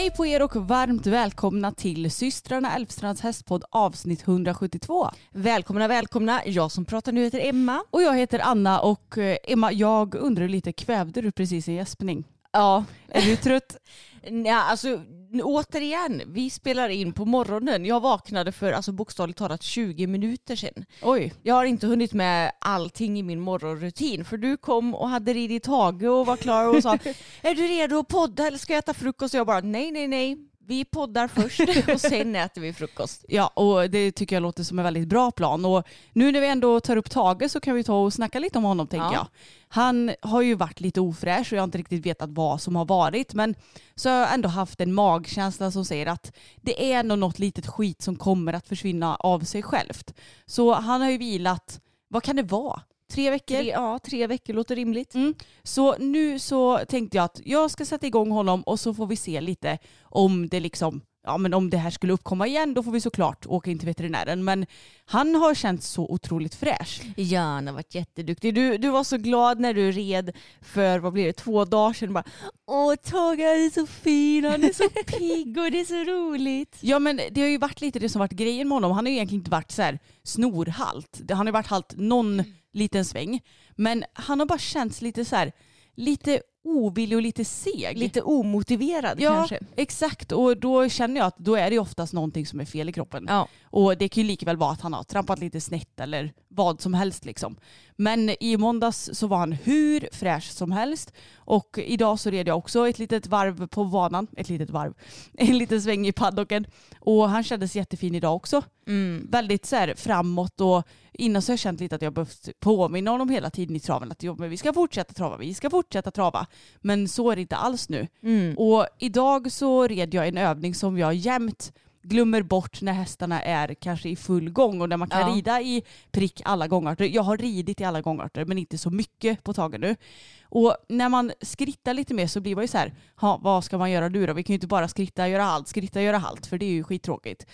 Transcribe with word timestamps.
Hej 0.00 0.10
på 0.10 0.26
er 0.26 0.42
och 0.42 0.56
varmt 0.56 1.06
välkomna 1.06 1.72
till 1.72 2.10
systrarna 2.10 2.74
Elfstrands 2.74 3.20
hästpodd 3.20 3.64
avsnitt 3.70 4.28
172. 4.28 5.10
Välkomna, 5.30 5.88
välkomna. 5.88 6.40
Jag 6.46 6.72
som 6.72 6.84
pratar 6.84 7.12
nu 7.12 7.24
heter 7.24 7.40
Emma. 7.48 7.84
Och 7.90 8.02
jag 8.02 8.16
heter 8.16 8.38
Anna 8.38 8.80
och 8.80 9.18
eh, 9.18 9.36
Emma, 9.44 9.72
jag 9.72 10.14
undrar 10.14 10.48
lite, 10.48 10.72
kvävde 10.72 11.20
du 11.20 11.32
precis 11.32 11.68
en 11.68 11.74
gäspning? 11.74 12.24
Ja, 12.52 12.84
Är 13.08 13.22
du 13.22 13.36
trött? 13.36 13.76
ja 14.22 14.62
alltså 14.62 15.00
återigen, 15.42 16.22
vi 16.26 16.50
spelar 16.50 16.88
in 16.88 17.12
på 17.12 17.24
morgonen. 17.24 17.84
Jag 17.84 18.00
vaknade 18.00 18.52
för 18.52 18.72
alltså, 18.72 18.92
bokstavligt 18.92 19.38
talat 19.38 19.62
20 19.62 20.06
minuter 20.06 20.56
sedan. 20.56 20.84
Oj. 21.02 21.34
Jag 21.42 21.54
har 21.54 21.64
inte 21.64 21.86
hunnit 21.86 22.12
med 22.12 22.52
allting 22.58 23.18
i 23.18 23.22
min 23.22 23.40
morgonrutin 23.40 24.24
för 24.24 24.36
du 24.36 24.56
kom 24.56 24.94
och 24.94 25.08
hade 25.08 25.32
ridit 25.32 25.62
Tage 25.62 26.02
och 26.02 26.26
var 26.26 26.36
klar 26.36 26.76
och 26.76 26.82
sa 26.82 26.92
är 27.42 27.54
du 27.54 27.66
redo 27.66 27.98
att 27.98 28.08
podda 28.08 28.46
eller 28.46 28.58
ska 28.58 28.72
jag 28.72 28.78
äta 28.78 28.94
frukost? 28.94 29.34
Och 29.34 29.38
jag 29.38 29.46
bara 29.46 29.60
nej, 29.60 29.90
nej, 29.90 30.08
nej. 30.08 30.49
Vi 30.70 30.84
poddar 30.84 31.28
först 31.28 31.88
och 31.94 32.00
sen 32.00 32.36
äter 32.36 32.60
vi 32.60 32.72
frukost. 32.72 33.24
Ja, 33.28 33.46
och 33.46 33.90
det 33.90 34.12
tycker 34.12 34.36
jag 34.36 34.42
låter 34.42 34.64
som 34.64 34.78
en 34.78 34.84
väldigt 34.84 35.08
bra 35.08 35.30
plan. 35.30 35.64
Och 35.64 35.86
nu 36.12 36.32
när 36.32 36.40
vi 36.40 36.46
ändå 36.46 36.80
tar 36.80 36.96
upp 36.96 37.10
Tage 37.10 37.50
så 37.50 37.60
kan 37.60 37.74
vi 37.74 37.84
ta 37.84 37.94
och 38.04 38.12
snacka 38.12 38.38
lite 38.38 38.58
om 38.58 38.64
honom 38.64 38.86
tänker 38.86 39.06
Ja. 39.06 39.12
jag. 39.14 39.26
Han 39.68 40.10
har 40.22 40.42
ju 40.42 40.54
varit 40.54 40.80
lite 40.80 41.00
ofräsch 41.00 41.52
och 41.52 41.56
jag 41.56 41.60
har 41.60 41.64
inte 41.64 41.78
riktigt 41.78 42.06
vetat 42.06 42.30
vad 42.30 42.60
som 42.60 42.76
har 42.76 42.84
varit. 42.84 43.34
Men 43.34 43.54
så 43.94 44.08
har 44.08 44.16
jag 44.16 44.34
ändå 44.34 44.48
haft 44.48 44.80
en 44.80 44.94
magkänsla 44.94 45.70
som 45.70 45.84
säger 45.84 46.06
att 46.06 46.32
det 46.60 46.92
är 46.92 47.02
nog 47.02 47.18
något 47.18 47.38
litet 47.38 47.66
skit 47.66 48.02
som 48.02 48.16
kommer 48.16 48.52
att 48.52 48.68
försvinna 48.68 49.16
av 49.16 49.40
sig 49.40 49.62
självt. 49.62 50.14
Så 50.46 50.74
han 50.74 51.00
har 51.00 51.10
ju 51.10 51.18
vilat, 51.18 51.80
vad 52.08 52.22
kan 52.22 52.36
det 52.36 52.42
vara? 52.42 52.82
Tre 53.10 53.30
veckor? 53.30 53.56
Tre, 53.56 53.70
ja, 53.70 53.98
tre 53.98 54.26
veckor 54.26 54.54
låter 54.54 54.76
rimligt. 54.76 55.14
Mm. 55.14 55.34
Så 55.62 55.96
nu 55.98 56.38
så 56.38 56.78
tänkte 56.88 57.16
jag 57.16 57.24
att 57.24 57.40
jag 57.44 57.70
ska 57.70 57.84
sätta 57.84 58.06
igång 58.06 58.30
honom 58.30 58.62
och 58.62 58.80
så 58.80 58.94
får 58.94 59.06
vi 59.06 59.16
se 59.16 59.40
lite 59.40 59.78
om 60.02 60.48
det 60.48 60.60
liksom 60.60 61.00
Ja 61.22 61.38
men 61.38 61.54
om 61.54 61.70
det 61.70 61.76
här 61.76 61.90
skulle 61.90 62.12
uppkomma 62.12 62.46
igen 62.46 62.74
då 62.74 62.82
får 62.82 62.92
vi 62.92 63.00
såklart 63.00 63.46
åka 63.46 63.70
in 63.70 63.78
till 63.78 63.88
veterinären. 63.88 64.44
Men 64.44 64.66
han 65.04 65.34
har 65.34 65.54
känts 65.54 65.88
så 65.88 66.06
otroligt 66.08 66.54
fräsch. 66.54 67.02
Ja, 67.16 67.40
han 67.40 67.66
har 67.66 67.74
varit 67.74 67.94
jätteduktig. 67.94 68.54
Du, 68.54 68.78
du 68.78 68.88
var 68.88 69.04
så 69.04 69.16
glad 69.16 69.60
när 69.60 69.74
du 69.74 69.92
red 69.92 70.36
för, 70.60 70.98
vad 70.98 71.12
blir 71.12 71.26
det, 71.26 71.32
två 71.32 71.64
dagar 71.64 71.92
sedan. 71.92 72.12
Bara, 72.12 72.24
Åh, 72.66 72.94
Tage 72.94 73.38
är 73.38 73.70
så 73.70 73.86
fin, 73.86 74.44
han 74.44 74.64
är 74.64 74.72
så 74.72 74.88
pigg 75.18 75.58
och 75.58 75.70
det 75.70 75.80
är 75.80 75.84
så 75.84 76.10
roligt. 76.10 76.78
Ja 76.80 76.98
men 76.98 77.20
det 77.30 77.40
har 77.40 77.48
ju 77.48 77.58
varit 77.58 77.80
lite 77.80 77.98
det 77.98 78.08
som 78.08 78.18
varit 78.18 78.32
grejen 78.32 78.68
med 78.68 78.76
honom. 78.76 78.92
Han 78.92 79.06
har 79.06 79.10
ju 79.10 79.16
egentligen 79.16 79.40
inte 79.40 79.50
varit 79.50 79.70
så 79.70 79.82
här 79.82 79.98
snorhalt. 80.22 81.20
Han 81.28 81.38
har 81.38 81.46
ju 81.46 81.52
varit 81.52 81.66
halt 81.66 81.94
någon 81.96 82.42
liten 82.72 83.04
sväng. 83.04 83.40
Men 83.76 84.04
han 84.12 84.38
har 84.38 84.46
bara 84.46 84.58
känts 84.58 85.02
lite 85.02 85.24
så 85.24 85.36
här 85.36 85.52
lite 85.94 86.40
ovillig 86.64 87.16
och 87.16 87.22
lite 87.22 87.44
seg. 87.44 87.98
Lite 87.98 88.22
omotiverad 88.22 89.20
Ja, 89.20 89.34
kanske. 89.34 89.58
exakt. 89.76 90.32
Och 90.32 90.56
då 90.56 90.88
känner 90.88 91.16
jag 91.20 91.26
att 91.26 91.38
då 91.38 91.56
är 91.56 91.70
det 91.70 91.78
oftast 91.78 92.12
någonting 92.12 92.46
som 92.46 92.60
är 92.60 92.64
fel 92.64 92.88
i 92.88 92.92
kroppen. 92.92 93.26
Ja. 93.28 93.48
Och 93.64 93.98
det 93.98 94.08
kan 94.08 94.22
ju 94.22 94.26
lika 94.26 94.46
väl 94.46 94.56
vara 94.56 94.70
att 94.72 94.80
han 94.80 94.92
har 94.92 95.02
trampat 95.02 95.38
lite 95.38 95.60
snett 95.60 96.00
eller 96.00 96.32
vad 96.48 96.80
som 96.80 96.94
helst 96.94 97.24
liksom. 97.24 97.56
Men 97.96 98.30
i 98.40 98.56
måndags 98.56 99.10
så 99.12 99.26
var 99.26 99.38
han 99.38 99.52
hur 99.52 100.08
fräsch 100.12 100.50
som 100.52 100.72
helst. 100.72 101.12
Och 101.36 101.78
idag 101.84 102.18
så 102.18 102.30
red 102.30 102.48
jag 102.48 102.58
också 102.58 102.88
ett 102.88 102.98
litet 102.98 103.26
varv 103.26 103.66
på 103.66 103.84
banan. 103.84 104.26
Ett 104.36 104.48
litet 104.48 104.70
varv. 104.70 104.94
En 105.34 105.58
liten 105.58 105.82
sväng 105.82 106.06
i 106.06 106.12
paddocken. 106.12 106.66
Och 107.00 107.28
han 107.28 107.44
kändes 107.44 107.76
jättefin 107.76 108.14
idag 108.14 108.36
också. 108.36 108.62
Mm. 108.86 109.26
Väldigt 109.30 109.66
så 109.66 109.76
här 109.76 109.94
framåt 109.94 110.60
och 110.60 110.82
innan 111.12 111.42
så 111.42 111.50
har 111.50 111.52
jag 111.52 111.58
känt 111.58 111.80
lite 111.80 111.94
att 111.94 112.02
jag 112.02 112.12
behövt 112.12 112.48
påminna 112.60 113.10
honom 113.10 113.28
hela 113.28 113.50
tiden 113.50 113.76
i 113.76 113.80
traven 113.80 114.12
att 114.12 114.22
jo, 114.22 114.36
men 114.38 114.50
vi 114.50 114.56
ska 114.56 114.72
fortsätta 114.72 115.14
trava, 115.14 115.36
vi 115.36 115.54
ska 115.54 115.70
fortsätta 115.70 116.10
trava. 116.10 116.46
Men 116.80 117.08
så 117.08 117.30
är 117.30 117.36
det 117.36 117.42
inte 117.42 117.56
alls 117.56 117.88
nu. 117.88 118.06
Mm. 118.22 118.58
Och 118.58 118.86
idag 118.98 119.52
så 119.52 119.86
red 119.86 120.14
jag 120.14 120.28
en 120.28 120.38
övning 120.38 120.74
som 120.74 120.98
jag 120.98 121.14
jämt 121.14 121.72
glömmer 122.02 122.42
bort 122.42 122.82
när 122.82 122.92
hästarna 122.92 123.42
är 123.42 123.74
kanske 123.74 124.08
i 124.08 124.16
full 124.16 124.50
gång 124.50 124.80
och 124.80 124.88
när 124.88 124.96
man 124.96 125.08
kan 125.08 125.20
Ja. 125.20 125.34
rida 125.36 125.60
i 125.60 125.82
prick 126.10 126.42
alla 126.44 126.68
gångarter. 126.68 127.04
Jag 127.04 127.22
har 127.22 127.36
ridit 127.36 127.80
i 127.80 127.84
alla 127.84 128.00
gångarter 128.00 128.44
men 128.44 128.58
inte 128.58 128.78
så 128.78 128.90
mycket 128.90 129.42
på 129.44 129.54
taget 129.54 129.80
nu. 129.80 129.96
Och 130.44 130.76
när 130.88 131.08
man 131.08 131.32
skrittar 131.42 131.94
lite 131.94 132.14
mer 132.14 132.26
så 132.26 132.40
blir 132.40 132.54
man 132.54 132.64
ju 132.64 132.68
så 132.68 132.78
här, 132.78 132.94
"Ha, 133.16 133.36
vad 133.42 133.64
ska 133.64 133.78
man 133.78 133.90
göra 133.90 134.08
nu 134.08 134.26
då? 134.26 134.32
Vi 134.32 134.42
kan 134.42 134.52
ju 134.52 134.56
inte 134.56 134.66
bara 134.66 134.88
skritta, 134.88 135.28
göra 135.28 135.42
halt, 135.42 135.68
skritta, 135.68 136.02
göra 136.02 136.18
halt 136.18 136.46
för 136.46 136.58
det 136.58 136.66
är 136.66 136.70
ju 136.70 136.84
skittråkigt. 136.84 137.46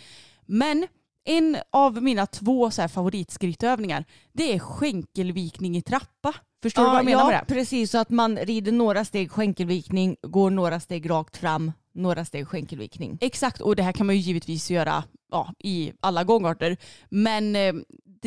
Men 0.47 0.87
en 1.27 1.57
av 1.73 2.03
mina 2.03 2.27
två 2.27 2.71
så 2.71 2.81
här 2.81 2.89
favoritskrittövningar 2.89 4.05
det 4.33 4.55
är 4.55 4.59
skänkelvikning 4.59 5.77
i 5.77 5.83
trappa. 5.83 6.35
Förstår 6.63 6.83
du 6.83 6.89
vad 6.89 6.99
jag 6.99 7.05
menar 7.05 7.21
ja, 7.21 7.27
med 7.27 7.41
det? 7.49 7.55
precis. 7.55 7.91
Så 7.91 7.99
att 7.99 8.11
man 8.11 8.37
rider 8.37 8.73
några 8.73 9.05
steg 9.05 9.31
skänkelvikning, 9.31 10.17
går 10.23 10.51
några 10.51 10.81
steg 10.81 11.11
rakt 11.11 11.37
fram, 11.37 11.73
några 11.95 12.25
steg 12.25 12.49
skänkelvikning. 12.49 13.19
Exakt, 13.21 13.61
och 13.61 13.77
det 13.77 13.83
här 13.83 13.93
kan 13.93 14.07
man 14.07 14.17
ju 14.17 14.21
givetvis 14.21 14.71
göra 14.71 15.05
ja, 15.31 15.53
i 15.59 15.93
alla 16.01 16.25
gångarter. 16.25 16.77
Men 17.09 17.57
eh, 17.57 17.75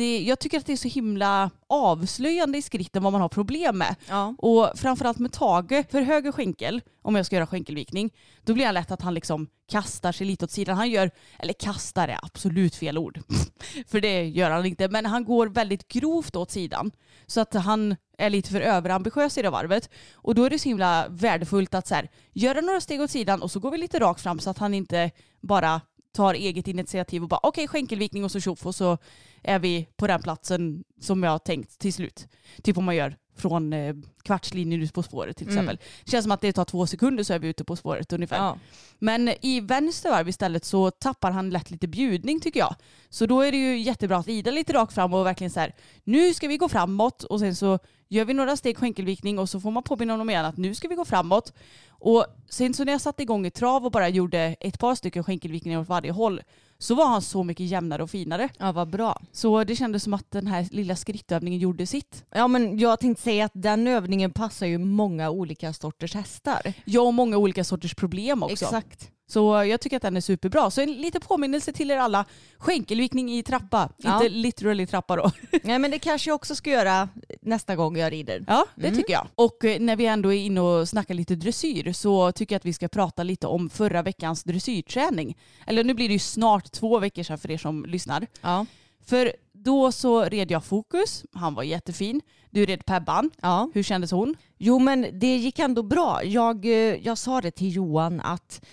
det, 0.00 0.22
jag 0.22 0.38
tycker 0.38 0.58
att 0.58 0.66
det 0.66 0.72
är 0.72 0.76
så 0.76 0.88
himla 0.88 1.50
avslöjande 1.66 2.58
i 2.58 2.62
skritten 2.62 3.02
vad 3.02 3.12
man 3.12 3.20
har 3.20 3.28
problem 3.28 3.78
med. 3.78 3.96
Ja. 4.08 4.34
Och 4.38 4.70
framförallt 4.74 5.18
med 5.18 5.32
Tage, 5.32 5.84
för 5.90 6.02
höger 6.02 6.32
skänkel, 6.32 6.82
om 7.02 7.14
jag 7.14 7.26
ska 7.26 7.36
göra 7.36 7.46
skänkelvikning, 7.46 8.10
då 8.44 8.54
blir 8.54 8.66
det 8.66 8.72
lätt 8.72 8.90
att 8.90 9.02
han 9.02 9.14
liksom 9.14 9.46
kastar 9.70 10.12
sig 10.12 10.26
lite 10.26 10.44
åt 10.44 10.50
sidan. 10.50 10.76
Han 10.76 10.90
gör, 10.90 11.10
eller 11.38 11.52
kastar 11.52 12.08
är 12.08 12.18
absolut 12.22 12.76
fel 12.76 12.98
ord, 12.98 13.20
för 13.86 14.00
det 14.00 14.28
gör 14.28 14.50
han 14.50 14.66
inte, 14.66 14.88
men 14.88 15.06
han 15.06 15.24
går 15.24 15.46
väldigt 15.46 15.88
grovt 15.88 16.36
åt 16.36 16.50
sidan. 16.50 16.90
Så 17.26 17.40
att 17.40 17.54
han 17.54 17.96
är 18.18 18.30
lite 18.30 18.50
för 18.50 18.60
överambitiös 18.60 19.38
i 19.38 19.42
det 19.42 19.50
varvet. 19.50 19.90
Och 20.14 20.34
då 20.34 20.44
är 20.44 20.50
det 20.50 20.58
så 20.58 20.68
himla 20.68 21.06
värdefullt 21.08 21.74
att 21.74 21.86
så 21.86 21.94
här, 21.94 22.08
göra 22.32 22.60
några 22.60 22.80
steg 22.80 23.00
åt 23.00 23.10
sidan 23.10 23.42
och 23.42 23.50
så 23.50 23.60
går 23.60 23.70
vi 23.70 23.78
lite 23.78 23.98
rakt 23.98 24.20
fram 24.20 24.38
så 24.38 24.50
att 24.50 24.58
han 24.58 24.74
inte 24.74 25.10
bara 25.40 25.80
tar 26.12 26.34
eget 26.34 26.68
initiativ 26.68 27.22
och 27.22 27.28
bara 27.28 27.40
okej 27.42 27.68
skänkelvikning 27.68 28.24
och 28.24 28.30
så 28.30 28.40
tjoff 28.40 28.66
och 28.66 28.74
så 28.74 28.98
är 29.42 29.58
vi 29.58 29.88
på 29.96 30.06
den 30.06 30.22
platsen 30.22 30.84
som 31.00 31.22
jag 31.22 31.30
har 31.30 31.38
tänkt 31.38 31.78
till 31.78 31.92
slut. 31.92 32.28
Typ 32.62 32.78
om 32.78 32.84
man 32.84 32.96
gör 32.96 33.16
från 33.40 33.72
eh, 33.72 33.94
kvartslinjen 34.22 34.82
ut 34.82 34.94
på 34.94 35.02
spåret 35.02 35.36
till 35.36 35.46
exempel. 35.46 35.78
Det 36.04 36.10
känns 36.10 36.24
som 36.24 36.32
att 36.32 36.40
det 36.40 36.52
tar 36.52 36.64
två 36.64 36.86
sekunder 36.86 37.24
så 37.24 37.32
är 37.32 37.38
vi 37.38 37.48
ute 37.48 37.64
på 37.64 37.76
spåret 37.76 38.12
ungefär. 38.12 38.36
Ja. 38.36 38.58
Men 38.98 39.28
i 39.40 39.60
vänster 39.60 40.10
varv 40.10 40.28
istället 40.28 40.64
så 40.64 40.90
tappar 40.90 41.30
han 41.30 41.50
lätt 41.50 41.70
lite 41.70 41.88
bjudning 41.88 42.40
tycker 42.40 42.60
jag. 42.60 42.74
Så 43.08 43.26
då 43.26 43.40
är 43.40 43.52
det 43.52 43.58
ju 43.58 43.78
jättebra 43.78 44.16
att 44.16 44.26
rida 44.26 44.50
lite 44.50 44.72
rakt 44.72 44.94
fram 44.94 45.14
och 45.14 45.26
verkligen 45.26 45.50
så 45.50 45.60
här, 45.60 45.74
nu 46.04 46.34
ska 46.34 46.48
vi 46.48 46.56
gå 46.56 46.68
framåt 46.68 47.22
och 47.22 47.40
sen 47.40 47.56
så 47.56 47.78
gör 48.08 48.24
vi 48.24 48.34
några 48.34 48.56
steg 48.56 48.78
skänkelvikning 48.78 49.38
och 49.38 49.48
så 49.48 49.60
får 49.60 49.70
man 49.70 49.82
påminna 49.82 50.12
honom 50.12 50.30
igen 50.30 50.44
att 50.44 50.56
nu 50.56 50.74
ska 50.74 50.88
vi 50.88 50.94
gå 50.94 51.04
framåt. 51.04 51.52
Och 51.88 52.26
sen 52.48 52.74
så 52.74 52.84
när 52.84 52.92
jag 52.92 53.00
satte 53.00 53.22
igång 53.22 53.46
i 53.46 53.50
trav 53.50 53.84
och 53.84 53.92
bara 53.92 54.08
gjorde 54.08 54.56
ett 54.60 54.78
par 54.78 54.94
stycken 54.94 55.24
skänkelvikningar 55.24 55.80
åt 55.80 55.88
varje 55.88 56.12
håll 56.12 56.40
så 56.80 56.94
var 56.94 57.06
han 57.06 57.22
så 57.22 57.44
mycket 57.44 57.66
jämnare 57.66 58.02
och 58.02 58.10
finare. 58.10 58.48
Ja 58.58 58.72
vad 58.72 58.90
bra. 58.90 59.22
Så 59.32 59.64
det 59.64 59.76
kändes 59.76 60.02
som 60.02 60.14
att 60.14 60.30
den 60.30 60.46
här 60.46 60.68
lilla 60.70 60.96
skrittövningen 60.96 61.60
gjorde 61.60 61.86
sitt. 61.86 62.24
Ja 62.30 62.48
men 62.48 62.78
jag 62.78 63.00
tänkte 63.00 63.22
säga 63.22 63.44
att 63.44 63.52
den 63.54 63.86
övningen 63.86 64.32
passar 64.32 64.66
ju 64.66 64.78
många 64.78 65.30
olika 65.30 65.72
sorters 65.72 66.14
hästar. 66.14 66.72
Ja 66.84 67.00
och 67.00 67.14
många 67.14 67.36
olika 67.36 67.64
sorters 67.64 67.94
problem 67.94 68.42
också. 68.42 68.64
Exakt. 68.64 69.10
Så 69.30 69.64
jag 69.64 69.80
tycker 69.80 69.96
att 69.96 70.02
den 70.02 70.16
är 70.16 70.20
superbra. 70.20 70.70
Så 70.70 70.80
en 70.80 70.92
liten 70.92 71.20
påminnelse 71.20 71.72
till 71.72 71.90
er 71.90 71.96
alla. 71.96 72.24
Skänkelvikning 72.58 73.32
i 73.32 73.42
trappa. 73.42 73.88
Ja. 73.96 74.14
Inte 74.14 74.28
literally 74.28 74.86
trappa 74.86 75.16
då. 75.16 75.30
Nej 75.62 75.78
men 75.78 75.90
det 75.90 75.98
kanske 75.98 76.30
jag 76.30 76.34
också 76.34 76.54
ska 76.54 76.70
göra 76.70 77.08
nästa 77.40 77.76
gång 77.76 77.96
jag 77.96 78.12
rider. 78.12 78.44
Ja, 78.48 78.66
det 78.74 78.90
tycker 78.90 79.12
jag. 79.12 79.26
Och 79.34 79.64
eh, 79.64 79.80
när 79.80 79.96
vi 79.96 80.06
ändå 80.06 80.32
är 80.32 80.38
inne 80.38 80.60
och 80.60 80.88
snackar 80.88 81.14
lite 81.14 81.34
dressyr 81.34 81.92
så 81.92 82.32
tycker 82.32 82.54
jag 82.54 82.58
att 82.58 82.64
vi 82.64 82.72
ska 82.72 82.88
prata 82.88 83.22
lite 83.22 83.46
om 83.46 83.70
förra 83.70 84.02
veckans 84.02 84.44
dressyrträning. 84.44 85.36
Eller 85.66 85.84
nu 85.84 85.94
blir 85.94 86.08
det 86.08 86.12
ju 86.12 86.18
snart 86.18 86.72
två 86.72 86.98
veckor 86.98 87.22
sedan 87.22 87.38
för 87.38 87.50
er 87.50 87.58
som 87.58 87.84
lyssnar. 87.84 88.26
Ja. 88.40 88.66
För 89.06 89.32
då 89.52 89.92
så 89.92 90.24
red 90.24 90.50
jag 90.50 90.64
Fokus, 90.64 91.24
han 91.32 91.54
var 91.54 91.62
jättefin. 91.62 92.20
Du 92.50 92.66
red 92.66 92.86
Pebban, 92.86 93.30
ja. 93.42 93.70
hur 93.74 93.82
kändes 93.82 94.10
hon? 94.10 94.36
Jo 94.58 94.78
men 94.78 95.06
det 95.12 95.36
gick 95.36 95.58
ändå 95.58 95.82
bra. 95.82 96.24
Jag, 96.24 96.64
eh, 96.64 96.72
jag 97.06 97.18
sa 97.18 97.40
det 97.40 97.50
till 97.50 97.76
Johan 97.76 98.20
att 98.20 98.64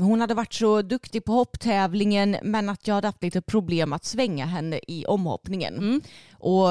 hon 0.00 0.20
hade 0.20 0.34
varit 0.34 0.54
så 0.54 0.82
duktig 0.82 1.24
på 1.24 1.32
hopptävlingen 1.32 2.36
men 2.42 2.68
att 2.68 2.86
jag 2.86 2.94
hade 2.94 3.08
haft 3.08 3.22
lite 3.22 3.40
problem 3.40 3.92
att 3.92 4.04
svänga 4.04 4.46
henne 4.46 4.80
i 4.88 5.06
omhoppningen. 5.06 6.02
Och 6.32 6.68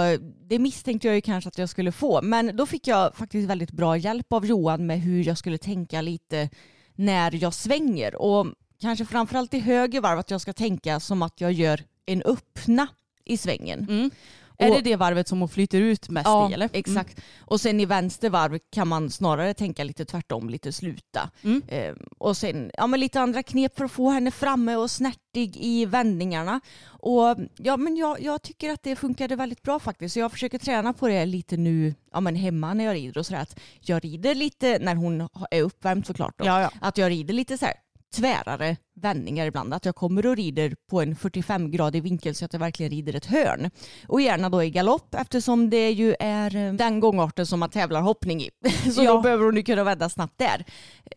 det 0.50 0.60
misstänkte 0.60 1.08
jag 1.08 1.16
ju 1.16 1.22
kanske 1.22 1.48
att 1.48 1.58
jag 1.58 1.70
skulle 1.70 1.92
få. 1.92 2.22
Men 2.22 2.56
då 2.56 2.66
fick 2.66 2.88
jag 2.88 3.16
faktiskt 3.16 3.50
väldigt 3.50 3.72
bra 3.72 3.98
hjälp 3.98 4.34
av 4.34 4.46
Johan 4.46 4.86
med 4.86 5.02
hur 5.02 5.28
jag 5.28 5.38
skulle 5.38 5.58
tänka 5.58 6.02
lite 6.02 6.50
när 6.96 7.44
jag 7.44 7.54
svänger. 7.54 8.16
Och 8.16 8.48
kanske 8.82 9.06
framförallt 9.06 9.54
i 9.54 9.60
höger 9.60 10.02
varv 10.02 10.20
att 10.20 10.32
jag 10.32 10.42
ska 10.42 10.54
tänka 10.54 11.00
som 11.00 11.22
att 11.22 11.42
jag 11.42 11.52
gör 11.52 11.84
en 12.06 12.22
öppna 12.22 12.88
i 13.26 13.38
svängen. 13.38 14.12
Är 14.58 14.70
Och- 14.70 14.76
det 14.76 14.82
det 14.82 14.96
varvet 14.96 15.28
som 15.28 15.40
hon 15.40 15.50
flyter 15.50 15.78
ut 15.82 16.10
mest 16.10 16.26
Ja, 16.28 16.50
i 16.50 16.54
eller? 16.54 16.70
exakt. 16.74 17.22
Och 17.40 17.62
sen 17.62 17.80
i 17.80 17.86
vänster 17.86 18.30
varv 18.30 18.60
kan 18.72 18.88
man 18.88 19.10
snarare 19.10 19.54
tänka 19.54 19.84
lite 19.84 20.06
tvärtom, 20.06 20.50
lite 20.50 20.72
sluta. 20.72 21.30
Mm. 21.44 21.62
Eh, 21.68 21.94
och 22.18 22.38
sen 22.38 22.72
ja, 22.74 22.88
men 22.88 23.00
lite 23.00 23.20
andra 23.22 23.44
knep 23.44 23.78
för 23.78 23.86
att 23.86 23.92
få 23.92 24.10
henne 24.10 24.32
framme 24.32 24.76
och 24.76 24.92
snärtig 24.92 25.58
i 25.58 25.86
vändningarna. 25.86 26.62
Och 26.86 27.36
ja, 27.58 27.78
men 27.78 27.96
jag, 27.98 28.22
jag 28.22 28.42
tycker 28.42 28.72
att 28.74 28.84
det 28.84 28.96
funkade 28.96 29.36
väldigt 29.36 29.62
bra 29.62 29.80
faktiskt. 29.80 30.14
Så 30.14 30.20
jag 30.20 30.32
försöker 30.32 30.58
träna 30.60 30.94
på 30.94 31.08
det 31.08 31.26
lite 31.26 31.58
nu 31.58 31.94
ja, 32.12 32.20
men 32.20 32.36
hemma 32.36 32.74
när 32.74 32.84
jag 32.86 32.94
rider 32.96 33.18
och 33.18 33.26
sådär. 33.26 33.42
Att 33.42 33.60
jag 33.80 34.04
rider 34.04 34.36
lite, 34.36 34.80
när 34.80 34.96
hon 34.96 35.30
är 35.52 35.62
uppvärmd 35.62 36.06
såklart, 36.06 36.34
då, 36.38 36.46
Ja, 36.46 36.62
ja. 36.62 36.72
att 36.82 36.98
jag 36.98 37.10
rider 37.12 37.34
lite 37.34 37.58
så 37.58 37.66
här 37.66 37.74
tvärare 38.16 38.78
vändningar 39.02 39.46
ibland. 39.46 39.74
Att 39.74 39.86
jag 39.86 39.96
kommer 39.96 40.26
och 40.26 40.36
rider 40.36 40.76
på 40.90 41.02
en 41.02 41.16
45-gradig 41.16 42.02
vinkel 42.02 42.36
så 42.36 42.46
att 42.46 42.54
jag 42.54 42.60
verkligen 42.60 42.90
rider 42.92 43.16
ett 43.16 43.26
hörn. 43.26 43.72
Och 44.08 44.22
gärna 44.22 44.50
då 44.50 44.64
i 44.64 44.70
galopp 44.70 45.16
eftersom 45.16 45.70
det 45.70 45.90
ju 45.92 46.16
är 46.20 46.56
eh, 46.56 46.74
den 46.74 47.00
gångarten 47.00 47.46
som 47.46 47.60
man 47.60 47.70
tävlar 47.70 48.02
hoppning 48.02 48.42
i. 48.42 48.50
Så 48.94 49.04
Ja. 49.04 49.14
då 49.14 49.22
behöver 49.22 49.46
hon 49.46 49.56
ju 49.56 49.64
kunna 49.64 49.84
vända 49.84 50.10
snabbt 50.10 50.38
där. 50.38 50.66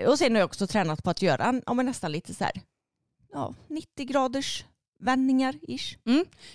Och 0.06 0.18
sen 0.18 0.32
har 0.32 0.38
jag 0.40 0.46
också 0.46 0.66
tränat 0.66 1.02
på 1.04 1.10
att 1.10 1.22
göra 1.22 1.44
en, 1.44 1.62
ja, 1.66 1.74
men 1.74 1.86
nästan 1.86 2.12
lite 2.12 2.34
så 2.34 2.44
här, 2.44 2.52
ja, 3.32 3.54
90 3.68 4.06
graders 4.06 4.64
vändningar 5.02 5.54
ish. 5.68 5.96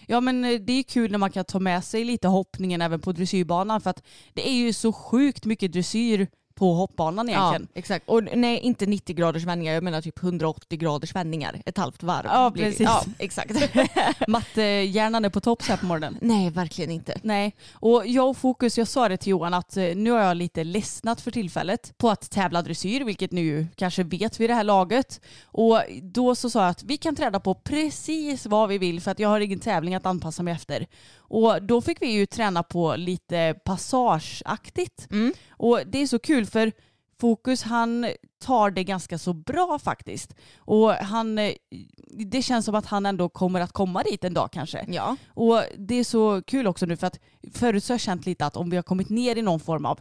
Ja 0.07 0.21
men 0.21 0.45
eh, 0.45 0.59
det 0.59 0.73
är 0.73 0.83
kul 0.83 1.11
när 1.11 1.17
man 1.17 1.31
kan 1.31 1.45
ta 1.45 1.59
med 1.59 1.83
sig 1.83 2.03
lite 2.03 2.27
hoppningen 2.27 2.81
även 2.81 2.99
på 2.99 3.11
dressyrbanan 3.11 3.81
för 3.81 3.89
att 3.89 4.03
det 4.33 4.49
är 4.49 4.53
ju 4.53 4.73
så 4.73 4.93
sjukt 4.93 5.45
mycket 5.45 5.71
dressyr 5.73 6.27
på 6.55 6.73
hoppbanan 6.73 7.29
egentligen. 7.29 7.67
Ja, 7.73 7.79
exakt. 7.79 8.09
Och 8.09 8.23
nej, 8.23 8.59
inte 8.59 8.85
90 8.85 9.15
graders 9.15 9.43
vändningar, 9.43 9.73
jag 9.73 9.83
menar 9.83 10.01
typ 10.01 10.23
180 10.23 10.79
graders 10.79 11.15
vändningar. 11.15 11.61
Ett 11.65 11.77
halvt 11.77 12.03
varv. 12.03 12.25
Ja, 12.25 12.51
precis. 12.55 12.79
Ja, 12.79 13.03
exakt. 13.19 13.51
Mattehjärnan 14.27 15.25
är 15.25 15.29
på 15.29 15.41
topp 15.41 15.63
så 15.63 15.69
här 15.69 15.77
på 15.77 15.85
morgonen. 15.85 16.17
nej, 16.21 16.49
verkligen 16.49 16.91
inte. 16.91 17.19
Nej, 17.23 17.55
och 17.73 18.07
jag 18.07 18.29
och 18.29 18.37
Fokus, 18.37 18.77
jag 18.77 18.87
sa 18.87 19.09
det 19.09 19.17
till 19.17 19.31
Johan 19.31 19.53
att 19.53 19.77
eh, 19.77 19.83
nu 19.95 20.11
har 20.11 20.19
jag 20.19 20.37
lite 20.37 20.63
ledsnat 20.63 21.21
för 21.21 21.31
tillfället 21.31 21.97
på 21.97 22.09
att 22.09 22.31
tävla 22.31 22.61
dressyr, 22.61 23.03
vilket 23.03 23.31
ni 23.31 23.41
ju 23.41 23.67
kanske 23.75 24.03
vet 24.03 24.39
vid 24.39 24.49
det 24.49 24.53
här 24.53 24.63
laget. 24.63 25.21
Och 25.45 25.81
då 26.01 26.35
så 26.35 26.49
sa 26.49 26.61
jag 26.61 26.69
att 26.69 26.83
vi 26.83 26.97
kan 26.97 27.15
träna 27.15 27.39
på 27.39 27.53
precis 27.53 28.45
vad 28.45 28.69
vi 28.69 28.77
vill 28.77 29.01
för 29.01 29.11
att 29.11 29.19
jag 29.19 29.29
har 29.29 29.39
ingen 29.39 29.59
tävling 29.59 29.95
att 29.95 30.05
anpassa 30.05 30.43
mig 30.43 30.53
efter. 30.53 30.87
Och 31.33 31.63
då 31.63 31.81
fick 31.81 32.01
vi 32.01 32.11
ju 32.11 32.25
träna 32.25 32.63
på 32.63 32.95
lite 32.95 33.55
passageaktigt. 33.65 35.07
Och 35.49 35.79
det 35.85 36.01
är 36.01 36.07
så 36.07 36.19
kul 36.19 36.45
för 36.45 36.71
Fokus 37.19 37.63
han 37.63 38.07
tar 38.39 38.71
det 38.71 38.83
ganska 38.83 39.17
så 39.17 39.33
bra 39.33 39.79
faktiskt. 39.79 40.35
Och 40.57 40.91
han, 40.91 41.39
det 42.09 42.41
känns 42.41 42.65
som 42.65 42.75
att 42.75 42.85
han 42.85 43.05
ändå 43.05 43.29
kommer 43.29 43.61
att 43.61 43.71
komma 43.71 44.03
dit 44.03 44.23
en 44.23 44.33
dag 44.33 44.51
kanske. 44.51 44.85
Ja. 44.87 45.15
Och 45.27 45.63
det 45.77 45.95
är 45.95 46.03
så 46.03 46.41
kul 46.41 46.67
också 46.67 46.85
nu 46.85 46.97
för 46.97 47.07
att 47.07 47.19
förut 47.53 47.83
så 47.83 47.93
har 47.93 47.95
jag 47.95 48.01
känt 48.01 48.25
lite 48.25 48.45
att 48.45 48.57
om 48.57 48.69
vi 48.69 48.75
har 48.75 48.83
kommit 48.83 49.09
ner 49.09 49.37
i 49.37 49.41
någon 49.41 49.59
form 49.59 49.85
av 49.85 49.99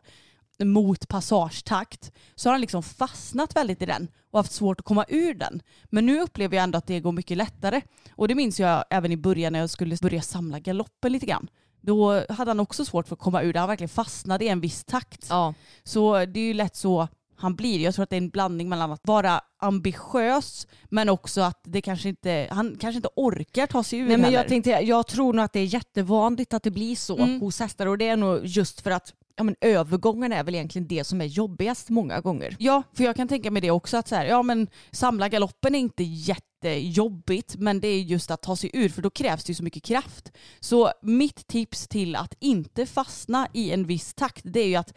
mot 0.59 1.09
passagetakt 1.09 2.13
så 2.35 2.49
har 2.49 2.55
han 2.55 2.61
liksom 2.61 2.83
fastnat 2.83 3.57
väldigt 3.57 3.83
i 3.83 3.87
den 3.87 4.09
och 4.31 4.39
haft 4.39 4.53
svårt 4.53 4.81
att 4.81 4.87
komma 4.87 5.05
ur 5.09 5.35
den. 5.35 5.63
Men 5.91 6.07
nu 6.07 6.21
upplever 6.21 6.57
jag 6.57 6.65
ändå 6.65 6.79
att 6.79 6.87
det 6.87 7.01
går 7.01 7.13
mycket 7.13 7.37
lättare. 7.37 7.81
Och 8.17 8.29
det 8.29 8.35
minns 8.35 8.61
jag 8.61 8.85
även 8.91 9.13
i 9.13 9.17
början 9.17 9.53
när 9.53 9.61
jag 9.61 9.71
skulle 9.71 9.97
börja 10.03 10.23
samla 10.23 10.59
galoppen 10.59 11.13
lite 11.13 11.27
grann. 11.27 11.49
Då 11.81 12.25
hade 12.29 12.51
han 12.51 12.61
också 12.61 12.85
svårt 12.85 13.09
för 13.09 13.15
att 13.15 13.21
komma 13.21 13.43
ur 13.43 13.53
det. 13.53 13.59
Han 13.59 13.69
verkligen 13.69 13.89
fastnade 13.89 14.45
i 14.45 14.49
en 14.49 14.61
viss 14.61 14.85
takt. 14.85 15.27
Ja. 15.31 15.55
Så 15.85 16.25
det 16.27 16.41
är 16.41 16.45
ju 16.45 16.55
lätt 16.55 16.77
så 16.77 17.09
han 17.37 17.55
blir. 17.57 17.81
Jag 17.81 17.95
tror 17.95 18.03
att 18.03 18.11
det 18.11 18.17
är 18.17 18.19
en 18.19 18.29
blandning 18.29 18.69
mellan 18.69 18.93
att 18.93 19.01
vara 19.03 19.41
ambitiös 19.59 20.67
men 20.91 21.09
också 21.09 21.41
att 21.41 21.61
det 21.65 21.81
kanske 21.81 22.09
inte, 22.09 22.49
han 22.51 22.77
kanske 22.81 22.97
inte 22.97 23.09
orkar 23.17 23.67
ta 23.67 23.83
sig 23.83 23.99
ur 23.99 24.09
Nej, 24.09 24.17
men 24.17 24.33
jag, 24.33 24.49
tänkte, 24.49 24.71
jag 24.71 25.07
tror 25.07 25.33
nog 25.33 25.45
att 25.45 25.53
det 25.53 25.61
är 25.61 25.65
jättevanligt 25.65 26.55
att 26.55 26.63
det 26.63 26.71
blir 26.71 26.97
så 26.97 27.19
Mm. 27.19 27.41
hos 27.41 27.61
hästar 27.61 27.87
och 27.87 27.99
det 27.99 28.09
är 28.09 28.17
nog 28.17 28.41
just 28.47 28.81
för 28.81 28.91
att 28.91 29.13
ja, 29.37 29.44
men 29.44 29.56
övergången 29.61 30.32
är 30.32 30.44
väl 30.44 30.55
egentligen 30.55 30.88
det 30.88 31.05
som 31.05 31.20
är 31.20 31.25
jobbigast 31.25 31.90
många 31.90 32.20
gånger. 32.20 32.56
Ja, 32.58 32.82
för 32.93 33.05
jag 33.05 33.17
kan 33.17 33.29
tänka 33.29 33.50
mig 33.50 33.62
det 33.62 33.70
också 33.70 33.96
att 33.96 34.08
så 34.08 34.14
här, 34.14 34.25
ja 34.25 34.43
men 34.43 34.69
samla 34.90 35.29
galoppen 35.29 35.75
är 35.75 35.79
inte 35.79 36.02
jättejobbigt 36.02 37.56
men 37.56 37.81
det 37.81 37.88
är 37.88 38.00
just 38.00 38.31
att 38.31 38.43
ta 38.43 38.56
sig 38.56 38.70
ur 38.73 38.88
för 38.88 39.02
då 39.02 39.11
krävs 39.11 39.44
det 39.44 39.50
ju 39.50 39.55
så 39.55 39.64
mycket 39.64 39.82
kraft. 39.82 40.32
Så 40.61 40.93
mitt 41.02 41.46
tips 41.46 41.88
till 41.88 42.17
att 42.17 42.34
inte 42.40 42.87
fastna 42.87 43.49
i 43.52 43.70
en 43.70 43.87
viss 43.87 44.14
takt 44.14 44.43
det 44.44 44.61
är 44.61 44.69
ju 44.69 44.76
att 44.76 44.94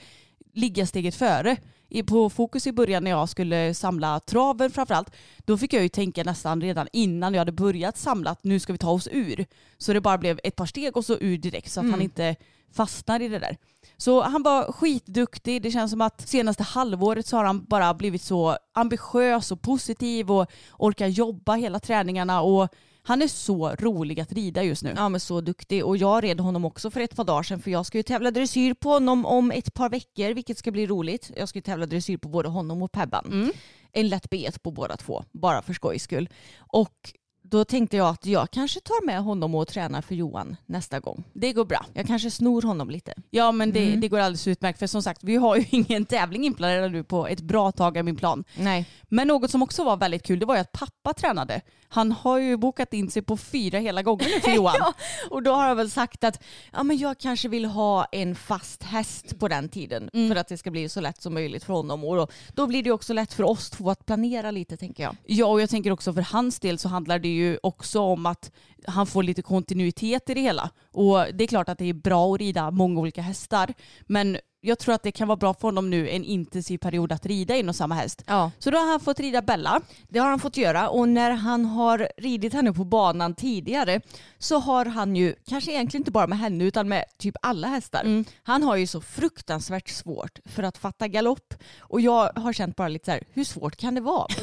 ligga 0.53 0.85
steget 0.85 1.15
före. 1.15 1.57
I- 1.89 2.03
På 2.03 2.29
fokus 2.29 2.67
i 2.67 2.71
början 2.71 3.03
när 3.03 3.11
jag 3.11 3.29
skulle 3.29 3.73
samla 3.73 4.19
traven 4.19 4.71
framförallt, 4.71 5.11
då 5.45 5.57
fick 5.57 5.73
jag 5.73 5.83
ju 5.83 5.89
tänka 5.89 6.23
nästan 6.23 6.61
redan 6.61 6.87
innan 6.93 7.33
jag 7.33 7.41
hade 7.41 7.51
börjat 7.51 7.97
samla 7.97 8.29
att 8.31 8.43
nu 8.43 8.59
ska 8.59 8.73
vi 8.73 8.79
ta 8.79 8.91
oss 8.91 9.07
ur. 9.11 9.45
Så 9.77 9.93
det 9.93 10.01
bara 10.01 10.17
blev 10.17 10.39
ett 10.43 10.55
par 10.55 10.65
steg 10.65 10.97
och 10.97 11.05
så 11.05 11.17
ur 11.19 11.37
direkt 11.37 11.71
så 11.71 11.79
att 11.79 11.91
han 11.91 12.01
inte 12.01 12.35
fastnar 12.73 13.19
i 13.21 13.27
det 13.27 13.39
där. 13.39 13.57
Så 13.97 14.21
han 14.21 14.43
var 14.43 14.71
skitduktig. 14.71 15.61
Det 15.61 15.71
känns 15.71 15.91
som 15.91 16.01
att 16.01 16.27
senaste 16.27 16.63
halvåret 16.63 17.27
så 17.27 17.37
har 17.37 17.43
han 17.43 17.65
bara 17.65 17.93
blivit 17.93 18.21
så 18.21 18.57
ambitiös 18.73 19.51
och 19.51 19.61
positiv 19.61 20.31
och 20.31 20.47
orkar 20.77 21.07
jobba 21.07 21.53
hela 21.55 21.79
träningarna 21.79 22.41
och 22.41 22.69
han 23.07 23.21
är 23.21 23.27
så 23.27 23.75
rolig 23.75 24.19
att 24.19 24.31
rida 24.31 24.63
just 24.63 24.83
nu. 24.83 24.93
Ja 24.95 25.09
men 25.09 25.19
så 25.19 25.41
duktig 25.41 25.85
och 25.85 25.97
jag 25.97 26.23
red 26.23 26.39
honom 26.39 26.65
också 26.65 26.91
för 26.91 27.01
ett 27.01 27.15
par 27.15 27.23
dagar 27.23 27.43
sedan 27.43 27.59
för 27.59 27.71
jag 27.71 27.85
ska 27.85 27.97
ju 27.97 28.03
tävla 28.03 28.31
dressyr 28.31 28.73
på 28.73 28.89
honom 28.89 29.25
om 29.25 29.51
ett 29.51 29.73
par 29.73 29.89
veckor 29.89 30.33
vilket 30.33 30.57
ska 30.57 30.71
bli 30.71 30.87
roligt. 30.87 31.31
Jag 31.35 31.49
ska 31.49 31.57
ju 31.57 31.63
tävla 31.63 31.85
dressyr 31.85 32.17
på 32.17 32.29
både 32.29 32.49
honom 32.49 32.81
och 32.81 32.91
Pebban. 32.91 33.51
En 33.91 34.07
lätt 34.09 34.29
bet 34.29 34.63
på 34.63 34.71
båda 34.71 34.97
två 34.97 35.23
bara 35.31 35.61
för 35.61 35.73
skojs 35.73 36.03
skull. 36.03 36.29
Och 36.57 37.13
då 37.49 37.65
tänkte 37.65 37.97
jag 37.97 38.07
att 38.07 38.25
jag 38.25 38.51
kanske 38.51 38.79
tar 38.79 39.05
med 39.05 39.21
honom 39.23 39.55
och 39.55 39.67
tränar 39.67 40.01
för 40.01 40.15
Johan 40.15 40.55
nästa 40.65 40.99
gång. 40.99 41.23
Det 41.33 41.53
går 41.53 41.65
bra. 41.65 41.85
Jag 41.93 42.07
kanske 42.07 42.31
snor 42.31 42.61
honom 42.61 42.89
lite. 42.89 43.13
Ja 43.29 43.51
men 43.51 43.71
det, 43.71 43.95
det 43.95 44.07
går 44.07 44.19
alldeles 44.19 44.47
utmärkt 44.47 44.79
för 44.79 44.87
som 44.87 45.03
sagt 45.03 45.23
vi 45.23 45.35
har 45.35 45.55
ju 45.55 45.65
ingen 45.69 46.05
tävling 46.05 46.45
inplanerad 46.45 46.91
nu 46.91 47.03
på 47.03 47.27
ett 47.27 47.41
bra 47.41 47.71
tag 47.71 47.97
i 47.97 48.03
min 48.03 48.15
plan. 48.15 48.43
Nej. 48.57 48.85
Men 49.09 49.27
något 49.27 49.51
som 49.51 49.63
också 49.63 49.83
var 49.83 49.97
väldigt 49.97 50.23
kul 50.23 50.39
det 50.39 50.45
var 50.45 50.55
ju 50.55 50.61
att 50.61 50.71
pappa 50.71 51.13
tränade. 51.13 51.61
Han 51.87 52.11
har 52.11 52.37
ju 52.37 52.57
bokat 52.57 52.93
in 52.93 53.09
sig 53.09 53.21
på 53.21 53.37
fyra 53.37 53.79
hela 53.79 54.01
gånger 54.03 54.25
nu 54.25 54.41
för 54.41 54.51
Johan. 54.55 54.75
Ja, 54.79 54.93
och 55.29 55.43
då 55.43 55.51
har 55.51 55.67
jag 55.67 55.75
väl 55.75 55.91
sagt 55.91 56.23
att 56.23 56.43
ja, 56.73 56.83
men 56.83 56.97
jag 56.97 57.17
kanske 57.17 57.47
vill 57.47 57.65
ha 57.65 58.05
en 58.11 58.35
fast 58.35 58.83
häst 58.83 59.39
på 59.39 59.47
den 59.47 59.69
tiden 59.69 60.09
för 60.29 60.35
att 60.35 60.47
det 60.47 60.57
ska 60.57 60.71
bli 60.71 60.89
så 60.89 61.01
lätt 61.01 61.21
som 61.21 61.33
möjligt 61.33 61.63
för 61.63 61.73
honom. 61.73 62.03
Och 62.03 62.15
då, 62.15 62.27
då 62.53 62.67
blir 62.67 62.83
det 62.83 62.91
också 62.91 63.13
lätt 63.13 63.33
för 63.33 63.43
oss 63.43 63.69
två 63.69 63.89
att 63.89 64.05
planera 64.05 64.51
lite 64.51 64.77
tänker 64.77 65.03
jag. 65.03 65.15
Ja 65.25 65.45
och 65.45 65.61
jag 65.61 65.69
tänker 65.69 65.91
också 65.91 66.13
för 66.13 66.21
hans 66.21 66.59
del 66.59 66.79
så 66.79 66.89
handlar 66.89 67.19
det 67.19 67.27
ju 67.27 67.34
ju 67.35 67.59
också 67.63 67.99
om 67.99 68.25
att 68.25 68.51
han 68.87 69.07
får 69.07 69.23
lite 69.23 69.41
kontinuitet 69.41 70.29
i 70.29 70.33
det 70.33 70.41
hela. 70.41 70.69
Och 70.91 71.25
det 71.33 71.43
är 71.43 71.47
klart 71.47 71.69
att 71.69 71.77
det 71.77 71.89
är 71.89 71.93
bra 71.93 72.33
att 72.33 72.39
rida 72.39 72.71
många 72.71 72.99
olika 72.99 73.21
hästar 73.21 73.73
men 74.05 74.37
jag 74.65 74.79
tror 74.79 74.95
att 74.95 75.03
det 75.03 75.11
kan 75.11 75.27
vara 75.27 75.35
bra 75.35 75.53
för 75.53 75.61
honom 75.61 75.89
nu 75.89 76.09
en 76.09 76.23
intensiv 76.23 76.77
period 76.77 77.11
att 77.11 77.25
rida 77.25 77.55
in 77.55 77.69
och 77.69 77.75
samma 77.75 77.95
häst. 77.95 78.23
Ja. 78.27 78.51
Så 78.59 78.71
då 78.71 78.77
har 78.77 78.87
han 78.87 78.99
fått 78.99 79.19
rida 79.19 79.41
Bella. 79.41 79.81
Det 80.09 80.19
har 80.19 80.29
han 80.29 80.39
fått 80.39 80.57
göra 80.57 80.89
och 80.89 81.09
när 81.09 81.31
han 81.31 81.65
har 81.65 82.09
ridit 82.17 82.53
henne 82.53 82.73
på 82.73 82.83
banan 82.83 83.35
tidigare 83.35 84.01
så 84.37 84.59
har 84.59 84.85
han 84.85 85.15
ju, 85.15 85.35
kanske 85.47 85.71
egentligen 85.71 86.01
inte 86.01 86.11
bara 86.11 86.27
med 86.27 86.39
henne 86.39 86.63
utan 86.63 86.87
med 86.87 87.05
typ 87.17 87.35
alla 87.41 87.67
hästar. 87.67 88.23
Han 88.43 88.63
har 88.63 88.75
ju 88.75 88.87
så 88.87 89.01
fruktansvärt 89.01 89.89
svårt 89.89 90.39
för 90.45 90.63
att 90.63 90.77
fatta 90.77 91.07
galopp 91.07 91.53
och 91.79 92.01
jag 92.01 92.31
har 92.35 92.53
känt 92.53 92.75
bara 92.75 92.87
lite 92.87 93.05
så 93.05 93.11
här, 93.11 93.23
hur 93.33 93.43
svårt 93.43 93.75
kan 93.75 93.95
det 93.95 94.01
vara? 94.01 94.27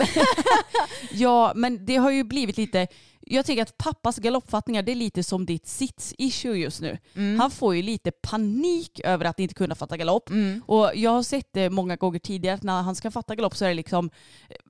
Ja 1.12 1.52
men 1.54 1.86
det 1.86 1.96
har 1.96 2.10
ju 2.10 2.24
blivit 2.24 2.56
lite 2.56 2.86
jag 3.26 3.46
tänker 3.46 3.62
att 3.62 3.78
pappas 3.78 4.18
galoppfattningar 4.18 4.82
det 4.82 4.92
är 4.92 4.96
lite 4.96 5.22
som 5.22 5.46
ditt 5.46 5.66
sits-issue 5.66 6.54
just 6.54 6.80
nu. 6.80 6.98
Han 7.38 7.50
får 7.50 7.76
ju 7.76 7.82
lite 7.82 8.10
panik 8.10 9.00
över 9.04 9.24
att 9.24 9.40
inte 9.40 9.54
kunna 9.54 9.74
fatta 9.74 9.96
galopp. 9.96 10.30
Och 10.66 10.90
jag 10.94 11.10
har 11.10 11.22
sett 11.22 11.48
det 11.52 11.70
många 11.70 11.96
gånger 11.96 12.18
tidigare 12.18 12.54
att 12.54 12.62
när 12.62 12.82
han 12.82 12.94
ska 12.94 13.10
fatta 13.10 13.34
galopp 13.34 13.56
så 13.56 13.64
är 13.64 13.68
det 13.68 13.74
liksom 13.74 14.10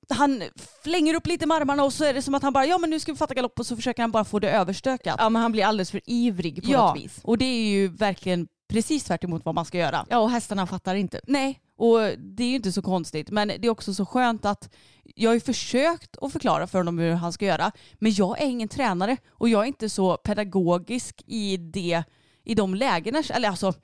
han 0.08 0.42
flänger 0.82 1.14
upp 1.14 1.26
lite 1.26 1.46
med 1.46 1.56
armarna 1.56 1.84
och 1.84 1.92
så 1.92 2.04
är 2.04 2.14
det 2.14 2.22
som 2.22 2.34
att 2.34 2.42
han 2.42 2.52
bara 2.52 2.66
ja 2.66 2.78
men 2.78 2.90
nu 2.90 3.00
ska 3.00 3.12
vi 3.12 3.18
fatta 3.18 3.34
galopp 3.34 3.58
och 3.58 3.66
så 3.66 3.76
försöker 3.76 4.02
han 4.02 4.10
bara 4.10 4.24
få 4.24 4.38
det 4.38 4.50
överstökat. 4.50 5.16
Ja 5.18 5.28
men 5.28 5.42
han 5.42 5.52
blir 5.52 5.64
alldeles 5.64 5.90
för 5.90 6.00
ivrig 6.06 6.64
på 6.64 6.70
ja, 6.70 6.86
något 6.86 7.04
vis. 7.04 7.20
och 7.22 7.38
det 7.38 7.44
är 7.44 7.70
ju 7.70 7.88
verkligen 7.88 8.48
precis 8.68 9.04
tvärt 9.04 9.24
emot 9.24 9.44
vad 9.44 9.54
man 9.54 9.64
ska 9.64 9.78
göra. 9.78 10.06
Ja 10.10 10.18
och 10.18 10.30
hästarna 10.30 10.66
fattar 10.66 10.94
inte. 10.94 11.20
Nej, 11.26 11.60
och 11.82 12.18
det 12.18 12.44
är 12.44 12.48
ju 12.48 12.56
inte 12.56 12.72
så 12.72 12.82
konstigt. 12.82 13.30
Men 13.30 13.48
det 13.48 13.64
är 13.66 13.68
också 13.70 13.94
så 13.94 14.06
skönt 14.06 14.44
att 14.44 14.74
jag 15.14 15.30
har 15.30 15.34
ju 15.34 15.40
försökt 15.40 16.16
att 16.20 16.32
förklara 16.32 16.66
för 16.66 16.78
honom 16.78 16.98
hur 16.98 17.12
han 17.12 17.32
ska 17.32 17.44
göra. 17.44 17.72
Men 17.94 18.12
jag 18.14 18.40
är 18.42 18.46
ingen 18.46 18.68
tränare 18.68 19.16
och 19.30 19.48
jag 19.48 19.62
är 19.62 19.66
inte 19.66 19.88
så 19.88 20.16
pedagogisk 20.16 21.22
i, 21.26 21.56
det, 21.56 22.04
i 22.44 22.54
de 22.54 22.74
lägena. 22.74 23.22
Eller 23.30 23.48
alltså, 23.48 23.74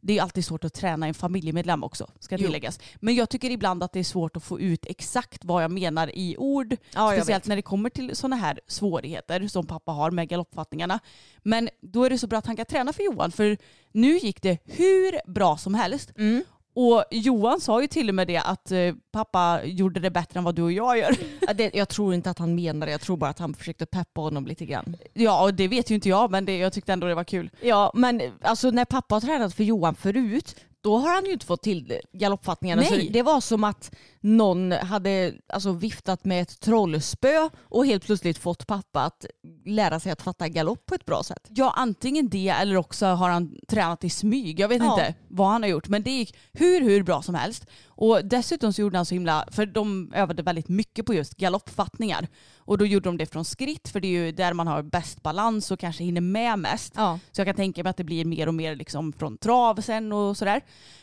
det 0.00 0.18
är 0.18 0.22
alltid 0.22 0.44
svårt 0.44 0.64
att 0.64 0.74
träna 0.74 1.06
en 1.06 1.14
familjemedlem 1.14 1.84
också, 1.84 2.10
ska 2.18 2.36
Jo. 2.36 2.44
tilläggas. 2.46 2.80
Men 2.96 3.14
jag 3.14 3.28
tycker 3.28 3.50
ibland 3.50 3.82
att 3.82 3.92
det 3.92 4.00
är 4.00 4.04
svårt 4.04 4.36
att 4.36 4.44
få 4.44 4.60
ut 4.60 4.86
exakt 4.86 5.44
vad 5.44 5.64
jag 5.64 5.70
menar 5.70 6.16
i 6.16 6.36
ord. 6.36 6.76
Ja, 6.94 7.12
speciellt 7.12 7.46
när 7.46 7.56
det 7.56 7.62
kommer 7.62 7.90
till 7.90 8.16
sådana 8.16 8.36
här 8.36 8.60
svårigheter 8.66 9.48
som 9.48 9.66
pappa 9.66 9.92
har 9.92 10.10
med 10.10 10.28
galoppfattningarna. 10.28 11.00
Men 11.42 11.68
då 11.80 12.04
är 12.04 12.10
det 12.10 12.18
så 12.18 12.26
bra 12.26 12.38
att 12.38 12.46
han 12.46 12.56
kan 12.56 12.66
träna 12.66 12.92
för 12.92 13.02
Johan, 13.02 13.32
för 13.32 13.56
nu 13.92 14.18
gick 14.18 14.42
det 14.42 14.58
hur 14.64 15.30
bra 15.32 15.56
som 15.56 15.74
helst. 15.74 16.12
Mm. 16.18 16.44
Och 16.80 17.04
Johan 17.10 17.60
sa 17.60 17.80
ju 17.80 17.86
till 17.86 18.08
och 18.08 18.14
med 18.14 18.26
det 18.26 18.38
att 18.38 18.70
eh, 18.70 18.94
pappa 19.12 19.64
gjorde 19.64 20.00
det 20.00 20.10
bättre 20.10 20.38
än 20.38 20.44
vad 20.44 20.54
du 20.54 20.62
och 20.62 20.72
jag 20.72 20.98
gör. 20.98 21.16
Jag 21.76 21.88
tror 21.88 22.14
inte 22.14 22.30
att 22.30 22.38
han 22.38 22.54
menar 22.54 22.86
det, 22.86 22.92
jag 22.92 23.00
tror 23.00 23.16
bara 23.16 23.30
att 23.30 23.38
han 23.38 23.54
försökte 23.54 23.86
peppa 23.86 24.20
honom 24.20 24.46
lite 24.46 24.66
grann. 24.66 24.96
Ja, 25.12 25.42
och 25.42 25.54
det 25.54 25.68
vet 25.68 25.90
ju 25.90 25.94
inte 25.94 26.08
jag, 26.08 26.30
men 26.30 26.44
det, 26.44 26.58
jag 26.58 26.72
tyckte 26.72 26.92
ändå 26.92 27.06
det 27.06 27.14
var 27.14 27.24
kul. 27.24 27.50
Ja 27.60 27.92
men 27.94 28.22
alltså 28.42 28.70
när 28.70 28.84
pappa 28.84 29.14
har 29.14 29.20
tränat 29.20 29.54
för 29.54 29.64
Johan 29.64 29.94
förut 29.94 30.56
då 30.80 30.98
har 30.98 31.14
han 31.14 31.24
ju 31.24 31.32
inte 31.32 31.46
fått 31.46 31.62
till 31.62 32.00
galoppfattningarna. 32.12 32.82
Så 32.82 32.94
Nej. 32.94 33.08
det 33.12 33.22
var 33.22 33.40
som 33.40 33.64
att 33.64 33.94
någon 34.20 34.72
hade 34.72 35.34
alltså, 35.48 35.72
viftat 35.72 36.24
med 36.24 36.42
ett 36.42 36.60
trollspö 36.60 37.48
och 37.60 37.86
helt 37.86 38.04
plötsligt 38.04 38.38
fått 38.38 38.66
pappa 38.66 39.00
att 39.04 39.26
lära 39.64 40.00
sig 40.00 40.12
att 40.12 40.22
fatta 40.22 40.48
galopp 40.48 40.86
på 40.86 40.94
ett 40.94 41.04
bra 41.06 41.22
sätt. 41.22 41.46
Ja, 41.48 41.72
antingen 41.76 42.28
det 42.28 42.48
eller 42.48 42.76
också 42.76 43.06
har 43.06 43.28
han 43.30 43.56
tränat 43.68 44.04
i 44.04 44.10
smyg. 44.10 44.60
Jag 44.60 44.68
vet 44.68 44.82
Ja. 44.82 44.92
inte 44.92 45.14
vad 45.28 45.48
han 45.48 45.62
har 45.62 45.70
gjort, 45.70 45.88
men 45.88 46.02
det 46.02 46.10
gick 46.10 46.36
hur, 46.52 46.80
hur 46.80 47.02
bra 47.02 47.22
som 47.22 47.34
helst. 47.34 47.66
Och 47.86 48.24
dessutom 48.24 48.72
så 48.72 48.80
gjorde 48.80 48.98
han 48.98 49.06
så 49.06 49.14
himla, 49.14 49.44
för 49.50 49.66
de 49.66 50.12
övade 50.14 50.42
väldigt 50.42 50.68
mycket 50.68 51.06
på 51.06 51.14
just 51.14 51.34
galoppfattningar. 51.36 52.28
Och 52.58 52.78
då 52.78 52.86
gjorde 52.86 53.08
de 53.08 53.16
det 53.16 53.26
från 53.26 53.44
skritt, 53.44 53.88
för 53.88 54.00
det 54.00 54.08
är 54.08 54.24
ju 54.24 54.32
där 54.32 54.52
man 54.52 54.66
har 54.66 54.82
bäst 54.82 55.22
balans 55.22 55.70
och 55.70 55.80
kanske 55.80 56.04
hinner 56.04 56.20
med 56.20 56.58
mest. 56.58 56.92
Ja. 56.96 57.18
Så 57.32 57.40
jag 57.40 57.46
kan 57.46 57.56
tänka 57.56 57.82
mig 57.82 57.90
att 57.90 57.96
det 57.96 58.04
blir 58.04 58.24
mer 58.24 58.46
och 58.46 58.54
mer 58.54 58.76
liksom 58.76 59.12
från 59.12 59.38
trav 59.38 59.80
sen 59.80 60.12
och 60.12 60.36
sådär. 60.36 60.60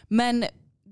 Men 0.08 0.46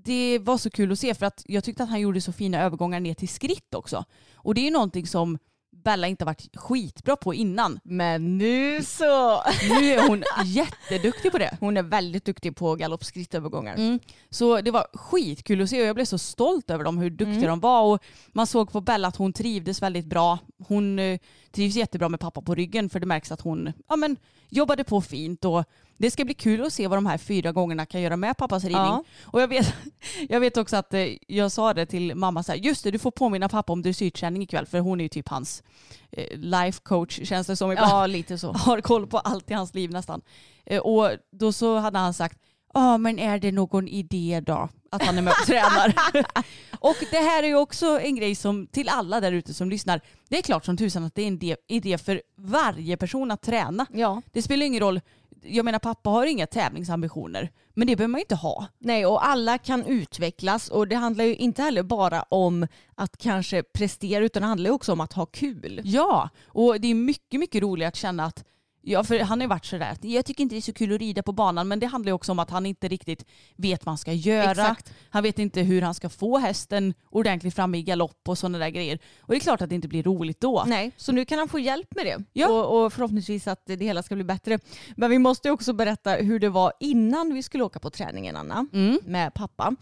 det 0.04 0.38
var 0.38 0.58
så 0.58 0.70
kul 0.70 0.92
att 0.92 0.98
se 0.98 1.14
för 1.14 1.26
att 1.26 1.42
jag 1.46 1.64
tyckte 1.64 1.82
att 1.82 1.88
han 1.88 2.00
gjorde 2.00 2.20
så 2.20 2.32
fina 2.32 2.62
övergångar 2.62 3.00
ner 3.00 3.14
till 3.14 3.28
skritt 3.28 3.74
också. 3.74 4.04
Och 4.34 4.54
det 4.54 4.60
är 4.60 4.64
ju 4.64 4.70
någonting 4.70 5.06
som 5.06 5.38
Bella 5.84 6.06
inte 6.06 6.24
varit 6.24 6.56
skitbra 6.56 7.16
på 7.16 7.34
innan. 7.34 7.80
Men 7.84 8.38
nu 8.38 8.82
så. 8.82 9.42
Nu 9.68 9.92
är 9.92 10.08
hon 10.08 10.22
jätteduktig 10.44 11.32
på 11.32 11.38
det. 11.38 11.56
Hon 11.60 11.76
är 11.76 11.82
väldigt 11.82 12.24
duktig 12.24 12.56
på 12.56 12.74
galoppskrittövergångar. 12.74 13.74
Mm. 13.74 14.00
Så 14.30 14.60
det 14.60 14.70
var 14.70 14.86
skitkul 14.92 15.62
att 15.62 15.70
se 15.70 15.80
och 15.80 15.86
jag 15.86 15.94
blev 15.94 16.04
så 16.04 16.18
stolt 16.18 16.70
över 16.70 16.84
dem 16.84 16.98
hur 16.98 17.10
duktiga 17.10 17.48
de 17.48 17.60
var. 17.60 17.94
Och 17.94 18.02
man 18.32 18.46
såg 18.46 18.72
på 18.72 18.80
Bella 18.80 19.08
att 19.08 19.16
hon 19.16 19.32
trivdes 19.32 19.82
väldigt 19.82 20.06
bra. 20.06 20.38
Hon 20.68 20.98
eh, 20.98 21.18
trivs 21.52 21.76
jättebra 21.76 22.08
med 22.08 22.20
pappa 22.20 22.42
på 22.42 22.54
ryggen 22.54 22.90
för 22.90 23.00
det 23.00 23.06
märks 23.06 23.32
att 23.32 23.40
hon 23.40 23.72
ja, 23.88 23.96
men, 23.96 24.16
jobbade 24.48 24.84
på 24.84 25.00
fint. 25.00 25.44
Och 25.44 25.64
det 25.96 26.10
ska 26.10 26.24
bli 26.24 26.34
kul 26.34 26.64
att 26.64 26.72
se 26.72 26.88
vad 26.88 26.96
de 26.98 27.06
här 27.06 27.18
fyra 27.18 27.52
gångerna 27.52 27.86
kan 27.86 28.00
göra 28.02 28.16
med 28.16 28.36
pappas 28.36 28.62
ridning. 28.64 28.76
Ja. 28.80 29.04
Och 29.24 29.42
jag 29.42 29.48
vet, 29.48 29.74
jag 30.28 30.40
vet 30.40 30.56
också 30.56 30.76
att 30.76 30.94
eh, 30.94 31.06
jag 31.26 31.52
sa 31.52 31.74
det 31.74 31.86
till 31.86 32.14
mamma 32.14 32.42
så 32.42 32.52
här, 32.52 32.58
just 32.58 32.84
det 32.84 32.90
du 32.90 32.98
får 32.98 33.10
påminna 33.10 33.48
pappa 33.48 33.72
om 33.72 33.82
dressyrträning 33.82 34.42
ikväll 34.42 34.66
för 34.66 34.78
hon 34.78 35.00
är 35.00 35.04
ju 35.04 35.08
typ 35.08 35.28
hans 35.28 35.62
eh, 36.10 36.38
life 36.38 36.80
coach 36.82 37.20
känns 37.24 37.46
det 37.46 37.56
som 37.56 37.72
Ja 37.72 38.06
lite 38.06 38.38
så. 38.38 38.52
har 38.56 38.80
koll 38.80 39.06
på 39.06 39.18
allt 39.18 39.50
i 39.50 39.54
hans 39.54 39.74
liv 39.74 39.90
nästan. 39.90 40.22
Eh, 40.66 40.80
Och 40.80 41.10
då 41.30 41.52
så 41.52 41.78
hade 41.78 41.98
han 41.98 42.14
sagt, 42.14 42.38
ja 42.74 42.98
men 42.98 43.18
är 43.18 43.38
det 43.38 43.52
någon 43.52 43.88
idé 43.88 44.42
då 44.46 44.68
att 44.90 45.02
han 45.02 45.18
är 45.18 45.22
med 45.22 45.30
och 45.30 45.36
tränar? 45.46 45.94
och 46.78 46.96
det 47.10 47.16
här 47.16 47.42
är 47.42 47.46
ju 47.46 47.56
också 47.56 48.00
en 48.00 48.16
grej 48.16 48.34
som 48.34 48.66
till 48.66 48.88
alla 48.88 49.20
där 49.20 49.32
ute 49.32 49.54
som 49.54 49.70
lyssnar, 49.70 50.00
det 50.28 50.38
är 50.38 50.42
klart 50.42 50.64
som 50.64 50.76
tusan 50.76 51.04
att 51.04 51.14
det 51.14 51.22
är 51.22 51.28
en 51.28 51.56
idé, 51.68 51.98
för 51.98 52.22
varje 52.36 52.96
person 52.96 53.30
att 53.30 53.42
träna. 53.42 53.86
Ja. 53.92 54.22
Det 54.32 54.42
spelar 54.42 54.66
ingen 54.66 54.80
roll, 54.80 55.00
jag 55.42 55.64
menar 55.64 55.78
pappa 55.78 56.10
har 56.10 56.26
inga 56.26 56.46
tävlingsambitioner, 56.46 57.50
men 57.74 57.86
det 57.86 57.96
behöver 57.96 58.10
man 58.10 58.18
ju 58.18 58.22
inte 58.22 58.34
ha. 58.34 58.66
Nej, 58.78 59.06
och 59.06 59.26
alla 59.26 59.58
kan 59.58 59.84
utvecklas 59.84 60.68
och 60.68 60.88
det 60.88 60.96
handlar 60.96 61.24
ju 61.24 61.36
inte 61.36 61.62
heller 61.62 61.82
bara 61.82 62.22
om 62.22 62.66
att 62.94 63.16
kanske 63.16 63.62
prestera 63.62 64.24
utan 64.24 64.42
det 64.42 64.48
handlar 64.48 64.70
ju 64.70 64.74
också 64.74 64.92
om 64.92 65.00
att 65.00 65.12
ha 65.12 65.26
kul. 65.26 65.80
Ja, 65.84 66.28
och 66.46 66.80
det 66.80 66.88
är 66.88 66.94
mycket, 66.94 67.40
mycket 67.40 67.62
roligt 67.62 67.88
att 67.88 67.96
känna 67.96 68.24
att 68.24 68.44
Ja, 68.86 69.04
för 69.04 69.18
han 69.18 69.40
har 69.40 69.44
ju 69.44 69.48
varit 69.48 69.64
sådär 69.64 69.96
jag 70.00 70.24
tycker 70.24 70.42
inte 70.42 70.54
det 70.54 70.58
är 70.58 70.60
så 70.60 70.72
kul 70.72 70.94
att 70.94 71.00
rida 71.00 71.22
på 71.22 71.32
banan 71.32 71.68
men 71.68 71.80
det 71.80 71.86
handlar 71.86 72.10
ju 72.10 72.14
också 72.14 72.32
om 72.32 72.38
att 72.38 72.50
han 72.50 72.66
inte 72.66 72.88
riktigt 72.88 73.24
vet 73.56 73.84
vad 73.86 73.90
han 73.90 73.98
ska 73.98 74.12
göra. 74.12 74.50
Exakt. 74.50 74.92
Han 75.10 75.22
vet 75.22 75.38
inte 75.38 75.60
hur 75.60 75.82
han 75.82 75.94
ska 75.94 76.08
få 76.08 76.38
hästen 76.38 76.94
ordentligt 77.10 77.54
framme 77.54 77.78
i 77.78 77.82
galopp 77.82 78.28
och 78.28 78.38
sådana 78.38 78.58
där 78.58 78.68
grejer. 78.68 78.98
Och 79.20 79.28
det 79.28 79.36
är 79.36 79.40
klart 79.40 79.62
att 79.62 79.68
det 79.68 79.74
inte 79.74 79.88
blir 79.88 80.02
roligt 80.02 80.40
då. 80.40 80.64
Nej, 80.66 80.92
så 80.96 81.12
nu 81.12 81.24
kan 81.24 81.38
han 81.38 81.48
få 81.48 81.58
hjälp 81.58 81.94
med 81.94 82.06
det. 82.06 82.24
Ja. 82.32 82.48
Och, 82.48 82.84
och 82.84 82.92
förhoppningsvis 82.92 83.46
att 83.46 83.62
det 83.66 83.76
hela 83.76 84.02
ska 84.02 84.14
bli 84.14 84.24
bättre. 84.24 84.58
Men 84.96 85.10
vi 85.10 85.18
måste 85.18 85.48
ju 85.48 85.52
också 85.52 85.72
berätta 85.72 86.10
hur 86.10 86.38
det 86.38 86.48
var 86.48 86.72
innan 86.80 87.34
vi 87.34 87.42
skulle 87.42 87.64
åka 87.64 87.78
på 87.78 87.90
träningen 87.90 88.36
Anna, 88.36 88.66
Mm. 88.72 88.98
med 89.04 89.34
pappa. 89.34 89.76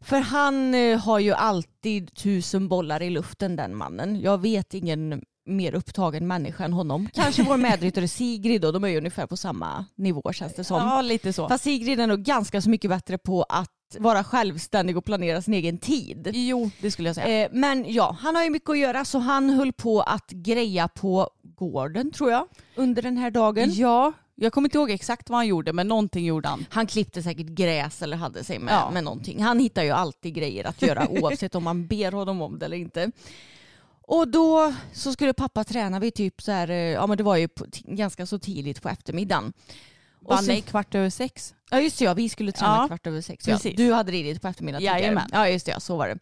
För 0.00 0.18
han 0.18 0.74
eh, 0.74 0.98
har 0.98 1.18
ju 1.18 1.32
alltid 1.32 2.14
tusen 2.14 2.68
bollar 2.68 3.02
i 3.02 3.10
luften 3.10 3.56
den 3.56 3.76
mannen. 3.76 4.20
Jag 4.20 4.40
vet 4.40 4.74
ingen 4.74 5.24
mer 5.46 5.74
upptagen 5.74 6.26
människa 6.26 6.64
än 6.64 6.72
honom. 6.72 7.08
Kanske 7.14 7.42
vår 7.42 7.56
medryttare 7.56 8.08
Sigrid 8.08 8.64
och 8.64 8.72
de 8.72 8.84
är 8.84 8.88
ju 8.88 8.98
ungefär 8.98 9.26
på 9.26 9.36
samma 9.36 9.84
nivå 9.94 10.32
känns 10.32 10.54
det 10.54 10.64
som. 10.64 10.76
Ja, 10.76 11.02
lite 11.02 11.32
så. 11.32 11.48
Fast 11.48 11.64
Sigrid 11.64 12.00
är 12.00 12.06
nog 12.06 12.22
ganska 12.22 12.62
så 12.62 12.70
mycket 12.70 12.90
bättre 12.90 13.18
på 13.18 13.42
att 13.42 13.70
vara 13.98 14.24
självständig 14.24 14.96
och 14.96 15.04
planera 15.04 15.42
sin 15.42 15.54
egen 15.54 15.78
tid. 15.78 16.30
Jo, 16.34 16.70
det 16.80 16.90
skulle 16.90 17.08
jag 17.08 17.16
säga. 17.16 17.44
Eh, 17.44 17.48
men 17.52 17.84
ja, 17.92 18.16
han 18.20 18.36
har 18.36 18.44
ju 18.44 18.50
mycket 18.50 18.70
att 18.70 18.78
göra 18.78 19.04
så 19.04 19.18
han 19.18 19.50
höll 19.50 19.72
på 19.72 20.00
att 20.02 20.30
greja 20.30 20.88
på 20.88 21.30
gården 21.42 22.10
tror 22.10 22.30
jag 22.30 22.46
under 22.74 23.02
den 23.02 23.16
här 23.16 23.30
dagen. 23.30 23.70
Ja, 23.72 24.12
jag 24.34 24.52
kommer 24.52 24.66
inte 24.66 24.78
ihåg 24.78 24.90
exakt 24.90 25.30
vad 25.30 25.36
han 25.38 25.46
gjorde 25.46 25.72
men 25.72 25.88
någonting 25.88 26.24
gjorde 26.24 26.48
han. 26.48 26.66
Han 26.70 26.86
klippte 26.86 27.22
säkert 27.22 27.46
gräs 27.46 28.02
eller 28.02 28.16
hade 28.16 28.44
sig 28.44 28.58
med, 28.58 28.74
Ja. 28.74 28.90
med 28.90 29.04
någonting. 29.04 29.42
Han 29.42 29.58
hittar 29.58 29.82
ju 29.82 29.90
alltid 29.90 30.34
grejer 30.34 30.66
att 30.66 30.82
göra 30.82 31.08
oavsett 31.10 31.54
om 31.54 31.64
man 31.64 31.86
ber 31.86 32.12
honom 32.12 32.42
om 32.42 32.58
det 32.58 32.64
eller 32.66 32.76
inte. 32.76 33.10
Och 34.02 34.28
då 34.28 34.74
så 34.92 35.12
skulle 35.12 35.32
pappa 35.32 35.64
träna 35.64 35.98
vid 36.00 36.14
typ 36.14 36.42
så 36.42 36.52
här, 36.52 36.70
eh, 36.70 36.76
ja 36.76 37.06
men 37.06 37.16
det 37.16 37.22
var 37.22 37.36
ju 37.36 37.48
på, 37.48 37.64
ganska 37.84 38.26
så 38.26 38.38
tidigt 38.38 38.82
på 38.82 38.88
eftermiddagen. 38.88 39.52
Bara 40.20 40.38
så- 40.38 40.44
nej, 40.46 40.60
kvart 40.62 40.94
över 40.94 41.10
sex. 41.10 41.54
Ja 41.70 41.80
just 41.80 41.98
det, 41.98 42.04
ja, 42.04 42.14
vi 42.14 42.28
skulle 42.28 42.52
träna 42.52 42.76
Ja, 42.76 42.86
kvart 42.86 43.06
över 43.06 43.20
sex. 43.20 43.48
Ja. 43.48 43.58
Du 43.76 43.92
hade 43.92 44.12
ridit 44.12 44.42
på 44.42 44.48
eftermiddagen 44.48 44.80
tidigare. 44.80 44.98
Jajamän. 45.00 45.28
Ja 45.32 45.48
just 45.48 45.66
det, 45.66 45.72
ja, 45.72 45.80
så 45.80 45.96
var 45.96 46.08
det. 46.08 46.18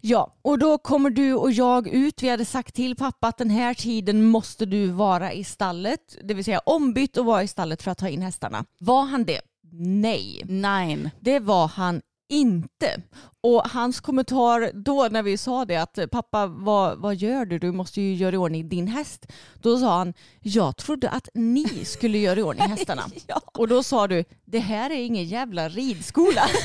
Ja, 0.00 0.36
och 0.42 0.58
då 0.58 0.78
kommer 0.78 1.10
du 1.10 1.34
och 1.34 1.52
jag 1.52 1.88
ut. 1.88 2.22
Vi 2.22 2.28
hade 2.28 2.44
sagt 2.44 2.74
till 2.74 2.96
pappa 2.96 3.28
att 3.28 3.38
den 3.38 3.50
här 3.50 3.74
tiden 3.74 4.24
måste 4.24 4.66
du 4.66 4.86
vara 4.86 5.32
i 5.32 5.44
stallet. 5.44 6.16
Det 6.24 6.34
vill 6.34 6.44
säga 6.44 6.58
ombytt 6.58 7.16
och 7.16 7.24
vara 7.26 7.42
i 7.42 7.48
stallet 7.48 7.82
för 7.82 7.90
att 7.90 7.98
ta 7.98 8.08
in 8.08 8.22
hästarna. 8.22 8.64
Var 8.78 9.04
han 9.04 9.24
det? 9.24 9.40
Nej, 9.78 10.42
Nine. 10.44 11.10
det 11.20 11.38
var 11.38 11.66
han 11.68 12.02
inte. 12.28 13.02
Och 13.40 13.62
hans 13.70 14.00
kommentar 14.00 14.70
då 14.74 15.08
när 15.10 15.22
vi 15.22 15.36
sa 15.36 15.64
det 15.64 15.76
att 15.76 15.98
pappa 16.10 16.46
vad, 16.46 16.98
vad 16.98 17.14
gör 17.14 17.44
du? 17.44 17.58
Du 17.58 17.72
måste 17.72 18.00
ju 18.00 18.14
göra 18.14 18.34
i 18.34 18.38
ordning 18.38 18.68
din 18.68 18.88
häst. 18.88 19.26
Då 19.62 19.78
sa 19.78 19.98
han 19.98 20.14
jag 20.40 20.76
trodde 20.76 21.10
att 21.10 21.28
ni 21.34 21.84
skulle 21.84 22.18
göra 22.18 22.40
i 22.40 22.42
ordning 22.42 22.68
hästarna. 22.68 23.02
Ja. 23.26 23.40
Och 23.54 23.68
då 23.68 23.82
sa 23.82 24.06
du 24.06 24.24
det 24.44 24.58
här 24.58 24.90
är 24.90 25.04
ingen 25.04 25.24
jävla 25.24 25.68
ridskola. 25.68 26.42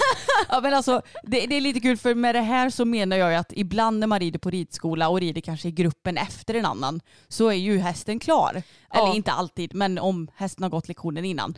Ja 0.49 0.61
men 0.61 0.73
alltså 0.73 1.01
det, 1.23 1.45
det 1.45 1.55
är 1.55 1.61
lite 1.61 1.79
kul 1.79 1.97
för 1.97 2.15
med 2.15 2.35
det 2.35 2.41
här 2.41 2.69
så 2.69 2.85
menar 2.85 3.17
jag 3.17 3.35
att 3.35 3.53
ibland 3.55 3.99
när 3.99 4.07
man 4.07 4.19
rider 4.19 4.39
på 4.39 4.49
ridskola 4.49 5.09
och 5.09 5.19
rider 5.19 5.41
kanske 5.41 5.67
i 5.67 5.71
gruppen 5.71 6.17
efter 6.17 6.53
en 6.53 6.65
annan 6.65 7.01
så 7.27 7.47
är 7.47 7.53
ju 7.53 7.77
hästen 7.77 8.19
klar. 8.19 8.63
Ja. 8.93 9.03
Eller 9.03 9.15
inte 9.15 9.31
alltid 9.31 9.75
men 9.75 9.99
om 9.99 10.27
hästen 10.35 10.63
har 10.63 10.69
gått 10.69 10.87
lektionen 10.87 11.25
innan. 11.25 11.57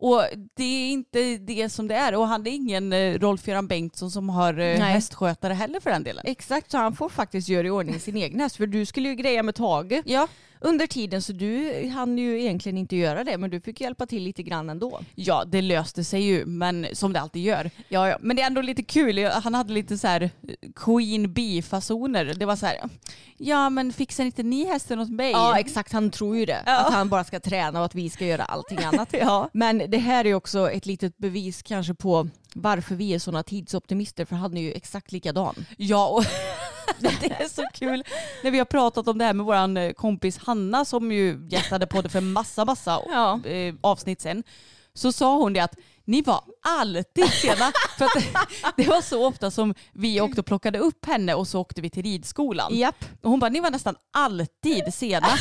Och 0.00 0.22
det 0.56 0.64
är 0.64 0.90
inte 0.90 1.36
det 1.36 1.68
som 1.68 1.88
det 1.88 1.94
är. 1.94 2.14
Och 2.14 2.26
han 2.28 2.46
är 2.46 2.50
ingen 2.50 2.92
eh, 2.92 3.18
Rolf-Göran 3.18 3.66
Bengtsson 3.68 4.10
som 4.10 4.28
har 4.28 4.52
eh, 4.52 4.56
Nej. 4.58 4.78
hästskötare 4.80 5.52
heller 5.52 5.80
för 5.80 5.90
den 5.90 6.02
delen. 6.02 6.24
Exakt, 6.26 6.70
så 6.70 6.78
han 6.78 6.96
får 6.96 7.08
faktiskt 7.08 7.48
göra 7.48 7.66
i 7.66 7.70
ordning 7.70 8.00
sin 8.00 8.16
egen 8.16 8.40
häst. 8.40 8.56
För 8.56 8.66
du 8.66 8.86
skulle 8.86 9.08
ju 9.08 9.14
greja 9.14 9.42
med 9.42 9.54
Tage 9.54 10.02
Ja. 10.04 10.28
under 10.60 10.86
tiden 10.86 11.22
så 11.22 11.32
du 11.32 11.72
hann 11.94 12.18
ju 12.18 12.40
egentligen 12.40 12.78
inte 12.78 12.96
göra 12.96 13.24
det 13.24 13.38
men 13.38 13.50
du 13.50 13.60
fick 13.60 13.80
hjälpa 13.80 14.06
till 14.06 14.22
lite 14.22 14.42
grann 14.42 14.70
ändå. 14.70 15.00
Ja, 15.14 15.44
det 15.44 15.62
löste 15.62 16.04
sig 16.04 16.22
ju, 16.22 16.46
men 16.46 16.86
som 16.92 17.12
det 17.12 17.20
alltid 17.20 17.42
gör. 17.42 17.70
Ja, 17.88 18.08
ja. 18.08 18.16
Men 18.20 18.36
det 18.36 18.42
är 18.42 18.46
ändå 18.46 18.60
lite 18.60 18.82
kul. 18.82 19.24
Han 19.26 19.54
hade 19.54 19.72
lite 19.72 19.98
så 19.98 20.06
här 20.06 20.22
eh, 20.22 20.30
Queen 20.76 21.32
Bee-fasoner. 21.32 22.34
Det 22.34 22.46
var 22.46 22.56
så 22.56 22.66
här, 22.66 22.76
ja 23.38 23.70
men 23.70 23.92
fixar 23.92 24.24
inte 24.24 24.42
ni 24.42 24.66
hästen 24.66 25.00
åt 25.00 25.10
mig? 25.10 25.30
Ja 25.30 25.58
exakt, 25.58 25.92
han 25.92 26.10
tror 26.10 26.36
ju 26.36 26.46
det. 26.46 26.60
Att 26.66 26.92
han 26.92 27.08
bara 27.08 27.24
ska 27.24 27.40
träna 27.40 27.78
och 27.78 27.84
att 27.84 27.94
vi 27.94 28.10
ska 28.10 28.26
göra 28.26 28.44
allting 28.44 28.78
annat. 28.84 29.14
Men 29.52 29.89
det 29.90 29.98
här 29.98 30.26
är 30.26 30.34
också 30.34 30.70
ett 30.70 30.86
litet 30.86 31.18
bevis 31.18 31.62
kanske 31.62 31.94
på 31.94 32.28
varför 32.54 32.94
vi 32.94 33.14
är 33.14 33.18
sådana 33.18 33.42
tidsoptimister 33.42 34.24
för 34.24 34.36
han 34.36 34.56
är 34.56 34.62
ju 34.62 34.72
exakt 34.72 35.12
likadan. 35.12 35.66
Ja, 35.76 36.06
och 36.08 36.24
det 36.98 37.30
är 37.30 37.48
så 37.48 37.66
kul 37.74 38.04
när 38.44 38.50
vi 38.50 38.58
har 38.58 38.64
pratat 38.64 39.08
om 39.08 39.18
det 39.18 39.24
här 39.24 39.34
med 39.34 39.46
vår 39.46 39.92
kompis 39.92 40.38
Hanna 40.38 40.84
som 40.84 41.12
ju 41.12 41.48
gästade 41.50 41.86
på 41.86 42.02
det 42.02 42.08
för 42.08 42.20
massa, 42.20 42.64
massa 42.64 43.00
Ja. 43.08 43.40
eh, 43.44 43.74
avsnitt 43.80 44.20
sen. 44.20 44.42
Så 44.94 45.12
sa 45.12 45.36
hon 45.36 45.52
det 45.52 45.60
att 45.60 45.74
ni 46.04 46.22
var 46.22 46.44
alltid 46.62 47.28
sena. 47.32 47.72
för 47.98 48.08
det 48.76 48.88
var 48.88 49.00
så 49.00 49.26
ofta 49.26 49.50
som 49.50 49.74
vi 49.92 50.20
åkte 50.20 50.40
och 50.40 50.46
plockade 50.46 50.78
upp 50.78 51.06
henne 51.06 51.34
och 51.34 51.48
så 51.48 51.60
åkte 51.60 51.80
vi 51.80 51.90
till 51.90 52.02
ridskolan. 52.02 52.76
Japp. 52.76 53.04
Och 53.22 53.30
hon 53.30 53.40
bara, 53.40 53.50
ni 53.50 53.60
var 53.60 53.70
nästan 53.70 53.96
alltid 54.12 54.94
sena. 54.94 55.28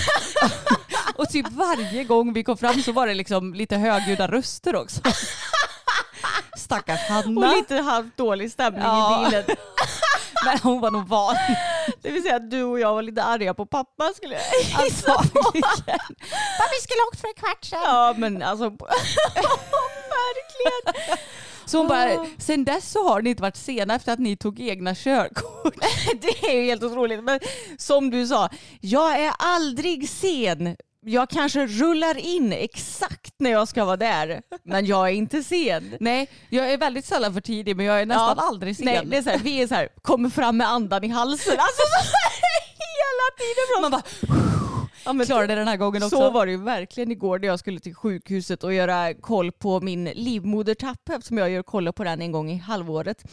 och 1.20 1.30
typ 1.30 1.48
varje 1.52 2.04
gång 2.04 2.34
vi 2.34 2.44
kom 2.44 2.58
fram 2.58 2.82
så 2.82 2.92
var 2.92 3.08
det 3.08 3.14
liksom 3.14 3.54
lite 3.54 3.76
högljudda 3.78 4.28
röster 4.28 4.76
också. 4.76 5.02
Stackars 6.58 7.00
Hanna. 7.10 7.50
Och 7.50 7.56
lite 7.58 7.76
halvt 7.76 8.18
dålig 8.18 8.52
stämning 8.52 8.82
Ja. 8.84 9.22
i 9.22 9.26
bilen. 9.26 9.44
Men 10.46 10.60
hon 10.60 10.82
var 10.82 10.92
nog 10.92 11.08
van. 11.08 11.36
Det 12.02 12.12
vill 12.12 12.24
säga 12.24 12.36
att 12.36 12.52
du 12.52 12.64
och 12.64 12.80
jag 12.80 12.94
var 12.94 13.02
lite 13.02 13.24
arga 13.24 13.54
på 13.54 13.66
pappa 13.66 14.12
skulle 14.16 14.34
jag 14.34 14.44
gissa 14.86 15.14
på. 15.14 15.20
Antagligen. 15.22 16.00
Vi 16.72 16.82
skulle 16.82 17.00
ha 17.02 17.08
åkt 17.12 17.22
för 17.22 17.28
en 17.28 17.34
kvart 17.34 17.66
sedan. 17.66 17.80
Ja 17.86 18.14
men 18.18 18.44
alltså 18.44 18.64
verkligen. 20.14 21.18
Så 21.66 21.78
hon 21.78 21.88
bara, 21.88 22.26
sen 22.38 22.66
dess 22.66 22.92
så 22.92 23.08
har 23.10 23.22
ni 23.22 23.30
inte 23.30 23.42
varit 23.42 23.56
sena 23.58 23.96
efter 23.96 24.14
att 24.14 24.20
ni 24.20 24.38
tog 24.38 24.60
egna 24.60 24.96
körkort. 24.96 25.76
Det 26.22 26.50
är 26.50 26.54
ju 26.56 26.64
helt 26.66 26.84
otroligt. 26.84 27.24
Men 27.24 27.40
som 27.78 28.10
du 28.10 28.28
sa, 28.28 28.50
jag 28.82 29.20
är 29.20 29.34
aldrig 29.40 30.10
sen. 30.10 30.76
Jag 31.06 31.30
kanske 31.30 31.66
rullar 31.68 32.18
in 32.18 32.54
exakt 32.54 33.34
när 33.38 33.50
jag 33.52 33.68
ska 33.68 33.86
vara 33.86 33.98
där. 33.98 34.42
Men 34.64 34.86
jag 34.86 35.08
är 35.10 35.14
inte 35.14 35.44
sen. 35.44 35.96
Nej, 36.00 36.30
jag 36.50 36.72
är 36.74 36.78
väldigt 36.78 37.06
sällan 37.06 37.34
för 37.34 37.42
tidig 37.42 37.76
men 37.76 37.86
jag 37.86 38.02
är 38.02 38.06
nästan 38.06 38.36
Ja. 38.38 38.44
aldrig 38.48 38.76
sen. 38.76 38.86
Nej, 38.86 39.02
det 39.06 39.18
är 39.18 39.22
så 39.22 39.30
här, 39.30 39.38
vi 39.44 39.62
är 39.62 39.68
så 39.68 39.76
här, 39.76 39.90
kommer 40.02 40.30
fram 40.30 40.58
med 40.58 40.68
andan 40.70 41.04
i 41.04 41.08
halsen. 41.08 41.54
Alltså 41.60 41.82
så 41.82 42.18
hela 42.80 43.38
tiden. 43.38 43.82
Man 43.82 43.92
bara, 43.92 44.02
Ja, 45.06 45.14
men 45.14 45.26
klarade 45.26 45.56
den 45.56 45.68
här 45.68 45.78
gången 45.78 46.04
också. 46.04 46.16
Så 46.16 46.30
var 46.30 46.46
det 46.46 46.52
ju 46.52 46.58
verkligen 46.64 47.12
igår 47.12 47.40
när 47.40 47.48
jag 47.48 47.60
skulle 47.60 47.80
till 47.80 47.96
sjukhuset 47.96 48.64
och 48.64 48.74
göra 48.74 49.14
koll 49.14 49.52
på 49.52 49.80
min 49.82 50.06
livmodertapp 50.06 51.10
eftersom 51.10 51.38
jag 51.38 51.50
gör 51.50 51.64
koll 51.64 51.94
på 51.94 52.04
den 52.04 52.22
en 52.22 52.32
gång 52.32 52.52
i 52.52 52.58
halvåret. 52.58 53.24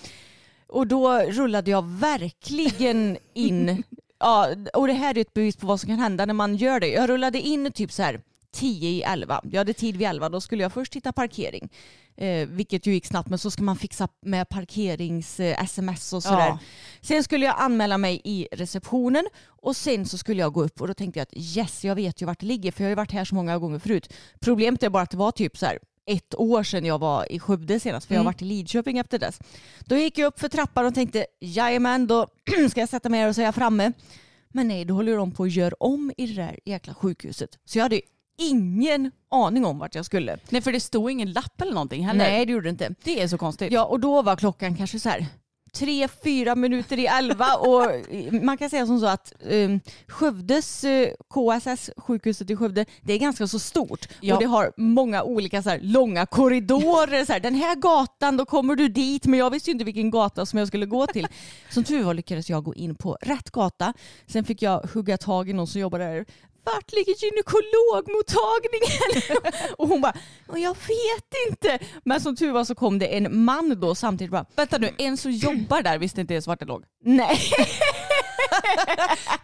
Och 0.69 0.87
då 0.87 1.19
rullade 1.19 1.71
jag 1.71 1.85
verkligen 1.85 3.19
in. 3.35 3.83
Ja, 4.19 4.49
och 4.75 4.87
det 4.87 4.93
här 4.93 5.19
är 5.19 5.21
ett 5.21 5.35
bevis 5.35 5.57
på 5.57 5.67
vad 5.67 5.81
som 5.81 5.89
kan 5.89 5.99
hända 5.99 6.27
när 6.27 6.35
man 6.35 6.57
gör 6.57 6.81
det. 6.81 6.89
Jag 6.89 7.09
rullade 7.09 7.41
in 7.41 7.73
typ 7.73 7.93
så 7.93 8.03
här 8.03 8.21
10 8.53 8.89
i 8.89 9.03
11. 9.03 9.41
Jag 9.51 9.61
hade 9.61 9.73
tid 9.73 9.97
vid 9.97 10.09
11. 10.09 10.29
Då 10.29 10.41
skulle 10.41 10.63
jag 10.63 10.73
först 10.73 10.95
hitta 10.95 11.13
parkering. 11.13 11.69
Eh, 12.17 12.49
vilket 12.49 12.87
ju 12.87 12.93
gick 12.93 13.07
snabbt 13.07 13.29
men 13.29 13.39
så 13.39 13.51
ska 13.51 13.63
man 13.63 13.77
fixa 13.77 14.09
med 14.23 14.49
parkerings-sms 14.49 16.13
och 16.13 16.23
sådär. 16.23 16.47
Ja. 16.47 16.59
Sen 17.01 17.25
skulle 17.25 17.47
jag 17.47 17.55
anmäla 17.59 17.99
mig 17.99 18.21
i 18.25 18.49
receptionen 18.53 19.27
och 19.47 19.77
sen 19.77 20.07
så 20.07 20.19
skulle 20.19 20.41
jag 20.41 20.53
gå 20.53 20.65
upp 20.65 20.81
och 20.81 20.89
då 20.89 20.95
tänkte 20.95 21.21
jag 21.21 21.23
att 21.23 21.57
yes, 21.57 21.85
jag 21.85 21.95
vet 21.95 22.23
ju 22.23 22.27
vart 22.27 22.41
det 22.41 22.47
ligger 22.47 22.73
för 22.73 22.83
jag 22.83 22.87
har 22.87 22.91
ju 22.91 22.95
varit 22.95 23.13
här 23.13 23.25
så 23.25 23.35
många 23.35 23.59
gånger 23.59 23.79
förut. 23.79 24.13
Problemet 24.41 24.83
är 24.83 24.91
bara 24.91 25.03
att 25.03 25.11
det 25.11 25.17
var 25.17 25.33
typ 25.33 25.59
så 25.59 25.67
här 25.67 25.79
ett 26.07 26.35
år 26.35 26.63
sedan 26.63 26.85
jag 26.85 26.99
var 26.99 27.33
i 27.33 27.39
Skövde 27.39 27.81
senast 27.81 28.07
för 28.07 28.15
jag 28.15 28.21
har 28.21 28.25
varit 28.25 28.43
i 28.43 28.45
Lidköping 28.45 28.99
efter 28.99 29.19
dess. 29.19 29.41
Då 29.81 29.97
gick 29.97 30.19
jag 30.19 30.27
upp 30.27 30.41
för 30.41 30.49
trappan 30.49 30.87
och 30.87 30.95
tänkte 30.95 31.27
jajamän 31.41 32.07
då 32.07 32.27
ska 32.71 32.81
jag 32.81 32.89
sätta 32.89 33.09
mig 33.09 33.21
här 33.21 33.29
och 33.29 33.35
så 33.35 33.41
är 33.41 33.45
jag 33.45 33.55
framme. 33.55 33.93
Men 34.49 34.69
nej, 34.69 34.85
då 34.85 34.95
håller 34.95 35.17
de 35.17 35.33
på 35.33 35.43
att 35.43 35.53
göra 35.53 35.75
om 35.81 36.13
i 36.17 36.27
det 36.27 36.43
där 36.43 36.59
jäkla 36.65 36.95
sjukhuset. 36.95 37.59
Så 37.65 37.79
jag 37.79 37.83
hade 37.83 38.01
ingen 38.39 39.11
aning 39.31 39.65
om 39.65 39.79
vart 39.79 39.95
jag 39.95 40.05
skulle. 40.05 40.39
Nej 40.49 40.61
för 40.61 40.73
det 40.73 40.81
stod 40.81 41.11
ingen 41.11 41.33
lapp 41.33 41.61
eller 41.61 41.73
någonting 41.73 42.07
heller. 42.07 42.25
Nej, 42.25 42.47
det 42.47 42.53
gjorde 42.53 42.65
det 42.65 42.71
inte. 42.71 42.95
Det 43.05 43.23
är 43.23 43.29
så 43.29 43.39
konstigt. 43.39 43.73
Ja, 43.73 43.85
och 43.85 44.01
då 44.01 44.23
var 44.23 44.37
klockan 44.37 44.77
kanske 44.77 45.01
så 45.01 45.09
här 45.09 45.27
tre, 45.79 46.09
fyra 46.25 46.55
minuter 46.55 46.99
i 46.99 47.07
elva 47.07 47.55
och 47.57 47.91
man 48.43 48.59
kan 48.59 48.71
säga 48.71 48.87
som 48.87 49.01
så 49.01 49.07
att 49.07 49.33
um, 49.41 49.81
Skövdes 50.09 50.85
eh, 50.85 51.09
KSS, 51.35 51.91
sjukhuset 51.97 52.51
i 52.51 52.57
Skövde, 52.57 52.87
det 53.03 53.13
är 53.13 53.19
ganska 53.19 53.47
så 53.47 53.59
stort 53.59 54.09
Ja. 54.21 54.35
och 54.35 54.41
det 54.41 54.47
har 54.47 54.73
många 54.77 55.23
olika 55.23 55.63
så 55.63 55.71
här, 55.71 55.81
långa 55.83 56.27
korridorer. 56.27 57.25
Så 57.25 57.33
här, 57.33 57.41
den 57.41 57.55
här 57.55 57.75
gatan, 57.75 58.37
då 58.37 58.45
kommer 58.47 58.77
du 58.77 58.89
dit, 58.89 59.27
men 59.27 59.39
jag 59.39 59.51
visste 59.51 59.71
ju 59.71 59.73
inte 59.73 59.85
vilken 59.85 60.11
gata 60.11 60.47
som 60.47 60.59
jag 60.59 60.69
skulle 60.69 60.87
gå 60.87 61.07
till. 61.07 61.27
Som 61.71 61.85
tur 61.85 62.03
var 62.03 62.15
lyckades 62.15 62.51
jag 62.51 62.65
gå 62.65 62.75
in 62.75 62.95
på 62.95 63.17
rätt 63.21 63.51
gata. 63.51 63.93
Sen 64.27 64.45
fick 64.45 64.63
jag 64.63 64.81
hugga 64.81 65.19
tag 65.19 65.51
i 65.51 65.53
någon 65.53 65.67
som 65.67 65.81
jobbade 65.81 66.05
där. 66.05 66.25
Vart 66.67 66.93
ligger 66.93 67.15
gynekologmottagningen? 67.25 69.43
och 69.79 69.89
hon 69.89 70.01
bara, 70.01 70.13
"Och 70.47 70.59
jag 70.59 70.75
vet 70.75 71.35
inte. 71.51 71.79
Men 72.05 72.21
som 72.21 72.37
tur 72.37 72.53
var 72.53 72.65
så 72.65 72.75
kom 72.75 72.99
det 72.99 73.17
en 73.17 73.45
man 73.45 73.81
då 73.81 73.95
samtidigt 73.95 74.31
bara, 74.31 74.47
Vänta 74.57 74.79
nu, 74.79 74.91
en 74.99 75.17
som 75.17 75.31
jobbar 75.33 75.83
där 75.83 75.99
visste 75.99 76.21
inte 76.21 76.35
ens 76.35 76.47
vart 76.47 76.59
det 76.61 76.67
låg. 76.67 76.85
nej. 77.05 77.39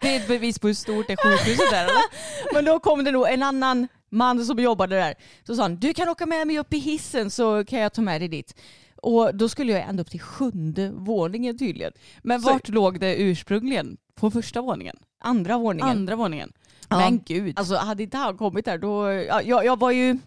Det 0.01 0.09
är 0.09 0.17
ett 0.21 0.29
bevis 0.29 0.59
på 0.59 0.67
hur 0.67 0.75
stort 0.75 1.07
det 1.09 1.17
sjukhuset 1.17 1.73
är 1.73 1.85
eller? 1.85 2.03
Men 2.55 2.65
då 2.65 2.81
kom 2.81 3.05
det 3.05 3.11
nog 3.11 3.29
en 3.29 3.43
annan 3.43 3.89
man 4.11 4.45
som 4.45 4.59
jobbade 4.59 4.97
där. 4.97 5.15
Så 5.47 5.57
sa 5.57 5.63
han, 5.63 5.77
du 5.77 5.95
kan 5.95 6.09
åka 6.09 6.27
med 6.27 6.47
mig 6.47 6.59
upp 6.59 6.75
i 6.75 6.79
hissen 6.79 7.31
så 7.31 7.65
kan 7.65 7.79
jag 7.81 7.93
ta 7.93 8.03
med 8.03 8.21
dig 8.21 8.29
dit. 8.29 8.55
Och 8.97 9.35
då 9.35 9.49
skulle 9.49 9.73
jag 9.73 9.83
ända 9.89 10.03
upp 10.03 10.11
till 10.11 10.21
sjunde 10.21 10.91
våningen 10.95 11.59
tydligen. 11.59 11.93
Men 12.23 12.43
Så- 12.43 12.53
vart 12.53 12.69
låg 12.69 13.01
det 13.01 13.17
ursprungligen? 13.17 13.97
På 14.15 14.31
första 14.31 14.61
våningen? 14.61 14.97
Andra 15.25 15.59
våningen. 15.59 15.89
Andra 15.91 16.17
våningen? 16.17 16.53
Ja. 16.89 16.99
Men 16.99 17.23
gud. 17.27 17.59
Alltså 17.59 17.77
hade 17.77 18.03
inte 18.03 18.17
han 18.17 18.37
kommit 18.37 18.65
där 18.65 18.79
då, 18.79 19.13
ja, 19.13 19.43
jag, 19.43 19.65
jag 19.65 19.79
var 19.79 19.91
ju 19.91 20.19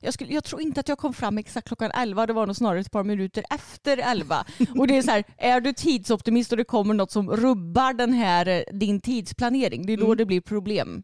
jag, 0.00 0.14
skulle, 0.14 0.32
jag 0.34 0.44
tror 0.44 0.62
inte 0.62 0.80
att 0.80 0.88
jag 0.88 0.98
kom 0.98 1.14
fram 1.14 1.38
exakt 1.38 1.66
klockan 1.66 1.90
11, 1.94 2.26
det 2.26 2.32
var 2.32 2.46
nog 2.46 2.56
snarare 2.56 2.80
ett 2.80 2.90
par 2.90 3.04
minuter 3.04 3.44
efter 3.50 3.96
11. 3.98 4.44
Och 4.78 4.86
det 4.86 4.96
är 4.96 5.02
så 5.02 5.10
här, 5.10 5.24
är 5.36 5.60
du 5.60 5.72
tidsoptimist 5.72 6.52
och 6.52 6.58
det 6.58 6.64
kommer 6.64 6.94
något 6.94 7.10
som 7.10 7.30
rubbar 7.36 7.92
den 7.92 8.12
här, 8.12 8.46
eh, 8.48 8.60
din 8.72 9.00
tidsplanering, 9.00 9.86
det 9.86 9.92
är 9.92 9.96
då 9.96 10.04
Mm. 10.04 10.16
det 10.16 10.24
blir 10.26 10.40
problem. 10.40 11.02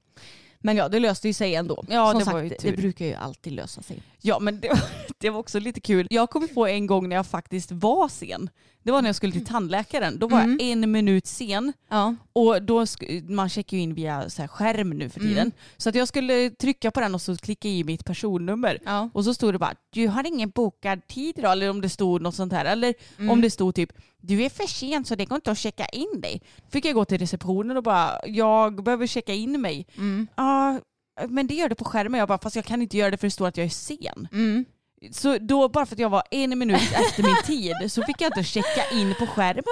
Men 0.59 0.77
ja, 0.77 0.88
det 0.88 1.01
löste 1.01 1.29
ju 1.29 1.35
sig 1.35 1.55
ändå. 1.55 1.85
Ja, 1.88 2.11
Som 2.11 2.18
det 2.18 2.25
sagt, 2.25 2.35
var 2.35 2.42
ju 2.42 2.49
det 2.62 2.73
brukar 2.77 3.05
ju 3.07 3.14
alltid 3.14 3.53
lösa 3.53 3.83
sig. 3.83 4.03
Ja 4.27 4.39
men 4.39 4.61
det 4.61 4.69
var, 4.69 4.81
det 5.19 5.31
var 5.31 5.39
också 5.39 5.59
lite 5.59 5.81
kul. 5.81 6.07
Jag 6.11 6.31
kom 6.31 6.49
på 6.49 6.67
en 6.67 6.87
gång 6.87 7.09
när 7.09 7.17
jag 7.17 7.27
faktiskt 7.27 7.73
var 7.73 8.09
sen. 8.09 8.51
Det 8.83 8.93
var 8.93 9.03
när 9.03 9.09
jag 9.09 9.17
skulle 9.17 9.33
till 9.33 9.47
tandläkaren. 9.47 10.19
Då 10.19 10.29
var 10.29 10.41
jag 10.41 10.63
en 10.63 10.93
minut 10.93 11.27
sen. 11.27 11.73
Ja. 11.89 12.15
Och 12.33 12.63
då, 12.63 12.87
man 13.29 13.49
checkar 13.49 13.77
ju 13.77 13.83
in 13.83 13.95
via 13.95 14.31
så 14.31 14.49
skärm 14.49 14.91
nu 14.91 15.09
för 15.09 15.21
tiden. 15.21 15.53
Så 15.77 15.89
att 15.89 15.95
jag 15.95 16.09
skulle 16.09 16.51
trycka 16.51 16.91
på 16.91 17.01
den 17.01 17.15
och 17.15 17.23
så 17.23 17.37
klicka 17.37 17.69
i 17.69 17.85
mitt 17.85 18.05
personnummer. 18.05 18.79
Ja. 18.85 19.11
Och 19.15 19.25
så 19.25 19.35
stod 19.35 19.55
det 19.55 19.59
bara, 19.59 19.75
du 19.91 20.09
har 20.09 20.27
ingen 20.27 20.51
bokad 20.51 21.07
tid 21.07 21.39
idag. 21.39 21.53
Eller 21.53 21.71
om 21.71 21.81
det 21.81 21.89
stod 21.89 22.23
något 22.23 22.35
sånt 22.35 22.53
här. 22.53 22.65
Eller 22.65 22.95
om 23.31 23.41
det 23.41 23.51
stod 23.51 23.75
typ, 23.75 23.93
du 24.21 24.43
är 24.43 24.49
för 24.49 24.67
sen 24.67 25.05
så 25.05 25.15
det 25.15 25.25
går 25.25 25.37
inte 25.37 25.51
att 25.51 25.59
checka 25.59 25.87
in 25.87 26.21
dig. 26.21 26.43
Fick 26.71 26.85
jag 26.85 26.95
gå 26.95 27.05
till 27.05 27.19
receptionen 27.19 27.77
och 27.77 27.83
bara, 27.83 28.21
jag 28.27 28.85
behöver 28.85 29.07
checka 29.07 29.33
in 29.33 29.61
mig. 29.61 29.87
Ja, 30.37 30.81
men 31.29 31.46
det 31.46 31.55
gör 31.55 31.68
det 31.68 31.74
på 31.74 31.85
skärmen. 31.85 32.18
Jag 32.18 32.29
bara, 32.29 32.38
fast 32.38 32.57
jag 32.57 32.64
kan 32.64 32.83
inte 32.83 32.96
göra 32.96 33.11
det 33.11 33.16
för 33.16 33.27
det 33.27 33.31
står 33.31 33.48
att 33.48 33.57
jag 33.57 33.66
är 33.66 33.70
sen. 33.70 34.29
Mm. 34.33 34.64
Så 35.12 35.38
då, 35.38 35.68
bara 35.68 35.87
för 35.87 35.94
att 35.94 35.98
jag 35.98 36.11
var 36.11 36.22
en 36.31 36.59
minut 36.59 36.83
efter 36.92 37.22
min 37.22 37.37
tid 37.44 37.92
så 37.92 38.03
fick 38.03 38.20
jag 38.20 38.29
inte 38.29 38.44
checka 38.44 38.90
in 38.92 39.14
på 39.18 39.27
skärmen. 39.27 39.64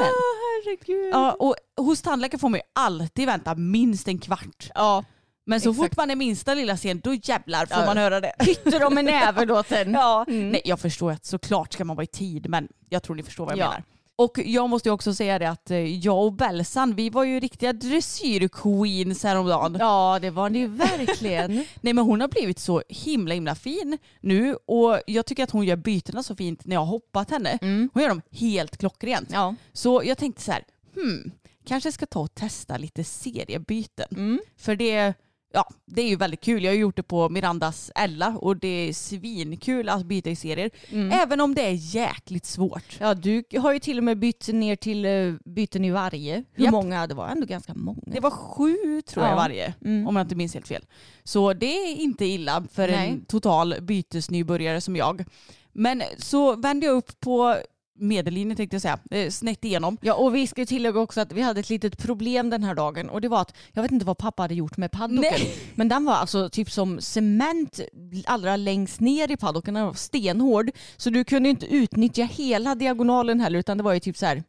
herregud. 0.65 1.11
Ja, 1.15 1.33
och 1.33 1.55
hos 1.77 2.03
tandläkaren 2.03 2.39
får 2.41 2.49
man 2.49 2.59
ju 2.61 2.65
alltid 2.73 3.27
vänta 3.27 3.55
minst 3.55 4.09
en 4.09 4.19
kvart. 4.19 4.71
Ja. 4.75 5.05
Men 5.47 5.61
så 5.61 5.71
Exakt. 5.71 5.89
fort 5.91 5.97
man 5.97 6.11
är 6.11 6.17
minsta 6.17 6.55
lilla 6.55 6.77
sen, 6.77 7.01
då 7.05 7.15
jävlar 7.15 7.67
får 7.67 7.81
Ja. 7.81 7.87
man 7.87 7.97
höra 7.97 8.21
det. 8.21 8.33
Hytter 8.39 8.81
de 8.81 8.95
med 8.95 9.05
näven 9.05 9.51
åt 9.51 9.73
en. 9.73 9.93
Ja. 9.95 10.25
Mm. 10.29 10.49
Nej, 10.51 10.63
jag 10.65 10.81
förstår 10.81 11.13
att 11.13 11.25
såklart 11.25 11.73
ska 11.73 11.85
man 11.85 11.97
vara 11.97 12.05
i 12.05 12.07
tid, 12.07 12.49
men 12.49 12.69
jag 12.89 13.03
tror 13.03 13.17
ni 13.17 13.23
förstår 13.23 13.45
vad 13.47 13.53
jag 13.59 13.65
Ja. 13.65 13.69
menar. 13.71 13.85
Och 14.17 14.39
jag 14.45 14.71
måste 14.71 14.89
ju 14.89 14.93
också 14.93 15.15
säga 15.15 15.39
det 15.39 15.51
att 15.51 15.71
eh, 15.71 15.79
jag 15.79 16.25
och 16.25 16.33
Belsan, 16.33 16.95
vi 16.95 17.11
var 17.11 17.25
ju 17.25 17.41
riktiga 17.41 17.73
dressyrqueens 17.73 19.25
häromdagen. 19.25 19.77
Ja, 19.81 20.19
det 20.23 20.31
var 20.31 20.51
ni 20.51 20.67
verkligen. 20.67 21.53
Nej 21.81 21.93
men 21.93 21.99
hon 22.05 22.21
har 22.21 22.29
blivit 22.29 22.59
så 22.59 22.83
himla 22.89 23.35
himla 23.35 23.55
fin 23.55 23.99
nu 24.21 24.57
och 24.67 25.01
jag 25.07 25.27
tycker 25.27 25.45
att 25.45 25.51
hon 25.51 25.65
gör 25.65 25.77
bytena 25.77 26.23
så 26.23 26.37
fint 26.37 26.65
när 26.67 26.77
jag 26.77 26.81
har 26.81 26.87
hoppat 26.87 27.31
henne. 27.31 27.59
Hon 27.93 28.03
gör 28.03 28.09
dem 28.09 28.23
helt 28.31 28.77
klockrent. 28.77 29.29
Ja. 29.33 29.55
Så 29.73 30.03
jag 30.05 30.19
tänkte 30.19 30.43
så 30.43 30.53
här, 30.53 30.65
hmm, 30.95 31.31
kanske 31.65 31.93
ska 31.93 32.07
ta 32.07 32.21
och 32.21 32.35
testa 32.35 32.77
lite 32.77 33.05
seriebyten. 33.05 34.41
För 34.57 34.77
det, 34.77 35.15
ja, 35.53 35.69
det 35.87 36.03
är 36.03 36.09
ju 36.09 36.17
väldigt 36.17 36.41
kul. 36.41 36.65
Jag 36.65 36.71
har 36.73 36.77
gjort 36.77 36.97
det 36.97 37.03
på 37.03 37.29
Mirandas 37.29 37.91
Ella 37.95 38.29
och 38.41 38.57
det 38.57 38.69
är 38.89 38.93
svinkul 38.93 39.89
att 39.89 40.07
byta 40.07 40.31
i 40.31 40.37
serier. 40.37 40.71
Även 41.13 41.41
om 41.41 41.55
det 41.55 41.63
är 41.63 41.95
jäkligt 41.95 42.45
svårt. 42.47 42.97
Ja, 43.01 43.15
du 43.15 43.43
har 43.59 43.73
ju 43.73 43.79
till 43.79 43.99
och 43.99 44.05
med 44.05 44.19
bytt 44.19 44.49
ner 44.49 44.77
till 44.77 45.07
uh, 45.07 45.35
byten 45.45 45.85
i 45.85 45.91
varje. 45.91 46.45
Hur 46.53 46.65
Japp. 46.65 46.73
många? 46.73 47.07
Det 47.07 47.15
var 47.15 47.29
ändå 47.29 47.47
ganska 47.47 47.75
många. 47.75 48.01
Det 48.07 48.21
var 48.21 48.31
sju 48.31 49.03
tror 49.03 49.25
jag 49.25 49.33
Ja. 49.33 49.37
varje, 49.37 49.75
Mm. 49.85 50.07
om 50.09 50.17
jag 50.17 50.25
inte 50.25 50.35
minns 50.35 50.55
helt 50.55 50.69
fel. 50.69 50.85
Så 51.25 51.53
det 51.53 51.67
är 51.77 51.95
inte 51.97 52.25
illa 52.25 52.65
för 52.73 52.89
Nej. 52.89 53.09
en 53.11 53.25
total 53.25 53.75
bytesnybörjare 53.81 54.81
som 54.81 54.97
jag. 54.97 55.25
Men 55.73 56.03
så 56.19 56.57
vände 56.57 56.87
jag 56.87 56.97
upp 56.97 57.21
på 57.21 57.57
medellinjen 58.03 58.57
tänkte 58.57 58.75
jag 58.75 58.83
säga, 58.83 58.99
eh, 59.11 59.31
snett 59.31 59.65
igenom. 59.65 59.97
Ja 60.01 60.15
och 60.15 60.35
vi 60.35 60.47
ska 60.47 60.61
ju 60.61 60.67
tillägga 60.67 61.01
också 61.01 61.21
att 61.21 61.33
vi 61.33 61.41
hade 61.43 61.61
ett 61.61 61.71
litet 61.71 61.99
problem 61.99 62.51
den 62.51 62.63
här 62.65 62.75
dagen 62.75 63.11
och 63.11 63.21
det 63.21 63.29
var 63.29 63.41
att 63.41 63.55
jag 63.73 63.83
vet 63.83 63.93
inte 63.93 64.07
vad 64.07 64.19
pappa 64.19 64.43
hade 64.43 64.55
gjort 64.55 64.77
med 64.77 64.91
paddocken. 64.93 65.41
Men 65.75 65.89
den 65.89 66.05
var 66.05 66.15
alltså 66.15 66.49
typ 66.49 66.71
som 66.71 67.01
cement 67.01 67.81
allra 68.25 68.57
längst 68.57 69.01
ner 69.01 69.31
i 69.31 69.37
paddocken. 69.37 69.75
Den 69.75 69.87
var 69.87 69.95
stenhård. 69.95 70.71
Så 70.97 71.11
du 71.11 71.25
kunde 71.25 71.49
inte 71.49 71.67
utnyttja 71.67 72.25
hela 72.25 72.75
diagonalen 72.75 73.41
heller 73.41 73.59
utan 73.59 73.77
det 73.77 73.83
var 73.83 73.93
ju 73.93 74.01
typ 74.01 74.17
så 74.17 74.27
här. 74.27 74.43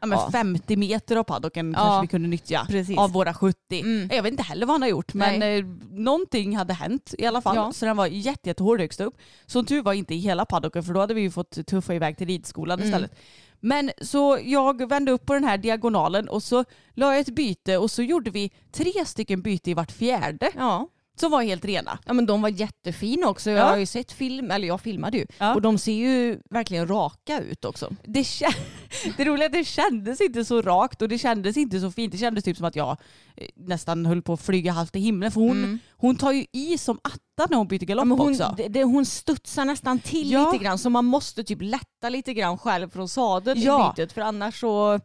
Ja, 0.00 0.06
men 0.06 0.18
Ja. 0.18 0.30
50 0.30 0.76
meter 0.76 1.16
av 1.16 1.24
paddocken 1.24 1.74
kanske 1.74 2.00
vi 2.00 2.06
kunde 2.06 2.28
nyttja 2.28 2.66
precis. 2.68 2.98
av 2.98 3.12
våra 3.12 3.34
70. 3.34 3.80
Mm. 3.80 4.08
Jag 4.12 4.22
vet 4.22 4.30
inte 4.30 4.42
heller 4.42 4.66
vad 4.66 4.74
han 4.74 4.82
har 4.82 4.88
gjort 4.88 5.14
men 5.14 5.38
Nej. 5.40 5.58
eh, 5.58 5.64
någonting 5.90 6.56
hade 6.56 6.74
hänt 6.74 7.14
i 7.18 7.26
alla 7.26 7.40
fall. 7.42 7.74
Så 7.74 7.86
den 7.86 7.96
var 7.96 8.06
jätte, 8.06 8.48
jättehård 8.48 8.80
högst 8.80 9.00
upp. 9.00 9.14
Som 9.46 9.64
tur 9.64 9.82
var 9.82 9.92
inte 9.92 10.14
i 10.14 10.18
hela 10.18 10.44
paddocken 10.44 10.82
för 10.82 10.94
då 10.94 11.00
hade 11.00 11.14
vi 11.14 11.20
ju 11.20 11.30
fått 11.30 11.66
tuffa 11.66 11.94
iväg 11.94 12.16
till 12.18 12.26
ridskolan 12.26 12.78
Mm. 12.78 12.88
istället. 12.88 13.14
Men 13.60 13.90
så 14.00 14.38
jag 14.44 14.88
vände 14.88 15.12
upp 15.12 15.26
på 15.26 15.34
den 15.34 15.44
här 15.44 15.58
diagonalen 15.58 16.28
och 16.28 16.42
så 16.42 16.64
la 16.94 17.12
jag 17.12 17.18
ett 17.20 17.34
byte 17.34 17.78
och 17.78 17.90
så 17.90 18.02
gjorde 18.02 18.30
vi 18.30 18.50
tre 18.72 18.92
stycken 19.06 19.42
byte 19.42 19.70
i 19.70 19.74
vart 19.74 19.92
fjärde 19.92 20.50
Ja. 20.56 20.88
Som 21.20 21.30
var 21.30 21.42
helt 21.42 21.64
rena. 21.64 21.98
Ja 22.06 22.12
men 22.12 22.26
de 22.26 22.42
var 22.42 22.48
jättefina 22.48 23.28
också. 23.28 23.50
Jag 23.50 23.58
Ja. 23.58 23.64
har 23.64 23.76
ju 23.76 23.86
sett 23.86 24.12
film, 24.12 24.50
eller 24.50 24.68
jag 24.68 24.80
filmade 24.80 25.18
ju. 25.18 25.26
Ja. 25.38 25.54
Och 25.54 25.62
de 25.62 25.78
ser 25.78 25.92
ju 25.92 26.40
verkligen 26.50 26.88
raka 26.88 27.40
ut 27.40 27.64
också. 27.64 27.90
Det, 28.04 28.22
kä- 28.22 28.54
det 29.16 29.24
roliga 29.24 29.44
är 29.44 29.46
att 29.46 29.52
det 29.52 29.64
kändes 29.64 30.20
inte 30.20 30.44
så 30.44 30.62
rakt 30.62 31.02
och 31.02 31.08
det 31.08 31.18
kändes 31.18 31.56
inte 31.56 31.80
så 31.80 31.90
fint. 31.90 32.12
Det 32.12 32.18
kändes 32.18 32.44
typ 32.44 32.56
som 32.56 32.66
att 32.66 32.76
jag 32.76 32.96
eh, 33.36 33.48
nästan 33.56 34.06
höll 34.06 34.22
på 34.22 34.32
att 34.32 34.42
flyga 34.42 34.72
halvt 34.72 34.96
i 34.96 35.00
himlen. 35.00 35.32
För 35.32 35.40
hon, 35.40 35.78
hon 35.90 36.16
tar 36.16 36.32
ju 36.32 36.44
i 36.52 36.78
som 36.78 36.98
attan 37.02 37.46
när 37.50 37.56
hon 37.56 37.68
byter 37.68 37.78
galopp 37.78 38.02
Mm. 38.04 38.18
Ja, 38.18 38.24
men 38.24 38.26
hon, 38.26 38.32
också. 38.32 38.54
det, 38.56 38.68
det, 38.68 38.84
hon 38.84 39.06
studsar 39.06 39.64
nästan 39.64 39.98
till 39.98 40.30
Ja. 40.32 40.52
lite 40.52 40.64
grann 40.64 40.78
så 40.78 40.90
man 40.90 41.04
måste 41.04 41.44
typ 41.44 41.58
lätta 41.62 42.08
lite 42.08 42.34
grann 42.34 42.58
själv 42.58 42.90
från 42.90 43.08
sadeln 43.08 43.60
Ja. 43.62 43.86
i 43.86 43.90
bytet 43.96 44.12
för 44.12 44.20
annars 44.20 44.60
så 44.60 45.00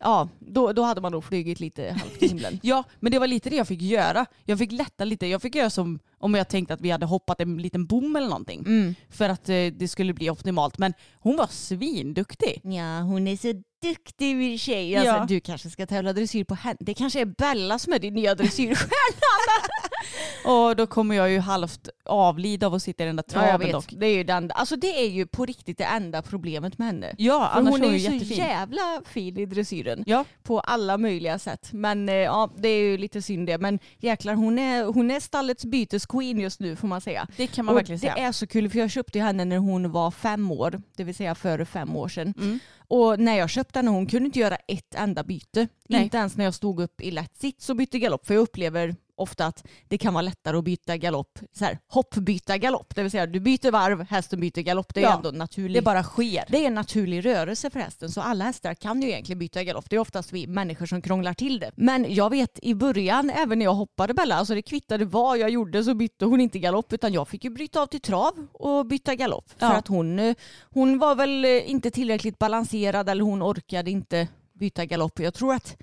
ja, 0.00 0.28
då, 0.38 0.72
då 0.72 0.82
hade 0.82 1.00
man 1.00 1.12
nog 1.12 1.24
flugit 1.24 1.60
lite 1.60 1.96
halvt 2.00 2.22
i 2.22 2.28
himlen. 2.28 2.60
Ja, 2.62 2.84
men 3.00 3.12
det 3.12 3.18
var 3.18 3.26
lite 3.26 3.50
det 3.50 3.56
jag 3.56 3.68
fick 3.68 3.82
göra. 3.82 4.26
Jag 4.44 4.58
fick 4.58 4.72
lätta 4.72 5.04
lite. 5.04 5.26
Jag 5.26 5.42
fick 5.42 5.54
göra 5.54 5.70
som 5.70 5.98
om 6.18 6.34
jag 6.34 6.48
tänkte 6.48 6.74
att 6.74 6.80
vi 6.80 6.90
hade 6.90 7.06
hoppat 7.06 7.40
en 7.40 7.56
liten 7.58 7.86
bom 7.86 8.16
eller 8.16 8.28
någonting. 8.28 8.60
Mm. 8.60 8.94
För 9.10 9.28
att 9.28 9.48
eh, 9.48 9.66
det 9.66 9.88
skulle 9.88 10.14
bli 10.14 10.30
optimalt. 10.30 10.78
Men 10.78 10.94
hon 11.20 11.36
var 11.36 11.46
svinduktig. 11.46 12.60
Ja, 12.64 13.00
hon 13.00 13.28
är 13.28 13.36
så 13.36 13.62
duktig 13.82 14.36
min 14.36 14.58
tjej. 14.58 14.96
Alltså, 14.96 15.14
Ja. 15.14 15.24
Du 15.28 15.40
kanske 15.40 15.70
ska 15.70 15.86
tävla 15.86 16.12
dressyr 16.12 16.44
på 16.44 16.54
henne. 16.54 16.76
Det 16.80 16.94
kanske 16.94 17.20
är 17.20 17.24
Bella 17.24 17.78
som 17.78 17.92
är 17.92 17.98
din 17.98 18.14
nya 18.14 18.34
dressyrstjärna. 18.34 18.90
Och 20.44 20.76
då 20.76 20.86
kommer 20.86 21.14
jag 21.14 21.30
ju 21.30 21.38
halvt 21.38 21.88
avlida 22.04 22.66
av 22.66 22.74
att 22.74 22.82
sitta 22.82 23.02
i 23.04 23.06
den 23.06 23.16
där 23.16 23.24
Ja, 23.28 23.34
jag 23.40 23.44
traven 23.48 23.66
vet. 23.66 23.72
dock. 23.72 23.92
Det 24.00 24.06
är, 24.06 24.14
ju 24.16 24.24
den, 24.24 24.50
alltså, 24.54 24.76
det 24.76 25.00
är 25.04 25.08
ju 25.10 25.26
på 25.26 25.46
riktigt 25.46 25.78
det 25.78 25.84
enda 25.84 26.22
problemet 26.22 26.78
med 26.78 26.86
henne. 26.86 27.14
Ja, 27.18 27.50
För 27.52 27.60
annars 27.60 27.70
hon 27.72 27.80
är 27.82 27.86
hon 27.86 27.94
ju 27.98 28.00
så 28.06 28.12
jättefin. 28.12 28.36
jävla 28.36 29.02
fin 29.06 29.38
i 29.38 29.46
dressyren. 29.46 30.04
Ja, 30.06 30.24
På 30.42 30.60
alla 30.60 30.98
möjliga 30.98 31.38
sätt. 31.38 31.68
Men 31.72 32.08
eh, 32.08 32.14
ja, 32.14 32.50
det 32.56 32.68
är 32.68 32.82
ju 32.82 32.98
lite 32.98 33.22
synd 33.22 33.46
det. 33.46 33.58
Men 33.58 33.78
jäklar, 33.98 34.34
hon 34.34 34.58
är, 34.58 34.84
hon 34.84 35.10
är 35.10 35.20
stallets 35.20 35.64
bytesqueen 35.64 36.38
just 36.40 36.60
nu 36.60 36.76
får 36.76 36.88
man 36.88 37.00
säga. 37.00 37.26
det 37.36 37.46
kan 37.46 37.64
man 37.64 37.72
Och 37.74 37.78
verkligen 37.78 38.00
det 38.00 38.12
säga. 38.12 38.16
är 38.28 38.32
så 38.32 38.46
kul 38.46 38.70
för 38.70 38.78
jag 38.78 38.90
köpte 38.90 39.20
henne 39.20 39.44
när 39.44 39.58
hon 39.58 39.90
var 39.92 40.10
fem 40.10 40.50
år, 40.50 40.82
det 40.96 41.04
vill 41.04 41.14
säga 41.14 41.34
för 41.34 41.64
fem 41.64 41.96
år 41.96 42.08
sedan. 42.08 42.34
Mm. 42.38 42.58
Och 42.88 43.20
när 43.20 43.38
jag 43.38 43.50
köpte 43.50 43.78
henne 43.78 43.90
hon 43.90 44.06
kunde 44.06 44.26
inte 44.26 44.38
göra 44.38 44.56
ett 44.56 44.94
enda 44.94 45.22
byte. 45.24 45.68
Nej. 45.88 46.02
Inte 46.02 46.16
ens 46.16 46.36
när 46.36 46.44
jag 46.44 46.54
stod 46.54 46.80
upp 46.80 47.00
i 47.00 47.10
lätt 47.10 47.36
sits 47.40 47.70
och 47.70 47.76
bytte 47.76 47.98
galopp. 47.98 48.26
För 48.26 48.34
jag 48.34 48.40
upplever 48.40 48.96
ofta 49.20 49.46
att 49.46 49.64
det 49.88 49.98
kan 49.98 50.14
vara 50.14 50.22
lättare 50.22 50.56
att 50.56 50.64
byta 50.64 50.96
galopp, 50.96 51.38
så 51.52 51.64
här, 51.64 51.78
hoppbyta 51.86 52.58
galopp. 52.58 52.94
Det 52.94 53.02
vill 53.02 53.10
säga 53.10 53.26
du 53.26 53.40
byter 53.40 53.70
varv, 53.70 54.06
hästen 54.10 54.40
byter 54.40 54.60
galopp. 54.62 54.94
Det 54.94 55.00
är 55.00 55.04
Ja, 55.04 55.16
ändå 55.16 55.30
naturligt. 55.30 55.74
Det 55.74 55.82
bara 55.82 56.02
sker. 56.02 56.44
Det 56.48 56.58
är 56.62 56.66
en 56.66 56.74
naturlig 56.74 57.24
rörelse 57.24 57.70
för 57.70 57.80
hästen 57.80 58.10
så 58.10 58.20
alla 58.20 58.44
hästar 58.44 58.74
kan 58.74 59.02
ju 59.02 59.08
egentligen 59.08 59.38
byta 59.38 59.64
galopp. 59.64 59.90
Det 59.90 59.96
är 59.96 60.00
oftast 60.00 60.32
vi 60.32 60.46
människor 60.46 60.86
som 60.86 61.02
krånglar 61.02 61.34
till 61.34 61.60
det. 61.60 61.70
Men 61.76 62.14
jag 62.14 62.30
vet 62.30 62.58
i 62.62 62.74
början, 62.74 63.30
även 63.30 63.58
när 63.58 63.64
jag 63.66 63.74
hoppade 63.74 64.14
Bella, 64.14 64.34
alltså 64.34 64.54
det 64.54 64.62
kvittade 64.62 65.04
vad 65.04 65.38
jag 65.38 65.50
gjorde 65.50 65.84
så 65.84 65.94
bytte 65.94 66.24
hon 66.24 66.40
inte 66.40 66.58
galopp 66.58 66.92
utan 66.92 67.12
jag 67.12 67.28
fick 67.28 67.44
ju 67.44 67.50
bryta 67.50 67.82
av 67.82 67.86
till 67.86 68.00
trav 68.00 68.46
och 68.52 68.86
byta 68.86 69.14
galopp. 69.14 69.44
Ja. 69.58 69.70
För 69.70 69.78
att 69.78 69.88
hon, 69.88 70.18
eh, 70.18 70.34
hon 70.62 70.98
var 70.98 71.14
väl 71.14 71.44
eh, 71.44 71.70
inte 71.70 71.90
tillräckligt 71.90 72.38
balanserad 72.38 73.08
eller 73.08 73.24
hon 73.24 73.42
orkade 73.42 73.90
inte 73.90 74.28
byta 74.52 74.84
galopp. 74.84 75.20
Jag 75.20 75.34
tror 75.34 75.54
att 75.54 75.76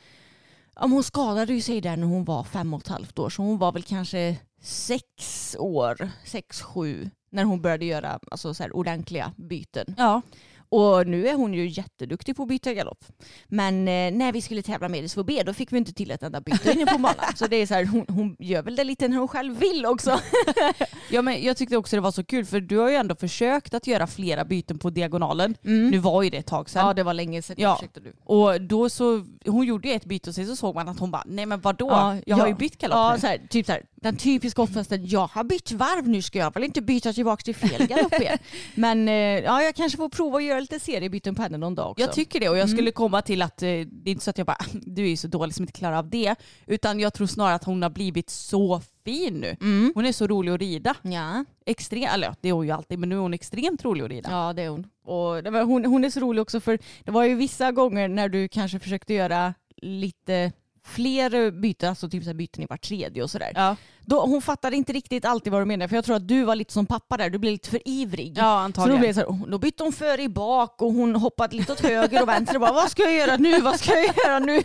om 0.80 0.92
hon 0.92 1.04
skadade 1.04 1.54
ju 1.54 1.62
sig 1.62 1.82
där 1.82 1.98
när 1.98 2.08
hon 2.08 2.26
var 2.26 2.44
fem 2.44 2.74
och 2.74 2.82
ett 2.82 2.88
halvt 2.88 3.20
år 3.20 3.30
så 3.30 3.42
hon 3.42 3.58
var 3.58 3.72
väl 3.72 3.84
kanske 3.84 4.38
sex 4.62 5.56
år, 5.60 6.10
sex, 6.26 6.62
sju 6.62 7.10
när 7.30 7.44
hon 7.44 7.62
började 7.62 7.86
göra 7.86 8.20
alltså, 8.32 8.54
så 8.54 8.63
här, 8.63 8.76
ordentliga 8.76 9.34
byten. 9.38 9.96
Ja. 9.98 10.22
Och 10.70 11.08
nu 11.08 11.28
är 11.28 11.34
hon 11.34 11.54
ju 11.54 11.68
jätteduktig 11.68 12.36
på 12.36 12.44
att 12.44 12.50
byta 12.50 12.74
galopp. 12.74 13.06
Men 13.48 13.88
eh, 13.88 14.12
när 14.18 14.32
vi 14.32 14.42
skulle 14.42 14.62
tävla 14.62 14.90
med 14.90 15.06
SVB 15.06 15.30
då 15.46 15.54
fick 15.54 15.72
vi 15.74 15.78
inte 15.78 15.94
till 15.94 16.12
ett 16.12 16.24
enda 16.24 16.42
byte 16.42 16.72
inne 16.72 16.86
på 16.86 16.98
banan. 16.98 17.36
Så 17.36 17.48
det 17.48 17.56
är 17.56 17.68
så 17.68 17.74
här, 17.74 17.86
hon, 17.86 18.06
hon 18.10 18.36
gör 18.40 18.62
väl 18.64 18.76
det 18.76 18.84
lite 18.84 19.08
när 19.08 19.18
hon 19.18 19.28
själv 19.28 19.60
vill 19.60 19.86
också. 19.86 20.20
ja, 21.12 21.22
men 21.22 21.44
jag 21.44 21.58
tyckte 21.58 21.78
också 21.78 21.96
det 21.96 22.02
var 22.02 22.12
så 22.12 22.24
kul 22.24 22.46
för 22.46 22.60
du 22.60 22.78
har 22.78 22.90
ju 22.90 22.96
ändå 22.96 23.16
försökt 23.16 23.74
att 23.74 23.88
göra 23.88 24.08
flera 24.08 24.46
byten 24.46 24.80
på 24.80 24.90
diagonalen. 24.90 25.56
Nu 25.62 25.98
var 25.98 26.24
ju 26.24 26.30
det 26.30 26.38
ett 26.38 26.46
tag 26.46 26.70
sedan. 26.70 26.88
Ja 26.88 26.94
det 26.94 27.04
var 27.04 27.14
länge 27.14 27.42
sedan, 27.42 27.56
Ja. 27.60 27.82
du. 27.94 28.14
Och 28.24 28.62
då 28.62 28.90
så, 28.90 29.26
hon 29.46 29.66
gjorde 29.66 29.88
ju 29.88 29.94
ett 29.94 30.06
byte 30.06 30.30
och 30.30 30.36
sen 30.36 30.48
så 30.48 30.56
såg 30.56 30.76
man 30.76 30.90
att 30.90 31.00
hon 31.00 31.12
bara, 31.12 31.24
nej 31.26 31.46
men 31.46 31.62
vadå? 31.62 32.18
jag 32.26 32.38
har 32.38 32.48
ju 32.48 32.54
bytt 32.54 32.78
galopp 32.78 32.96
Ja, 32.98 33.14
nu. 33.14 33.20
så 33.20 33.28
här, 33.28 33.42
typ 33.50 33.66
så 33.66 33.72
här, 33.72 33.84
den 33.96 34.18
typiska 34.18 34.62
offensen, 34.62 35.06
jag 35.08 35.28
har 35.28 35.44
bytt 35.44 35.72
varv 35.72 36.08
nu 36.08 36.22
ska 36.22 36.40
jag 36.40 36.54
väl 36.54 36.64
inte 36.64 36.82
byta 36.82 37.14
tillbaka 37.14 37.42
till 37.42 37.56
fel 37.56 37.88
galopp 37.88 38.14
igen. 38.22 38.38
Men 38.76 39.08
eh, 39.08 39.14
ja, 39.16 39.64
jag 39.64 39.76
kanske 39.76 39.98
får 39.98 40.10
prova 40.10 40.38
att 40.38 40.44
göra 40.44 40.57
lite 40.62 40.80
seriebyten 40.80 41.36
på 41.36 41.41
henne 41.41 41.58
någon 41.58 41.76
dag 41.76 41.91
också. 41.91 42.04
Jag 42.04 42.13
tycker 42.13 42.39
det 42.39 42.50
och 42.50 42.58
jag 42.58 42.70
skulle 42.70 42.91
komma 42.91 43.22
till 43.22 43.41
att 43.41 43.62
eh, 43.62 43.67
det 43.67 44.10
är 44.10 44.12
inte 44.12 44.24
så 44.24 44.30
att 44.30 44.38
jag 44.38 44.48
bara, 44.48 44.58
du 44.74 45.04
är 45.04 45.10
ju 45.10 45.17
så 45.17 45.28
dålig 45.28 45.56
som 45.56 45.63
inte 45.63 45.74
klarar 45.74 45.98
av 45.98 46.10
det. 46.10 46.36
Utan 46.65 47.00
jag 47.00 47.13
tror 47.13 47.28
snarare 47.28 47.56
att 47.56 47.63
hon 47.63 47.82
har 47.82 47.89
blivit 47.89 48.30
så 48.30 48.82
fin 49.06 49.34
nu. 49.34 49.56
Hon 49.96 50.06
är 50.06 50.12
så 50.12 50.28
rolig 50.28 50.52
att 50.52 50.60
rida. 50.60 50.96
Ja. 51.02 51.46
Extrem, 51.65 52.04
eller 52.04 52.36
det 52.41 52.50
är 52.50 52.54
hon 52.54 52.65
ju 52.65 52.72
alltid 52.72 53.00
men 53.00 53.10
nu 53.10 53.15
är 53.15 53.20
hon 53.20 53.34
extremt 53.34 53.86
rolig 53.86 54.04
att 54.04 54.10
rida. 54.10 54.30
Ja 54.32 54.54
det 54.54 54.62
är 54.62 54.70
hon. 54.70 54.88
Och 55.06 55.67
hon. 55.67 55.86
Hon 55.86 56.04
är 56.04 56.10
så 56.10 56.20
rolig 56.20 56.41
också 56.41 56.60
för 56.60 56.80
det 57.04 57.12
var 57.12 57.24
ju 57.24 57.36
vissa 57.36 57.72
gånger 57.72 58.08
när 58.08 58.30
du 58.30 58.48
kanske 58.48 58.80
försökte 58.80 59.13
göra 59.13 59.54
lite 59.82 60.52
fler 60.88 61.52
byten, 61.52 61.89
alltså 61.89 62.10
typ 62.10 62.24
så 62.24 62.34
byten 62.34 62.63
i 62.63 62.67
var 62.70 62.78
tredje 62.78 63.24
och 63.24 63.32
sådär. 63.32 63.52
Ja. 63.56 63.76
Då, 64.10 64.22
hon 64.22 64.41
fattade 64.41 64.76
inte 64.76 64.93
riktigt 64.93 65.26
alltid 65.26 65.52
vad 65.54 65.62
du 65.62 65.65
menade 65.65 65.89
för 65.89 65.96
jag 65.96 66.06
tror 66.06 66.15
att 66.15 66.28
du 66.28 66.43
var 66.43 66.56
lite 66.56 66.74
som 66.74 66.86
pappa 66.86 67.17
där, 67.17 67.30
du 67.30 67.38
blev 67.38 67.52
lite 67.52 67.70
för 67.70 67.82
ivrig. 67.86 68.34
Ja, 68.38 68.41
Så 68.41 68.41
då, 68.41 68.48
antagligen. 68.48 69.00
blev 69.02 69.13
så 69.13 69.20
här, 69.20 69.48
då 69.52 69.58
bytte 69.58 69.84
hon 69.84 69.93
för 69.93 70.20
i 70.20 70.30
bak 70.30 70.82
och 70.82 70.93
hon 70.93 71.15
hoppade 71.15 71.56
lite 71.56 71.72
åt 71.72 71.80
höger 71.80 72.22
och 72.22 72.28
vänster 72.28 72.56
och 72.56 72.62
bara 72.62 72.72
vad 72.74 72.91
ska 72.91 73.04
jag 73.04 73.13
göra 73.13 73.38
nu, 73.38 73.62
vad 73.62 73.80
ska 73.80 73.91
jag 73.96 74.15
göra 74.26 74.39
nu? 74.39 74.54
Ni 74.58 74.63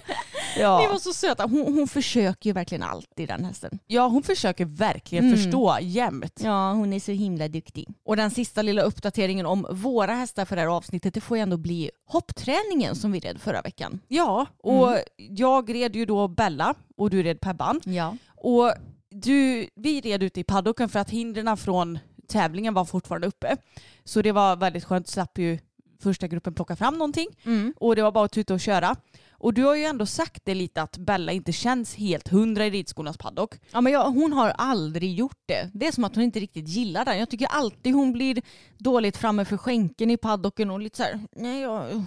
Ja. 0.60 0.88
var 0.92 0.98
så 0.98 1.12
söta. 1.12 1.42
Hon, 1.44 1.74
hon 1.74 1.88
försöker 1.88 2.50
ju 2.50 2.54
verkligen 2.54 2.82
alltid 2.82 3.28
den 3.28 3.44
hästen. 3.44 3.78
ja, 3.86 4.06
hon 4.08 4.22
försöker 4.22 4.64
verkligen 4.64 5.24
Mm. 5.24 5.36
förstå 5.36 5.76
jämt. 5.80 6.40
Ja, 6.44 6.72
hon 6.72 6.92
är 6.92 7.00
så 7.00 7.12
himla 7.12 7.48
duktig. 7.48 7.88
Och 8.04 8.16
den 8.16 8.30
sista 8.30 8.62
lilla 8.62 8.82
uppdateringen 8.82 9.46
om 9.46 9.66
våra 9.70 10.14
hästar 10.14 10.44
för 10.44 10.56
det 10.56 10.62
här 10.62 10.68
avsnittet, 10.68 11.14
det 11.14 11.20
får 11.20 11.36
ju 11.36 11.42
ändå 11.42 11.56
bli 11.56 11.90
hoppträningen 12.06 12.96
som 12.96 13.12
vi 13.12 13.20
red 13.20 13.40
förra 13.40 13.62
veckan. 13.62 14.00
Ja, 14.08 14.46
och 14.58 14.96
jag 15.16 15.74
red 15.74 15.96
ju 15.96 16.06
då 16.06 16.28
Bella 16.28 16.74
och 16.96 17.10
du 17.10 17.22
red 17.22 17.40
Pebban. 17.40 17.80
Ja. 17.84 18.16
Och 18.36 18.72
du, 19.12 19.68
vi 19.74 20.00
red 20.00 20.22
ute 20.22 20.40
i 20.40 20.44
paddocken 20.44 20.88
för 20.88 20.98
att 20.98 21.10
hindren 21.10 21.56
från 21.56 21.98
tävlingen 22.28 22.74
var 22.74 22.84
fortfarande 22.84 23.26
uppe. 23.26 23.56
Så 24.04 24.22
det 24.22 24.32
var 24.32 24.56
väldigt 24.56 24.84
skönt, 24.84 25.08
slapp 25.08 25.38
ju 25.38 25.58
första 26.02 26.26
gruppen 26.28 26.54
plocka 26.54 26.76
fram 26.76 26.94
någonting. 26.94 27.28
Mm. 27.44 27.74
Och 27.76 27.96
det 27.96 28.02
var 28.02 28.12
bara 28.12 28.24
att 28.24 28.32
tuta 28.32 28.54
och 28.54 28.60
köra. 28.60 28.96
Och 29.42 29.54
du 29.54 29.62
har 29.62 29.76
ju 29.76 29.84
ändå 29.84 30.06
sagt 30.06 30.42
det 30.44 30.54
lite 30.54 30.82
att 30.82 30.98
Bella 30.98 31.32
inte 31.32 31.52
känns 31.52 31.94
helt 31.94 32.28
hundra 32.28 32.66
i 32.66 32.70
ridskolans 32.70 33.18
paddock. 33.18 33.54
Ja, 33.72 33.80
men 33.80 33.92
jag, 33.92 34.10
hon 34.10 34.32
har 34.32 34.48
aldrig 34.48 35.14
gjort 35.14 35.42
det. 35.46 35.70
Det 35.74 35.86
är 35.86 35.92
som 35.92 36.04
att 36.04 36.14
hon 36.14 36.24
inte 36.24 36.40
riktigt 36.40 36.68
gillar 36.68 37.04
den. 37.04 37.18
Jag 37.18 37.30
tycker 37.30 37.46
alltid 37.46 37.94
hon 37.94 38.12
blir 38.12 38.42
dåligt 38.78 39.16
framme 39.16 39.44
för 39.44 39.56
skänken 39.56 40.10
i 40.10 40.16
paddocken 40.16 40.70
och 40.70 40.80
lite 40.80 40.96
så 40.96 41.02
här, 41.02 41.20
nej 41.36 41.60
jag... 41.60 42.04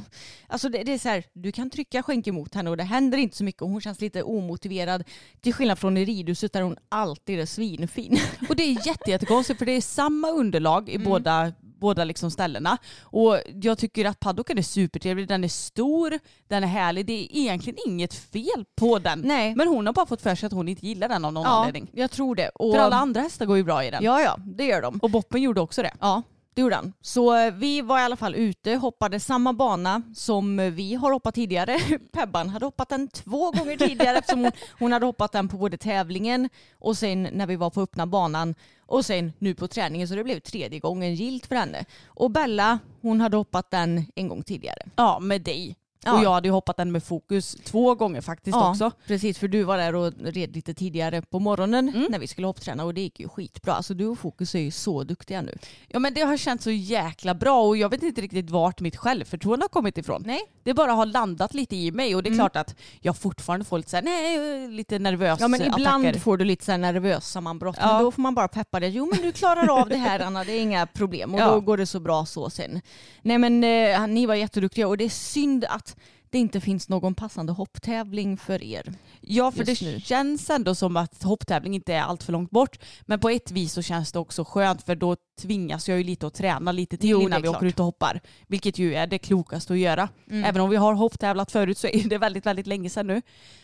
Alltså 0.47 0.69
det, 0.69 0.83
det 0.83 0.93
är 0.93 0.97
så 0.97 1.09
här, 1.09 1.23
du 1.33 1.51
kan 1.51 1.69
trycka 1.69 2.03
skänken 2.03 2.35
mot 2.35 2.55
henne 2.55 2.69
och 2.69 2.77
det 2.77 2.83
händer 2.83 3.17
inte 3.17 3.37
så 3.37 3.43
mycket 3.43 3.61
och 3.61 3.69
hon 3.69 3.81
känns 3.81 4.01
lite 4.01 4.23
omotiverad. 4.23 5.03
Till 5.41 5.53
skillnad 5.53 5.79
från 5.79 5.97
i 5.97 6.05
ridhuset 6.05 6.53
där 6.53 6.61
hon 6.61 6.77
alltid 6.89 7.39
är 7.39 7.45
svinfin. 7.45 8.19
Och 8.49 8.55
det 8.55 8.63
är 8.63 8.87
jätte, 8.87 9.11
jättekonstigt 9.11 9.59
för 9.59 9.65
det 9.65 9.71
är 9.71 9.81
samma 9.81 10.29
underlag 10.29 10.89
i 10.89 10.97
båda, 10.97 11.53
båda 11.85 12.03
liksom 12.03 12.31
ställena. 12.31 12.77
Och 13.01 13.39
jag 13.61 13.77
tycker 13.77 14.05
att 14.05 14.19
paddocken 14.19 14.57
är 14.57 14.61
supertrevlig, 14.61 15.27
den 15.27 15.43
är 15.43 15.47
stor, 15.47 16.19
den 16.47 16.63
är 16.63 16.67
härlig. 16.67 17.05
Det 17.05 17.13
är 17.13 17.37
egentligen 17.37 17.77
inget 17.87 18.13
fel 18.13 18.65
på 18.75 18.99
den. 18.99 19.19
Nej. 19.25 19.55
Men 19.55 19.67
hon 19.67 19.85
har 19.85 19.93
bara 19.93 20.05
fått 20.05 20.21
för 20.21 20.35
sig 20.35 20.47
att 20.47 20.53
hon 20.53 20.67
inte 20.67 20.85
gillar 20.87 21.09
den 21.09 21.25
av 21.25 21.33
någon 21.33 21.43
Ja, 21.43 21.49
anledning. 21.49 21.89
jag 21.93 22.11
tror 22.11 22.35
det. 22.35 22.49
Och, 22.49 22.73
För 22.73 22.81
alla 22.81 22.95
andra 22.95 23.21
hästar 23.21 23.45
går 23.45 23.57
ju 23.57 23.63
bra 23.63 23.83
i 23.83 23.91
den. 23.91 24.03
Ja, 24.03 24.21
ja, 24.21 24.37
det 24.45 24.63
gör 24.65 24.81
de. 24.81 24.99
Och 25.01 25.09
Boppen 25.09 25.41
gjorde 25.41 25.61
också 25.61 25.81
det. 25.83 25.93
Ja, 26.01 26.21
det 26.55 26.61
gjorde 26.61 26.75
han. 26.75 26.93
Så 27.01 27.37
eh, 27.37 27.53
vi 27.53 27.81
var 27.81 27.99
i 27.99 28.01
alla 28.01 28.15
fall 28.15 28.35
ute, 28.35 28.75
hoppade 28.75 29.19
samma 29.19 29.53
bana 29.53 30.01
som 30.15 30.59
eh, 30.59 30.71
vi 30.71 30.95
har 30.95 31.11
hoppat 31.11 31.35
tidigare. 31.35 31.79
Pebban 32.11 32.49
hade 32.49 32.65
hoppat 32.65 32.89
den 32.89 33.07
två 33.07 33.51
gånger 33.51 33.77
tidigare 33.77 34.17
eftersom 34.17 34.43
hon, 34.43 34.51
hon 34.79 34.91
hade 34.91 35.05
hoppat 35.05 35.31
den 35.31 35.47
på 35.47 35.57
både 35.57 35.77
tävlingen 35.77 36.49
och 36.79 36.97
sen 36.97 37.23
när 37.23 37.47
vi 37.47 37.55
var 37.55 37.69
på 37.69 37.81
öppna 37.81 38.07
banan 38.07 38.55
och 38.85 39.05
sen 39.05 39.33
nu 39.39 39.55
på 39.55 39.67
träningen 39.67 40.07
så 40.07 40.15
det 40.15 40.23
blev 40.23 40.39
tredje 40.39 40.79
gången 40.79 41.15
gilt 41.15 41.45
för 41.45 41.55
henne. 41.55 41.85
Och 42.05 42.31
Bella, 42.31 42.79
hon 43.01 43.21
hade 43.21 43.37
hoppat 43.37 43.71
den 43.71 44.05
en 44.15 44.27
gång 44.27 44.43
tidigare. 44.43 44.81
Ja, 44.95 45.19
med 45.19 45.41
dig. 45.41 45.75
Ja. 46.05 46.17
Och 46.17 46.23
jag 46.23 46.33
hade 46.33 46.47
ju 46.47 46.51
hoppat 46.51 46.77
den 46.77 46.91
med 46.91 47.03
fokus 47.03 47.57
två 47.63 47.95
gånger 47.95 48.21
faktiskt 48.21 48.57
också. 48.57 48.91
precis 49.07 49.37
för 49.39 49.47
du 49.47 49.63
var 49.63 49.77
där 49.77 49.95
och 49.95 50.13
red 50.19 50.55
lite 50.55 50.73
tidigare 50.73 51.21
på 51.21 51.39
morgonen 51.39 51.89
Mm. 51.89 52.07
när 52.09 52.19
vi 52.19 52.27
skulle 52.27 52.47
hoppträna 52.47 52.83
och 52.83 52.93
det 52.93 53.01
gick 53.01 53.19
ju 53.19 53.27
skitbra. 53.29 53.73
Alltså 53.73 53.93
du 53.93 54.05
och 54.07 54.19
Fokus 54.19 54.55
är 54.55 54.59
ju 54.59 54.71
så 54.71 55.03
duktiga 55.03 55.41
nu. 55.41 55.57
Ja 55.87 55.99
men 55.99 56.13
det 56.13 56.21
har 56.21 56.37
känts 56.37 56.63
så 56.63 56.71
jäkla 56.71 57.33
bra 57.33 57.61
och 57.67 57.77
jag 57.77 57.89
vet 57.89 58.03
inte 58.03 58.21
riktigt 58.21 58.49
vart 58.49 58.79
mitt 58.79 58.95
självförtroende 58.95 59.63
har 59.63 59.69
kommit 59.69 59.97
ifrån. 59.97 60.23
Nej. 60.25 60.39
Det 60.63 60.73
bara 60.73 60.91
har 60.91 61.05
landat 61.05 61.53
lite 61.53 61.75
i 61.75 61.91
mig 61.91 62.15
och 62.15 62.23
det 62.23 62.27
är 62.29 62.31
Mm. 62.31 62.39
klart 62.49 62.55
att 62.55 62.75
jag 63.01 63.17
fortfarande 63.17 63.65
får 63.65 63.77
lite, 63.77 63.89
så 63.89 63.95
här, 63.95 64.03
nej, 64.03 64.67
lite 64.67 64.99
nervös 64.99 65.39
Ja 65.39 65.47
men 65.47 65.61
ibland 65.61 66.05
attacker. 66.05 66.19
får 66.19 66.37
du 66.37 66.45
lite 66.45 66.65
så 66.65 66.71
här 66.71 66.77
nervös 66.77 67.27
sammanbrott 67.31 67.75
Ja. 67.79 67.87
men 67.93 68.03
då 68.03 68.11
får 68.11 68.21
man 68.21 68.35
bara 68.35 68.47
peppa 68.47 68.79
dig. 68.79 68.89
Jo 68.89 69.05
men 69.11 69.21
du 69.21 69.31
klarar 69.31 69.79
av 69.81 69.89
det 69.89 69.97
här 69.97 70.19
Anna, 70.19 70.43
det 70.43 70.51
är 70.51 70.61
inga 70.61 70.85
problem 70.87 71.33
och 71.33 71.39
Ja. 71.39 71.51
då 71.51 71.59
går 71.59 71.77
det 71.77 71.85
så 71.85 71.99
bra 71.99 72.25
så 72.25 72.49
sen. 72.49 72.81
Nej 73.21 73.37
men 73.37 73.63
eh, 73.63 74.07
ni 74.07 74.25
var 74.25 74.35
jätteduktiga 74.35 74.87
och 74.87 74.97
det 74.97 75.03
är 75.05 75.09
synd 75.09 75.65
att 75.69 75.94
det 76.35 76.39
inte 76.39 76.61
finns 76.61 76.89
någon 76.89 77.15
passande 77.15 77.53
hopptävling 77.53 78.37
för 78.37 78.63
er. 78.63 78.93
Ja 79.21 79.51
för 79.51 79.63
det 79.65 79.81
nu. 79.81 79.99
känns 79.99 80.49
ändå 80.49 80.75
som 80.75 80.97
att 80.97 81.23
hopptävling 81.23 81.75
inte 81.75 81.93
är 81.93 82.01
allt 82.01 82.23
för 82.23 82.33
långt 82.33 82.51
bort. 82.51 82.79
Men 83.01 83.19
på 83.19 83.29
ett 83.29 83.51
vis 83.51 83.73
så 83.73 83.81
känns 83.81 84.11
det 84.11 84.19
också 84.19 84.43
skönt 84.43 84.81
för 84.81 84.95
då 84.95 85.15
tvingas 85.41 85.89
jag 85.89 85.97
ju 85.97 86.03
lite 86.03 86.27
att 86.27 86.33
träna 86.33 86.71
lite 86.71 86.97
till 86.97 87.09
Jo, 87.09 87.21
innan 87.21 87.41
vi 87.41 87.47
åker 87.47 87.65
ut 87.65 87.79
och 87.79 87.85
hoppar. 87.85 88.21
Vilket 88.47 88.77
ju 88.77 88.95
är 88.95 89.07
det 89.07 89.17
klokaste 89.17 89.73
att 89.73 89.79
göra. 89.79 90.09
Mm. 90.29 90.43
Även 90.43 90.61
om 90.61 90.69
vi 90.69 90.75
har 90.75 90.93
hopptävlat 90.93 91.51
förut 91.51 91.77
så 91.77 91.87
är 91.87 92.09
det 92.09 92.17
väldigt, 92.17 92.45
väldigt 92.45 92.67
länge 92.67 92.89
sedan 92.89 93.07
nu. 93.07 93.21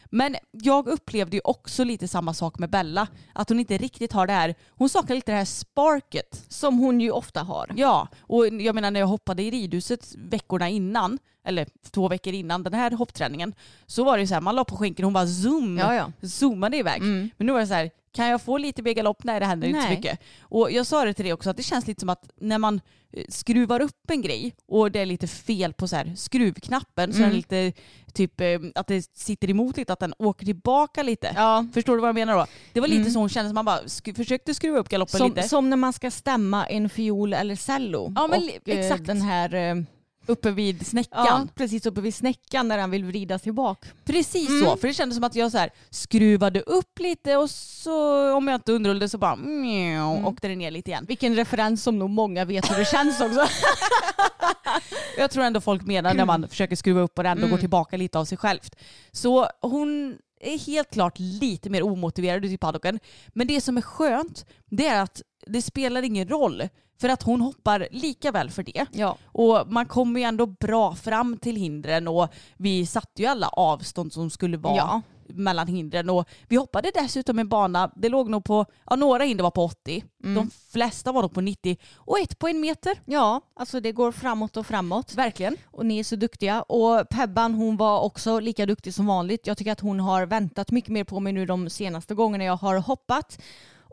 Men 0.10 0.36
jag 0.52 0.88
upplevde 0.88 1.38
ju 1.38 1.42
också 1.44 1.84
lite 1.84 2.08
samma 2.08 2.34
sak 2.34 2.60
med 2.60 2.70
Bella. 2.70 3.08
Att 3.34 3.50
hon 3.50 3.60
inte 3.60 3.78
riktigt 3.78 4.14
har 4.14 4.28
det 4.28 4.34
här, 4.34 4.56
hon 4.70 4.90
saknar 4.90 5.16
lite 5.16 5.32
det 5.32 5.38
här 5.38 5.46
sparket. 5.46 6.46
Som 6.48 6.78
hon 6.78 7.02
ju 7.02 7.12
ofta 7.12 7.44
har. 7.44 7.74
Ja, 7.76 8.08
och 8.22 8.48
jag 8.48 8.76
menar 8.76 8.92
när 8.92 9.00
jag 9.00 9.08
hoppade 9.08 9.44
i 9.44 9.52
ridhuset 9.52 10.16
veckorna 10.16 10.70
innan, 10.70 11.20
eller 11.46 11.68
två 11.92 12.08
veckor 12.08 12.34
innan 12.34 12.64
den 12.64 12.74
här 12.74 12.92
hoppträningen, 12.92 13.54
så 13.86 14.04
var 14.04 14.18
det 14.18 14.22
ju 14.22 14.28
så 14.28 14.34
här, 14.34 14.42
man 14.42 14.56
la 14.56 14.64
på 14.66 14.78
skänken 14.78 15.06
och 15.06 15.08
hon 15.08 15.14
bara 15.14 15.28
zoom, 15.28 15.78
Ja, 15.78 15.96
ja. 15.96 16.28
zoomade 16.28 16.78
iväg. 16.78 17.02
Mm. 17.02 17.30
Men 17.38 17.48
nu 17.48 17.54
var 17.54 17.60
det 17.60 17.68
så 17.68 17.74
här, 17.74 17.92
kan 18.14 18.28
jag 18.28 18.42
få 18.42 18.58
lite 18.58 18.82
mer 18.82 18.92
galopp? 18.94 19.24
Nej 19.24 19.40
det 19.40 19.46
händer 19.46 19.68
inte 19.68 19.82
så 19.82 19.88
Nej. 19.88 19.96
mycket. 19.98 20.20
Och 20.42 20.72
jag 20.72 20.86
sa 20.86 21.06
det 21.06 21.14
till 21.14 21.26
dig 21.26 21.34
också 21.34 21.50
att 21.50 21.58
det 21.58 21.64
känns 21.64 21.88
lite 21.88 22.00
som 22.00 22.10
att 22.10 22.30
när 22.42 22.58
man 22.58 22.82
eh, 23.14 23.24
skruvar 23.30 23.80
upp 23.82 24.10
en 24.10 24.22
grej 24.22 24.56
och 24.68 24.92
det 24.92 25.00
är 25.00 25.06
lite 25.06 25.28
fel 25.28 25.74
på 25.74 25.88
så 25.88 25.96
här 25.96 26.14
skruvknappen 26.16 27.14
så 27.14 27.20
är 27.20 27.24
Mm. 27.24 27.32
det 27.32 27.38
lite 27.38 27.82
typ 28.14 28.42
eh, 28.42 28.60
att 28.76 28.88
det 28.88 29.02
sitter 29.18 29.50
emot 29.50 29.78
lite, 29.78 29.94
att 29.94 30.00
den 30.00 30.14
åker 30.20 30.46
tillbaka 30.46 31.04
lite. 31.04 31.34
Ja. 31.36 31.66
Förstår 31.74 31.96
du 31.96 32.02
vad 32.02 32.08
jag 32.08 32.16
menar 32.16 32.36
då? 32.38 32.46
Det 32.74 32.80
var 32.80 32.88
lite 32.88 33.02
Mm. 33.02 33.12
så 33.14 33.20
hon 33.20 33.30
kände, 33.30 33.54
man 33.54 33.66
bara 33.66 33.82
sk- 33.82 34.16
försökte 34.16 34.54
skruva 34.54 34.80
upp 34.80 34.90
galoppen 34.90 35.18
Som, 35.18 35.30
lite. 35.30 35.50
som 35.50 35.70
när 35.70 35.78
man 35.78 35.94
ska 35.94 36.12
stämma 36.12 36.66
en 36.68 36.90
fiol 36.90 37.34
eller 37.34 37.56
cello. 37.56 38.14
Ja, 38.16 38.28
men 38.28 38.40
och 38.44 38.70
eh, 38.70 38.80
exakt. 38.80 39.06
den 39.06 39.22
här 39.22 39.86
Uppe 40.26 40.52
vid 40.52 40.88
snäckan. 40.88 41.26
ja, 41.26 41.48
precis 41.56 41.86
uppe 41.86 42.02
vid 42.02 42.16
snäckan 42.16 42.68
när 42.68 42.78
han 42.78 42.92
vill 42.92 43.04
vrida 43.04 43.40
tillbaka. 43.40 43.88
Precis 44.06 44.50
Mm. 44.50 44.66
så, 44.66 44.78
för 44.78 44.88
det 44.88 44.94
kändes 44.94 45.16
som 45.16 45.24
att 45.24 45.36
jag 45.36 45.52
så 45.52 45.58
här 45.58 45.70
skruvade 45.90 46.62
upp 46.62 47.00
lite 47.00 47.36
och 47.38 47.50
så 47.50 48.34
om 48.34 48.48
jag 48.48 48.56
inte 48.58 48.72
underhöll 48.74 49.10
så 49.10 49.18
bara 49.18 49.36
mjau, 49.36 50.12
Mm. 50.14 50.26
åkte 50.26 50.48
det 50.48 50.56
ner 50.56 50.72
lite 50.72 50.90
igen. 50.92 51.06
Vilken 51.08 51.36
referens 51.36 51.84
som 51.84 52.00
nog 52.00 52.10
många 52.10 52.46
vet 52.46 52.72
hur 52.72 52.78
det 52.78 52.86
känns 52.86 53.22
också. 53.22 53.46
Jag 55.18 55.32
tror 55.32 55.44
ändå 55.44 55.62
folk 55.62 55.82
menar 55.86 56.14
när 56.14 56.26
man 56.26 56.50
försöker 56.50 56.76
skruva 56.76 57.02
upp 57.02 57.20
och 57.20 57.26
ändå 57.26 57.42
Mm. 57.42 57.50
går 57.52 57.58
tillbaka 57.58 57.98
lite 57.98 58.20
av 58.20 58.26
sig 58.26 58.38
självt. 58.38 58.76
Så 59.12 59.48
hon 59.62 60.18
är 60.42 60.58
helt 60.58 60.92
klart 60.94 61.20
lite 61.20 61.70
mer 61.70 61.84
omotiverad 61.84 62.46
ute 62.46 62.54
i 62.54 62.58
paddocken. 62.58 63.00
Men 63.28 63.48
det 63.48 63.62
som 63.62 63.78
är 63.78 63.82
skönt 63.82 64.46
det 64.70 64.88
är 64.88 65.02
att 65.02 65.22
det 65.48 65.62
spelar 65.62 66.02
ingen 66.04 66.28
roll 66.28 66.64
för 67.02 67.10
att 67.10 67.24
hon 67.24 67.42
hoppar 67.42 67.88
lika 67.92 68.32
väl 68.32 68.50
för 68.50 68.64
det. 68.64 68.86
ja. 68.92 69.18
Och 69.26 69.72
man 69.72 69.86
kommer 69.86 70.20
ju 70.20 70.24
ändå 70.26 70.46
bra 70.46 70.96
fram 70.96 71.38
till 71.38 71.56
hindren 71.56 72.08
och 72.08 72.28
vi 72.58 72.86
satte 72.86 73.22
ju 73.22 73.28
alla 73.28 73.48
avstånd 73.48 74.14
som 74.14 74.30
skulle 74.30 74.58
vara 74.58 74.76
Ja. 74.76 75.02
mellan 75.28 75.68
hindren 75.68 76.10
och 76.10 76.28
vi 76.48 76.56
hoppade 76.56 76.92
dessutom 76.96 77.40
en 77.40 77.50
bana, 77.50 77.92
det 77.96 78.10
låg 78.10 78.30
nog 78.30 78.44
på, 78.44 78.66
ja 78.90 78.96
några 78.96 79.24
hinder 79.24 79.44
var 79.44 79.52
på 79.52 79.64
80, 79.64 80.04
Mm. 80.24 80.36
de 80.36 80.50
flesta 80.72 81.12
var 81.12 81.22
nog 81.22 81.34
på 81.34 81.42
90 81.42 81.78
och 81.96 82.20
ett 82.20 82.40
på 82.40 82.48
en 82.48 82.60
meter. 82.60 83.00
ja, 83.06 83.42
alltså 83.56 83.80
det 83.80 83.92
går 83.92 84.12
framåt 84.12 84.58
och 84.58 84.68
framåt. 84.68 85.14
Verkligen. 85.16 85.58
Och 85.66 85.86
ni 85.86 86.00
är 86.00 86.04
så 86.04 86.16
duktiga. 86.16 86.62
Och 86.62 87.10
Pebban 87.10 87.54
hon 87.54 87.78
var 87.78 88.00
också 88.02 88.40
lika 88.40 88.66
duktig 88.66 88.94
som 88.94 89.06
vanligt. 89.06 89.48
Jag 89.48 89.58
tycker 89.58 89.72
att 89.72 89.80
hon 89.80 90.00
har 90.00 90.26
väntat 90.26 90.72
mycket 90.72 90.90
mer 90.92 91.04
på 91.04 91.20
mig 91.20 91.34
nu 91.34 91.46
de 91.46 91.70
senaste 91.70 92.16
gångerna 92.16 92.44
jag 92.44 92.58
har 92.58 92.76
hoppat. 92.78 93.42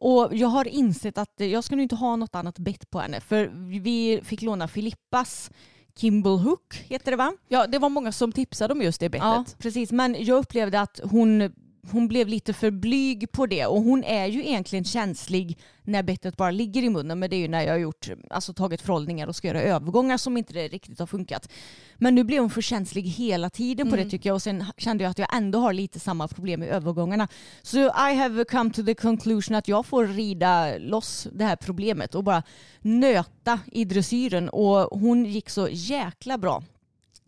Och 0.00 0.28
jag 0.32 0.48
har 0.48 0.68
insett 0.68 1.18
att 1.18 1.34
jag 1.36 1.64
ska 1.64 1.76
nog 1.76 1.82
inte 1.82 1.96
ha 1.96 2.16
något 2.16 2.34
annat 2.34 2.58
bett 2.58 2.90
på 2.90 2.98
henne. 2.98 3.20
För 3.20 3.50
vi 3.80 4.20
fick 4.24 4.42
låna 4.42 4.68
Filippas 4.68 5.50
Kimble 5.96 6.30
Hook, 6.30 6.84
heter 6.88 7.10
det 7.10 7.16
va? 7.16 7.32
Ja 7.48 7.66
det 7.66 7.78
var 7.78 7.88
många 7.88 8.12
som 8.12 8.32
tipsade 8.32 8.72
om 8.72 8.82
just 8.82 9.00
det 9.00 9.08
bettet. 9.08 9.24
Ja, 9.24 9.44
precis. 9.58 9.92
Men 9.92 10.24
jag 10.24 10.38
upplevde 10.38 10.80
att 10.80 11.00
hon, 11.04 11.52
hon 11.92 12.08
blev 12.08 12.28
lite 12.28 12.52
för 12.52 12.70
blyg 12.70 13.32
på 13.32 13.46
det 13.46 13.66
och 13.66 13.82
hon 13.82 14.04
är 14.04 14.26
ju 14.26 14.46
egentligen 14.46 14.84
känslig 14.84 15.58
när 15.82 16.02
bettet 16.02 16.36
bara 16.36 16.50
ligger 16.50 16.82
i 16.82 16.90
munnen. 16.90 17.18
Men 17.18 17.30
det 17.30 17.36
är 17.36 17.38
ju 17.38 17.48
när 17.48 17.62
jag 17.62 17.72
har 17.72 17.78
gjort, 17.78 18.08
alltså 18.30 18.52
tagit 18.52 18.80
förhållningar 18.80 19.26
och 19.26 19.36
ska 19.36 19.48
göra 19.48 19.62
övergångar 19.62 20.16
som 20.16 20.36
inte 20.36 20.52
det 20.52 20.68
riktigt 20.68 20.98
har 20.98 21.06
funkat. 21.06 21.48
Men 21.96 22.14
nu 22.14 22.24
blev 22.24 22.40
hon 22.40 22.50
för 22.50 22.60
känslig 22.60 23.02
hela 23.02 23.50
tiden 23.50 23.90
på 23.90 23.96
det 23.96 24.10
tycker 24.10 24.30
jag 24.30 24.34
och 24.34 24.42
sen 24.42 24.64
kände 24.76 25.04
jag 25.04 25.10
att 25.10 25.18
jag 25.18 25.36
ändå 25.36 25.58
har 25.58 25.72
lite 25.72 26.00
samma 26.00 26.28
problem 26.28 26.60
med 26.60 26.68
övergångarna. 26.68 27.28
Så 27.62 27.78
I 27.78 28.14
have 28.14 28.44
come 28.44 28.70
to 28.70 28.82
the 28.82 28.94
conclusion 28.94 29.56
att 29.56 29.68
jag 29.68 29.86
får 29.86 30.06
rida 30.06 30.78
loss 30.78 31.28
det 31.32 31.44
här 31.44 31.56
problemet 31.56 32.14
och 32.14 32.24
bara 32.24 32.42
nöta 32.80 33.60
i 33.72 33.84
dressyren 33.84 34.48
och 34.48 35.00
hon 35.00 35.24
gick 35.24 35.50
så 35.50 35.68
jäkla 35.70 36.38
bra 36.38 36.62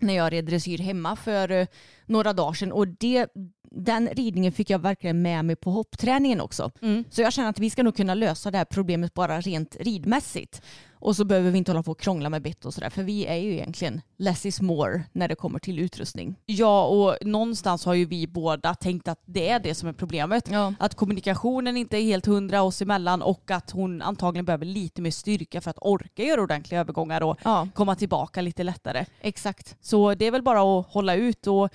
när 0.00 0.14
jag 0.14 0.32
red 0.32 0.44
dressyr 0.44 0.78
hemma 0.78 1.16
för 1.16 1.50
eh, 1.50 1.66
några 2.06 2.32
dagar 2.32 2.52
sedan 2.52 2.72
och 2.72 2.88
det, 2.88 3.26
den 3.70 4.08
ridningen 4.08 4.52
fick 4.52 4.70
jag 4.70 4.78
verkligen 4.78 5.22
med 5.22 5.44
mig 5.44 5.56
på 5.56 5.70
hoppträningen 5.70 6.40
också. 6.40 6.70
Mm. 6.82 7.04
Så 7.10 7.22
jag 7.22 7.32
känner 7.32 7.48
att 7.48 7.58
vi 7.58 7.70
ska 7.70 7.82
nog 7.82 7.96
kunna 7.96 8.14
lösa 8.14 8.50
det 8.50 8.58
här 8.58 8.64
problemet 8.64 9.14
bara 9.14 9.40
rent 9.40 9.76
ridmässigt. 9.80 10.62
Och 11.00 11.16
så 11.16 11.24
behöver 11.24 11.50
vi 11.50 11.58
inte 11.58 11.70
hålla 11.72 11.82
på 11.82 11.90
och 11.90 12.00
krångla 12.00 12.30
med 12.30 12.42
bett 12.42 12.64
och 12.64 12.74
sådär 12.74 12.90
för 12.90 13.02
vi 13.02 13.26
är 13.26 13.34
ju 13.36 13.52
egentligen 13.52 14.00
less 14.18 14.46
is 14.46 14.60
more 14.60 15.02
när 15.12 15.28
det 15.28 15.34
kommer 15.34 15.58
till 15.58 15.78
utrustning. 15.78 16.34
Ja 16.46 16.86
och 16.86 17.16
någonstans 17.26 17.84
har 17.84 17.94
ju 17.94 18.04
vi 18.04 18.26
båda 18.26 18.74
tänkt 18.74 19.08
att 19.08 19.22
det 19.26 19.48
är 19.48 19.60
det 19.60 19.74
som 19.74 19.88
är 19.88 19.92
problemet. 19.92 20.48
Ja. 20.50 20.74
Att 20.78 20.94
kommunikationen 20.94 21.76
inte 21.76 21.96
är 21.98 22.02
helt 22.02 22.26
hundra 22.26 22.62
oss 22.62 22.82
emellan 22.82 23.22
och 23.22 23.50
att 23.50 23.70
hon 23.70 24.02
antagligen 24.02 24.44
behöver 24.44 24.64
lite 24.66 25.02
mer 25.02 25.10
styrka 25.10 25.60
för 25.60 25.70
att 25.70 25.78
orka 25.80 26.22
göra 26.22 26.42
ordentliga 26.42 26.80
övergångar 26.80 27.20
och 27.22 27.36
Ja, 27.44 27.68
komma 27.74 27.94
tillbaka 27.96 28.40
lite 28.40 28.62
lättare. 28.62 29.04
exakt. 29.20 29.76
Så 29.80 30.14
det 30.14 30.24
är 30.26 30.30
väl 30.30 30.42
bara 30.42 30.78
att 30.80 30.86
hålla 30.86 31.14
ut 31.14 31.46
och 31.46 31.68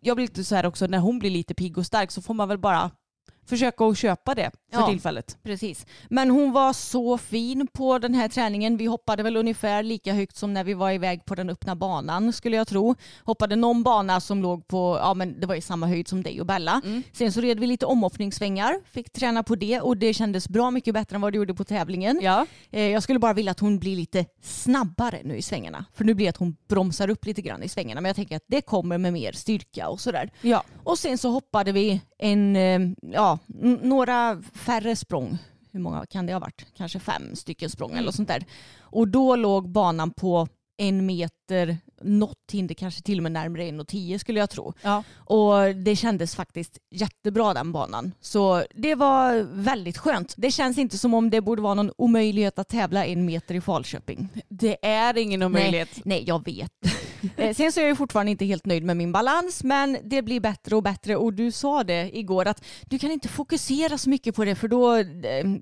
jag 0.00 0.16
blir 0.16 0.26
lite 0.26 0.44
så 0.44 0.54
här 0.54 0.66
också 0.66 0.86
när 0.86 0.98
hon 0.98 1.18
blir 1.18 1.30
lite 1.30 1.54
pigg 1.54 1.78
och 1.78 1.86
stark 1.86 2.10
så 2.10 2.22
får 2.22 2.34
man 2.34 2.48
väl 2.48 2.58
bara 2.58 2.90
försöka 3.46 3.84
att 3.84 3.98
köpa 3.98 4.34
det 4.34 4.50
för 4.72 4.80
Ja. 4.80 4.86
tillfället. 4.88 5.38
Precis. 5.42 5.86
Men 6.10 6.30
hon 6.30 6.52
var 6.52 6.72
så 6.72 7.18
fin 7.18 7.66
på 7.72 7.98
den 7.98 8.14
här 8.14 8.28
träningen. 8.28 8.76
Vi 8.76 8.86
hoppade 8.86 9.22
väl 9.22 9.36
ungefär 9.36 9.82
lika 9.82 10.12
högt 10.12 10.36
som 10.36 10.54
när 10.54 10.64
vi 10.64 10.74
var 10.74 10.90
iväg 10.90 11.24
på 11.24 11.34
den 11.34 11.50
öppna 11.50 11.76
banan 11.76 12.32
skulle 12.32 12.56
jag 12.56 12.68
tro. 12.68 12.94
Hoppade 13.24 13.56
någon 13.56 13.82
bana 13.82 14.20
som 14.20 14.42
låg 14.42 14.68
på, 14.68 14.98
ja 15.02 15.14
men 15.14 15.40
det 15.40 15.46
var 15.46 15.54
i 15.54 15.60
samma 15.60 15.86
höjd 15.86 16.08
som 16.08 16.22
dig 16.22 16.40
och 16.40 16.46
Bella. 16.46 16.82
Sen 17.12 17.32
så 17.32 17.40
red 17.40 17.60
vi 17.60 17.66
lite 17.66 17.86
omhoppningssvängar, 17.86 18.80
fick 18.92 19.12
träna 19.12 19.42
på 19.42 19.54
det 19.54 19.80
och 19.80 19.96
det 19.96 20.14
kändes 20.14 20.48
bra 20.48 20.70
mycket 20.70 20.94
bättre 20.94 21.14
än 21.14 21.20
vad 21.20 21.32
det 21.32 21.36
gjorde 21.36 21.54
på 21.54 21.64
tävlingen. 21.64 22.18
Ja. 22.22 22.46
Eh, 22.70 22.82
Jag 22.82 23.02
skulle 23.02 23.18
bara 23.18 23.32
vilja 23.32 23.50
att 23.52 23.60
hon 23.60 23.78
blir 23.78 23.96
lite 23.96 24.24
snabbare 24.42 25.20
nu 25.24 25.36
i 25.36 25.42
svängarna. 25.42 25.84
För 25.94 26.04
nu 26.04 26.14
blir 26.14 26.26
det 26.26 26.30
att 26.30 26.36
hon 26.36 26.56
bromsar 26.68 27.10
upp 27.10 27.24
lite 27.26 27.42
grann 27.42 27.62
i 27.62 27.68
svängarna. 27.68 28.00
Men 28.00 28.08
jag 28.08 28.16
tänker 28.16 28.36
att 28.36 28.44
det 28.46 28.60
kommer 28.62 28.98
med 28.98 29.12
mer 29.12 29.32
styrka 29.32 29.88
och 29.88 30.00
sådär. 30.00 30.30
Ja. 30.40 30.64
Och 30.84 30.98
sen 30.98 31.18
så 31.18 31.30
hoppade 31.30 31.72
vi 31.72 32.00
en, 32.18 32.56
eh, 32.56 32.80
ja, 33.12 33.38
några 33.82 34.42
färre 34.54 34.96
språng. 34.96 35.38
Hur 35.72 35.80
många 35.80 36.06
kan 36.06 36.26
det 36.26 36.32
ha 36.32 36.40
varit? 36.40 36.66
Kanske 36.76 36.98
fem 36.98 37.36
stycken 37.36 37.70
språng 37.70 37.92
eller 37.92 38.12
sånt 38.12 38.28
där. 38.28 38.44
Och 38.80 39.08
då 39.08 39.36
låg 39.36 39.68
banan 39.68 40.10
på 40.10 40.48
en 40.76 41.06
meter 41.06 41.78
något 42.02 42.50
hinder 42.52 42.74
kanske 42.74 43.02
till 43.02 43.18
och 43.18 43.22
med 43.22 43.32
närmare 43.32 43.62
1,10 43.62 44.18
skulle 44.18 44.40
jag 44.40 44.50
tro. 44.50 44.72
Ja. 44.82 45.02
Och 45.14 45.74
det 45.74 45.96
kändes 45.96 46.36
faktiskt 46.36 46.78
jättebra 46.90 47.54
den 47.54 47.72
banan. 47.72 48.12
Så 48.20 48.64
det 48.74 48.94
var 48.94 49.46
väldigt 49.52 49.98
skönt. 49.98 50.34
Det 50.36 50.50
känns 50.50 50.78
inte 50.78 50.98
som 50.98 51.14
om 51.14 51.30
det 51.30 51.40
borde 51.40 51.62
vara 51.62 51.74
någon 51.74 51.92
omöjlighet 51.98 52.58
att 52.58 52.68
tävla 52.68 53.06
en 53.06 53.24
meter 53.24 53.54
i 53.54 53.60
Falköping. 53.60 54.28
Det 54.48 54.86
är 54.86 55.18
ingen 55.18 55.42
omöjlighet. 55.42 55.88
Nej, 55.92 56.02
nej, 56.04 56.24
jag 56.26 56.44
vet. 56.44 56.72
Eh, 57.36 57.54
Sen 57.56 57.72
så 57.72 57.80
är 57.80 57.86
jag 57.88 57.98
fortfarande 57.98 58.30
inte 58.32 58.44
helt 58.44 58.66
nöjd 58.66 58.84
med 58.84 58.96
min 58.96 59.12
balans 59.12 59.64
men 59.64 59.98
det 60.04 60.22
blir 60.22 60.40
bättre 60.40 60.76
och 60.76 60.82
bättre 60.82 61.16
och 61.16 61.32
du 61.32 61.52
sa 61.52 61.84
det 61.84 62.18
igår 62.18 62.46
att 62.48 62.64
du 62.86 62.98
kan 62.98 63.10
inte 63.10 63.28
fokusera 63.28 63.98
så 63.98 64.10
mycket 64.10 64.34
på 64.34 64.44
det 64.44 64.54
för 64.54 64.68
då 64.68 64.96
eh, 64.96 65.04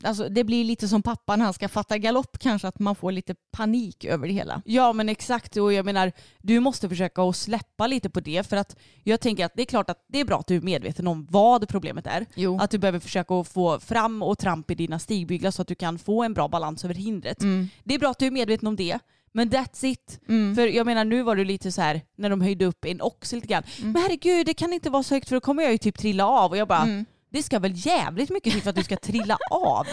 alltså, 0.03 0.29
det 0.29 0.45
blir 0.45 0.65
lite 0.65 0.89
som 0.89 1.03
pappa 1.03 1.37
när 1.37 1.45
han 1.45 1.55
ska 1.55 1.69
fatta 1.69 1.99
galopp 1.99 2.39
kanske 2.39 2.69
att 2.69 2.79
man 2.79 2.95
får 2.97 3.13
lite 3.13 3.35
panik 3.53 4.05
över 4.05 4.27
det 4.29 4.33
hela. 4.35 4.63
Ja 4.65 4.93
men 4.93 5.09
exakt 5.09 5.57
och 5.57 5.73
jag 5.73 5.85
menar 5.85 6.13
du 6.43 6.61
måste 6.61 6.89
försöka 6.89 7.23
att 7.23 7.37
släppa 7.37 7.87
lite 7.87 8.11
på 8.11 8.21
det 8.21 8.47
för 8.49 8.57
att 8.57 8.77
jag 9.03 9.21
tänker 9.21 9.45
att 9.47 9.53
det 9.55 9.63
är 9.63 9.67
klart 9.67 9.91
att 9.91 10.05
det 10.09 10.21
är 10.21 10.25
bra 10.25 10.39
att 10.39 10.47
du 10.47 10.57
är 10.57 10.61
medveten 10.61 11.07
om 11.07 11.27
vad 11.31 11.69
problemet 11.69 12.07
är. 12.07 12.27
Jo. 12.35 12.59
Att 12.61 12.71
du 12.71 12.79
behöver 12.79 12.99
försöka 12.99 13.35
att 13.35 13.49
få 13.49 13.81
fram 13.81 14.23
och 14.23 14.39
tramp 14.39 14.71
i 14.71 14.75
dina 14.75 14.99
stigbyglar 14.99 15.51
så 15.51 15.63
att 15.63 15.69
du 15.69 15.75
kan 15.75 15.99
få 15.99 16.23
en 16.23 16.35
bra 16.35 16.49
balans 16.49 16.85
över 16.85 16.95
hindret. 16.95 17.39
Det 17.85 17.95
är 17.95 17.99
bra 17.99 18.11
att 18.11 18.19
du 18.19 18.27
är 18.27 18.31
medveten 18.31 18.69
om 18.69 18.77
det. 18.77 18.99
Men 19.37 19.51
that's 19.51 19.85
it. 19.87 20.21
För 20.55 20.67
jag 20.67 20.87
menar 20.87 21.05
nu 21.05 21.23
var 21.23 21.37
du 21.37 21.45
lite 21.45 21.73
så 21.73 21.81
här 21.83 22.01
när 22.17 22.31
de 22.31 22.41
höjde 22.41 22.65
upp 22.65 22.85
en 22.85 23.01
ox 23.03 23.33
lite 23.33 23.47
grann. 23.47 23.63
Men 23.83 23.97
herregud 24.03 24.47
det 24.47 24.55
kan 24.55 24.73
inte 24.73 24.91
vara 24.91 25.03
så 25.03 25.15
högt 25.15 25.29
för 25.29 25.37
då 25.37 25.41
kommer 25.41 25.63
jag 25.63 25.73
ju 25.73 25.79
typ 25.79 25.99
trilla 25.99 26.27
av 26.27 26.51
och 26.51 26.57
jag 26.57 26.69
bara 26.69 26.85
det 27.31 27.43
ska 27.43 27.59
väl 27.59 27.73
jävligt 27.75 28.31
mycket 28.31 28.53
till 28.53 28.63
för 28.63 28.71
att 28.71 28.77
du 28.77 28.83
ska 28.85 28.97
trilla 28.97 29.39
av. 29.51 29.87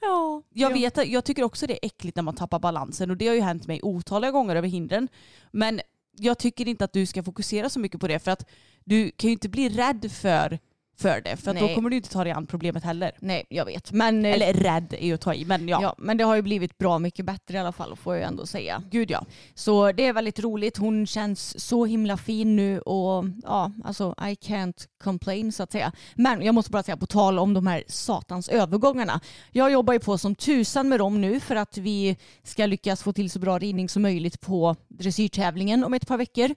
Ja. 0.00 0.42
Jag, 0.54 0.72
vet, 0.72 0.98
att- 0.98 1.08
jag 1.08 1.24
tycker 1.24 1.42
också 1.42 1.66
det 1.66 1.72
är 1.74 1.86
äckligt 1.86 2.16
när 2.16 2.22
man 2.22 2.34
tappar 2.34 2.58
balansen 2.58 3.10
och 3.10 3.16
det 3.16 3.28
har 3.28 3.34
ju 3.34 3.40
hänt 3.40 3.66
mig 3.66 3.80
otaliga 3.82 4.30
gånger 4.30 4.56
över 4.56 4.68
hindren. 4.68 5.08
Men 5.52 5.80
jag 6.18 6.38
tycker 6.38 6.68
inte 6.68 6.84
att 6.84 6.92
du 6.92 7.06
ska 7.06 7.22
fokusera 7.22 7.68
så 7.68 7.80
mycket 7.80 8.00
på 8.00 8.08
det 8.08 8.18
för 8.18 8.30
att 8.30 8.48
du 8.84 9.10
kan 9.10 9.28
ju 9.28 9.32
inte 9.32 9.48
bli 9.48 9.68
rädd 9.68 10.12
för, 10.12 10.58
för 11.00 11.20
det 11.20 11.36
för 11.36 11.54
då 11.54 11.74
kommer 11.74 11.90
du 11.90 11.96
inte 11.96 12.08
ta 12.08 12.24
dig 12.24 12.32
an 12.32 12.46
problemet 12.46 12.84
heller. 12.84 13.12
Nej, 13.18 13.44
jag 13.48 13.64
vet. 13.64 13.92
Men, 13.92 14.24
eh, 14.24 14.32
Eller 14.32 14.52
rädd 14.52 14.94
är 14.98 15.06
ju 15.06 15.14
att 15.14 15.20
ta 15.20 15.34
i 15.34 15.44
men 15.44 15.68
ja. 15.68 15.82
ja. 15.82 15.94
men 15.98 16.16
det 16.16 16.24
har 16.24 16.36
ju 16.36 16.42
blivit 16.42 16.78
bra 16.78 16.98
mycket 16.98 17.26
bättre 17.26 17.56
i 17.56 17.60
alla 17.60 17.72
fall 17.72 17.96
får 17.96 18.16
jag 18.16 18.24
ändå 18.24 18.46
säga. 18.46 18.82
Gud 18.90 19.10
ja. 19.10 19.24
Så 19.54 19.92
det 19.92 20.06
är 20.06 20.12
väldigt 20.12 20.40
roligt. 20.40 20.76
Hon 20.76 21.06
känns 21.06 21.60
så 21.66 21.84
himla 21.84 22.16
fin 22.16 22.56
nu 22.56 22.80
och 22.80 23.24
ja, 23.42 23.72
alltså 23.84 24.14
I 24.18 24.34
can't 24.34 24.86
complain 25.02 25.52
så 25.52 25.62
att 25.62 25.72
säga. 25.72 25.92
Men 26.14 26.42
jag 26.42 26.54
måste 26.54 26.70
bara 26.70 26.82
säga 26.82 26.96
på 26.96 27.06
tal 27.06 27.38
om 27.38 27.54
de 27.54 27.66
här 27.66 27.84
satans 27.86 28.48
övergångarna. 28.48 29.20
Jag 29.50 29.72
jobbar 29.72 29.92
ju 29.92 30.00
på 30.00 30.18
som 30.18 30.34
tusan 30.34 30.88
med 30.88 30.98
dem 30.98 31.20
nu 31.20 31.40
för 31.40 31.56
att 31.56 31.78
vi 31.78 32.16
ska 32.42 32.66
lyckas 32.66 33.02
få 33.02 33.12
till 33.12 33.30
så 33.30 33.38
bra 33.38 33.58
ridning 33.58 33.88
som 33.88 34.02
möjligt 34.02 34.40
på 34.40 34.76
dressyrtävlingen 34.88 35.84
om 35.84 35.94
ett 35.94 36.06
par 36.06 36.18
veckor. 36.18 36.54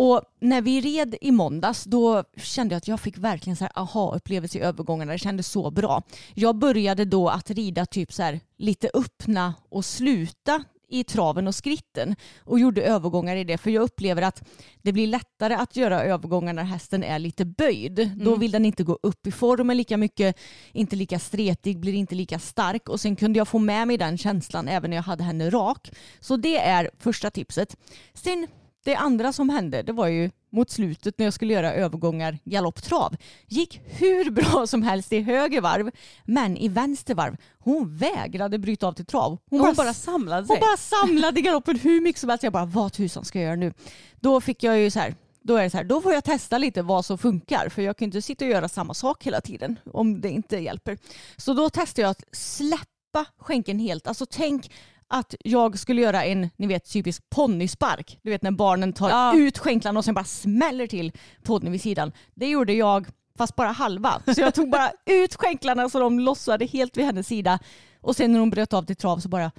Och 0.00 0.22
när 0.40 0.62
vi 0.62 0.80
red 0.80 1.16
i 1.20 1.30
måndags 1.30 1.84
då 1.84 2.24
kände 2.36 2.74
jag 2.74 2.76
att 2.76 2.88
jag 2.88 3.00
fick 3.00 3.18
verkligen 3.18 3.56
så 3.56 3.64
här 3.64 3.72
aha-upplevelse 3.74 4.58
i 4.58 4.60
övergångarna. 4.60 5.12
Det 5.12 5.18
kändes 5.18 5.48
så 5.48 5.70
bra. 5.70 6.02
Jag 6.34 6.56
började 6.56 7.04
då 7.04 7.28
att 7.28 7.50
rida 7.50 7.86
typ 7.86 8.12
så 8.12 8.22
här 8.22 8.40
lite 8.58 8.90
öppna 8.94 9.54
och 9.68 9.84
sluta 9.84 10.64
i 10.88 11.04
traven 11.04 11.46
och 11.46 11.54
skritten 11.54 12.16
och 12.38 12.60
gjorde 12.60 12.82
övergångar 12.82 13.36
i 13.36 13.44
det 13.44 13.58
för 13.58 13.70
jag 13.70 13.82
upplever 13.82 14.22
att 14.22 14.42
det 14.82 14.92
blir 14.92 15.06
lättare 15.06 15.54
att 15.54 15.76
göra 15.76 16.02
övergångar 16.02 16.52
när 16.52 16.64
hästen 16.64 17.04
är 17.04 17.18
lite 17.18 17.44
böjd. 17.44 18.10
Då 18.16 18.36
vill 18.36 18.50
den 18.50 18.64
inte 18.64 18.84
gå 18.84 18.98
upp 19.02 19.26
i 19.26 19.32
formen 19.32 19.76
lika 19.76 19.96
mycket, 19.96 20.38
inte 20.72 20.96
lika 20.96 21.18
stretig, 21.18 21.80
blir 21.80 21.94
inte 21.94 22.14
lika 22.14 22.38
stark 22.38 22.88
och 22.88 23.00
sen 23.00 23.16
kunde 23.16 23.38
jag 23.38 23.48
få 23.48 23.58
med 23.58 23.86
mig 23.86 23.98
den 23.98 24.18
känslan 24.18 24.68
även 24.68 24.90
när 24.90 24.96
jag 24.96 25.04
hade 25.04 25.24
henne 25.24 25.50
rak. 25.50 25.90
Så 26.20 26.36
det 26.36 26.58
är 26.58 26.90
första 26.98 27.30
tipset. 27.30 27.76
Sen 28.14 28.46
det 28.84 28.94
andra 28.94 29.32
som 29.32 29.48
hände 29.48 29.82
det 29.82 29.92
var 29.92 30.08
ju 30.08 30.30
mot 30.50 30.70
slutet 30.70 31.18
när 31.18 31.26
jag 31.26 31.34
skulle 31.34 31.54
göra 31.54 31.72
övergångar 31.74 32.38
galopptrav. 32.44 33.16
Gick 33.46 33.80
hur 33.84 34.30
bra 34.30 34.66
som 34.66 34.82
helst 34.82 35.12
i 35.12 35.20
höger 35.20 35.60
varv 35.60 35.90
men 36.24 36.56
i 36.56 36.68
vänster 36.68 37.14
varv 37.14 37.36
hon 37.58 37.96
vägrade 37.96 38.58
bryta 38.58 38.86
av 38.86 38.92
till 38.92 39.06
trav. 39.06 39.38
Hon 39.50 39.74
bara 39.74 39.94
samlade 39.94 40.46
sig. 40.46 40.56
Hon 40.56 40.60
bara 40.60 40.76
samlade 40.76 41.40
galoppen 41.40 41.78
hur 41.78 42.00
mycket 42.00 42.20
som 42.20 42.30
helst. 42.30 42.42
Jag 42.42 42.52
bara 42.52 42.64
vad 42.64 42.92
tusan 42.92 43.24
ska 43.24 43.38
jag 43.38 43.46
göra 43.46 43.56
nu? 43.56 43.72
Då 44.20 44.40
fick 44.40 44.62
jag 44.62 44.78
ju 44.78 44.90
så 44.90 44.98
här 44.98 45.14
då 45.42 45.56
är 45.56 45.62
det 45.62 45.70
så 45.70 45.76
här, 45.76 45.84
då 45.84 46.00
får 46.00 46.12
jag 46.12 46.24
testa 46.24 46.58
lite 46.58 46.82
vad 46.82 47.04
som 47.04 47.18
funkar 47.18 47.68
för 47.68 47.82
jag 47.82 47.96
kan 47.96 48.06
inte 48.06 48.22
sitta 48.22 48.44
och 48.44 48.50
göra 48.50 48.68
samma 48.68 48.94
sak 48.94 49.26
hela 49.26 49.40
tiden 49.40 49.76
om 49.92 50.20
det 50.20 50.30
inte 50.30 50.56
hjälper. 50.56 50.98
Så 51.36 51.54
då 51.54 51.70
testade 51.70 52.02
jag 52.02 52.10
att 52.10 52.24
släppa 52.32 53.24
skänken 53.38 53.78
helt. 53.78 54.06
Alltså 54.06 54.26
tänk 54.30 54.70
att 55.08 55.34
jag 55.44 55.78
skulle 55.78 56.02
göra 56.02 56.24
en, 56.24 56.50
ni 56.56 56.66
vet, 56.66 56.90
typisk 56.92 57.30
ponnyspark. 57.30 58.18
Du 58.22 58.30
vet 58.30 58.42
när 58.42 58.50
barnen 58.50 58.92
tar 58.92 59.10
Ja. 59.10 59.34
ut 59.36 59.58
skänklarna 59.58 59.98
och 59.98 60.04
sen 60.04 60.14
bara 60.14 60.24
smäller 60.24 60.86
till 60.86 61.12
ponnyn 61.42 61.72
vid 61.72 61.82
sidan. 61.82 62.12
Det 62.34 62.46
gjorde 62.48 62.72
jag 62.72 63.06
fast 63.38 63.56
bara 63.56 63.68
halva. 63.68 64.22
Så 64.34 64.40
jag 64.40 64.54
tog 64.54 64.70
bara 64.70 64.90
ut 65.06 65.34
skänklarna 65.34 65.88
så 65.88 65.98
de 66.00 66.20
lossade 66.20 66.66
helt 66.66 66.96
vid 66.96 67.04
hennes 67.04 67.26
sida. 67.26 67.58
Och 68.00 68.16
sen 68.16 68.32
när 68.32 68.40
hon 68.40 68.50
bröt 68.50 68.72
av 68.72 68.82
till 68.82 68.96
trav 68.96 69.18
så 69.18 69.28
bara, 69.28 69.50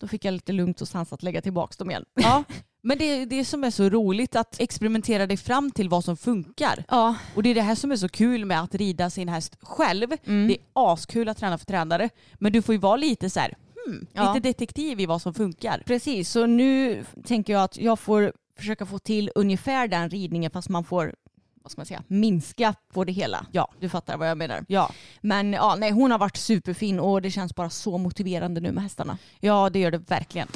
då 0.00 0.08
fick 0.08 0.24
jag 0.24 0.32
lite 0.32 0.52
lugnt 0.52 0.80
och 0.80 0.88
sansat 0.88 1.22
lägga 1.22 1.42
tillbaka 1.42 1.74
dem 1.78 1.90
igen. 1.90 2.04
Ja. 2.14 2.44
Men 2.86 2.98
det 2.98 3.04
är 3.04 3.26
det 3.26 3.44
som 3.44 3.64
är 3.64 3.70
så 3.70 3.88
roligt 3.88 4.36
att 4.36 4.60
experimentera 4.60 5.26
dig 5.26 5.36
fram 5.36 5.70
till 5.70 5.88
vad 5.88 6.04
som 6.04 6.16
funkar. 6.16 6.84
Ja, 6.88 7.14
Och 7.34 7.42
det 7.42 7.48
är 7.50 7.54
det 7.54 7.62
här 7.62 7.74
som 7.74 7.92
är 7.92 7.96
så 7.96 8.08
kul 8.08 8.44
med 8.44 8.60
att 8.60 8.74
rida 8.74 9.10
sin 9.10 9.28
häst 9.28 9.56
själv. 9.62 10.12
Mm. 10.26 10.48
Det 10.48 10.54
är 10.54 10.60
askul 10.92 11.28
att 11.28 11.38
träna 11.38 11.58
för 11.58 11.66
tränare. 11.66 12.08
Men 12.34 12.52
du 12.52 12.62
får 12.62 12.74
ju 12.74 12.78
vara 12.78 12.96
lite 12.96 13.30
så 13.30 13.40
här, 13.40 13.54
hmm, 13.86 14.06
Ja. 14.12 14.34
lite 14.34 14.48
detektiv 14.48 15.00
i 15.00 15.06
vad 15.06 15.22
som 15.22 15.34
funkar. 15.34 15.82
precis. 15.86 16.30
Så 16.30 16.46
nu 16.46 17.04
tänker 17.24 17.52
jag 17.52 17.62
att 17.62 17.76
jag 17.76 17.98
får 17.98 18.32
försöka 18.58 18.86
få 18.86 18.98
till 18.98 19.30
ungefär 19.34 19.88
den 19.88 20.10
ridningen 20.10 20.50
fast 20.50 20.68
man 20.68 20.84
får 20.84 21.14
vad 21.62 21.70
ska 21.70 21.78
man 21.80 21.86
säga, 21.86 22.02
minska 22.06 22.74
på 22.92 23.04
det 23.04 23.12
hela. 23.12 23.46
Ja. 23.52 23.68
Du 23.80 23.88
fattar 23.88 24.16
vad 24.16 24.28
jag 24.30 24.38
menar. 24.38 24.64
Ja. 24.68 24.90
Men 25.20 25.52
ja, 25.52 25.76
nej, 25.78 25.90
hon 25.90 26.10
har 26.10 26.18
varit 26.18 26.36
superfin 26.36 27.00
och 27.00 27.22
det 27.22 27.30
känns 27.30 27.54
bara 27.54 27.70
så 27.70 27.98
motiverande 27.98 28.60
nu 28.60 28.72
med 28.72 28.82
hästarna. 28.82 29.18
ja, 29.40 29.70
det 29.70 29.78
gör 29.78 29.90
det 29.90 29.98
verkligen. 29.98 30.48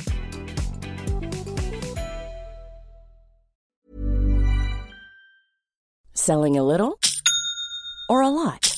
Selling 6.14 6.58
a 6.58 6.62
little 6.62 6.96
or 8.08 8.22
a 8.22 8.30
lot? 8.30 8.77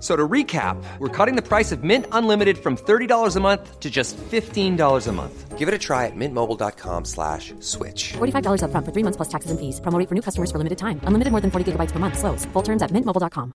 So 0.00 0.16
to 0.16 0.26
recap, 0.26 0.82
we're 0.98 1.08
cutting 1.08 1.36
the 1.36 1.46
price 1.46 1.72
of 1.72 1.84
Mint 1.84 2.06
Unlimited 2.12 2.56
from 2.56 2.76
$30 2.76 3.36
a 3.36 3.40
month 3.40 3.80
to 3.80 3.90
just 3.90 4.16
$15 4.16 5.06
a 5.06 5.12
month. 5.12 5.58
Give 5.58 5.68
it 5.68 5.74
a 5.74 5.78
try 5.78 6.06
at 6.06 6.16
mintmobile.com 6.16 7.04
slash 7.04 7.52
switch. 7.60 8.14
$45 8.14 8.62
upfront 8.64 8.84
for 8.86 8.92
three 8.92 9.04
months 9.04 9.18
plus 9.18 9.28
taxes 9.28 9.50
and 9.50 9.60
fees. 9.60 9.80
Promo 9.80 10.08
for 10.08 10.14
new 10.14 10.22
customers 10.22 10.50
for 10.50 10.58
limited 10.58 10.78
time. 10.78 11.00
Unlimited 11.04 11.32
more 11.32 11.42
than 11.42 11.50
40 11.50 11.72
gigabytes 11.72 11.92
per 11.92 11.98
month. 11.98 12.18
Slows. 12.18 12.46
Full 12.54 12.62
terms 12.62 12.82
at 12.82 12.90
mintmobile.com. 12.90 13.52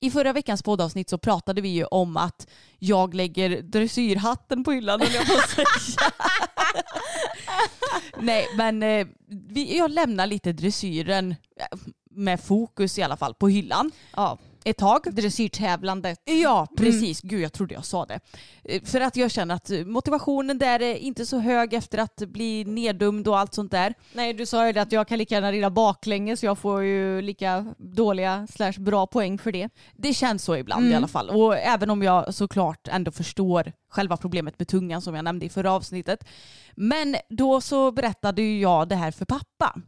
I 0.00 0.10
förra 0.10 0.32
veckans 0.32 0.62
poddavsnitt 0.62 1.10
så 1.10 1.18
pratade 1.18 1.60
vi 1.60 1.68
ju 1.68 1.84
om 1.84 2.16
att 2.16 2.46
jag 2.78 3.14
lägger 3.14 3.62
dressyrhatten 3.62 4.64
på 4.64 4.72
hyllan 4.72 5.00
höll 5.00 5.12
jag 5.14 5.22
att 5.22 5.50
säga. 5.50 5.66
Nej 8.18 8.48
men 8.56 8.82
eh, 8.82 9.06
vi, 9.28 9.78
jag 9.78 9.90
lämnar 9.90 10.26
lite 10.26 10.52
dressyren 10.52 11.34
med 12.14 12.40
fokus 12.40 12.98
i 12.98 13.02
alla 13.02 13.16
fall 13.16 13.34
på 13.34 13.48
hyllan. 13.48 13.90
Ja. 14.16 14.38
ett 14.64 14.76
tag. 14.76 15.02
Dressyrtävlandet. 15.12 16.20
Ja, 16.24 16.66
precis. 16.76 17.20
Gud, 17.20 17.40
jag 17.40 17.52
trodde 17.52 17.74
jag 17.74 17.84
sa 17.84 18.06
det. 18.06 18.20
Eh, 18.64 18.82
För 18.82 19.00
att 19.00 19.16
jag 19.16 19.30
känner 19.30 19.54
att 19.54 19.70
motivationen 19.86 20.58
där 20.58 20.82
är 20.82 20.94
inte 20.94 21.26
så 21.26 21.38
hög 21.38 21.74
efter 21.74 21.98
att 21.98 22.16
bli 22.16 22.64
neddumd 22.64 23.28
och 23.28 23.38
allt 23.38 23.54
sånt 23.54 23.70
där. 23.70 23.94
Nej 24.12 24.32
du 24.32 24.46
sa 24.46 24.66
ju 24.66 24.72
det 24.72 24.82
att 24.82 24.92
jag 24.92 25.08
kan 25.08 25.18
lika 25.18 25.34
gärna 25.34 25.52
rida 25.52 25.70
baklänges 25.70 26.42
jag 26.42 26.58
får 26.58 26.82
ju 26.82 27.22
lika 27.22 27.74
dåliga 27.78 28.46
slash 28.50 28.72
bra 28.78 29.06
poäng 29.06 29.38
för 29.38 29.52
det. 29.52 29.68
Det 29.96 30.14
känns 30.14 30.44
så 30.44 30.56
ibland 30.56 30.86
i 30.86 30.94
alla 30.94 31.08
fall. 31.08 31.30
Och 31.30 31.56
även 31.58 31.90
om 31.90 32.02
jag 32.02 32.34
såklart 32.34 32.88
ändå 32.88 33.10
förstår 33.10 33.72
själva 33.90 34.16
problemet 34.16 34.58
med 34.58 34.68
tungan 34.68 35.02
som 35.02 35.14
jag 35.14 35.24
nämnde 35.24 35.46
i 35.46 35.48
förra 35.48 35.72
avsnittet. 35.72 36.24
Men 36.76 37.16
då 37.28 37.60
så 37.60 37.92
berättade 37.92 38.42
ju 38.42 38.60
jag 38.60 38.88
det 38.88 38.96
här 38.96 39.10
för 39.10 39.24
pappa. 39.24 39.80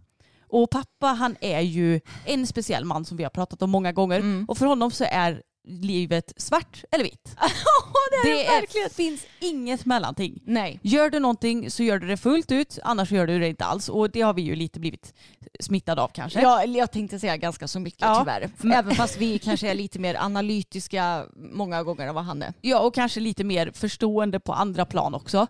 Och 0.54 0.70
pappa 0.70 1.06
han 1.06 1.36
är 1.40 1.60
ju 1.60 2.00
en 2.24 2.46
speciell 2.46 2.84
man 2.84 3.04
som 3.04 3.16
vi 3.16 3.22
har 3.22 3.30
pratat 3.30 3.62
om 3.62 3.70
många 3.70 3.92
gånger. 3.92 4.44
Och 4.48 4.58
för 4.58 4.66
honom 4.66 4.90
så 4.90 5.04
är 5.04 5.42
livet 5.68 6.32
svart 6.36 6.84
eller 6.90 7.04
vitt. 7.04 7.36
det 8.24 8.46
är 8.46 8.94
finns 8.94 9.26
inget 9.40 9.86
mellanting. 9.86 10.42
Nej. 10.46 10.80
Gör 10.82 11.10
du 11.10 11.18
någonting 11.18 11.70
så 11.70 11.82
gör 11.82 11.98
du 11.98 12.06
det 12.06 12.16
fullt 12.16 12.52
ut, 12.52 12.78
annars 12.82 13.12
gör 13.12 13.26
du 13.26 13.38
det 13.38 13.48
inte 13.48 13.64
alls. 13.64 13.88
Och 13.88 14.10
det 14.10 14.20
har 14.20 14.34
vi 14.34 14.42
ju 14.42 14.56
lite 14.56 14.80
blivit 14.80 15.14
smittade 15.60 16.02
av 16.02 16.08
kanske. 16.08 16.40
Ja, 16.42 16.64
jag 16.64 16.92
tänkte 16.92 17.18
säga 17.18 17.36
ganska 17.36 17.68
så 17.68 17.80
mycket 17.80 18.00
Ja. 18.00 18.18
tyvärr. 18.20 18.74
Även 18.78 18.94
fast 18.94 19.16
vi 19.16 19.38
kanske 19.38 19.70
är 19.70 19.74
lite 19.74 19.98
mer 19.98 20.16
analytiska 20.20 21.24
många 21.36 21.82
gånger 21.82 22.06
än 22.06 22.14
vad 22.14 22.24
han 22.24 22.42
är. 22.42 22.52
Ja, 22.60 22.80
och 22.80 22.94
kanske 22.94 23.20
lite 23.20 23.44
mer 23.44 23.70
förstående 23.74 24.40
på 24.40 24.52
andra 24.52 24.86
plan 24.86 25.14
också. 25.14 25.46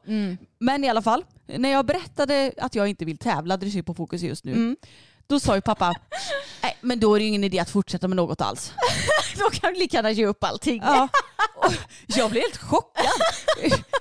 Men 0.58 0.84
i 0.84 0.88
alla 0.88 1.02
fall, 1.02 1.24
när 1.46 1.68
jag 1.70 1.86
berättade 1.86 2.52
att 2.58 2.74
jag 2.74 2.88
inte 2.88 3.04
vill 3.04 3.18
tävla 3.18 3.56
dressyr 3.56 3.82
på 3.82 3.94
fokus 3.94 4.22
just 4.22 4.44
nu, 4.44 4.76
då 5.26 5.40
sa 5.40 5.54
ju 5.54 5.60
pappa, 5.60 5.94
nej 6.62 6.76
men 6.80 7.00
då 7.00 7.14
är 7.14 7.18
det 7.18 7.22
ju 7.22 7.28
ingen 7.28 7.44
idé 7.44 7.58
att 7.58 7.70
fortsätta 7.70 8.08
med 8.08 8.16
något 8.16 8.40
alls. 8.40 8.72
Då 9.38 9.50
kan 9.50 9.72
du 9.72 9.78
lika 9.78 9.96
gärna 9.96 10.10
ge 10.10 10.26
upp 10.26 10.44
allting. 10.44 10.82
Ja. 10.84 11.08
Jag 12.06 12.30
blev 12.30 12.42
helt 12.42 12.56
chockad. 12.56 13.04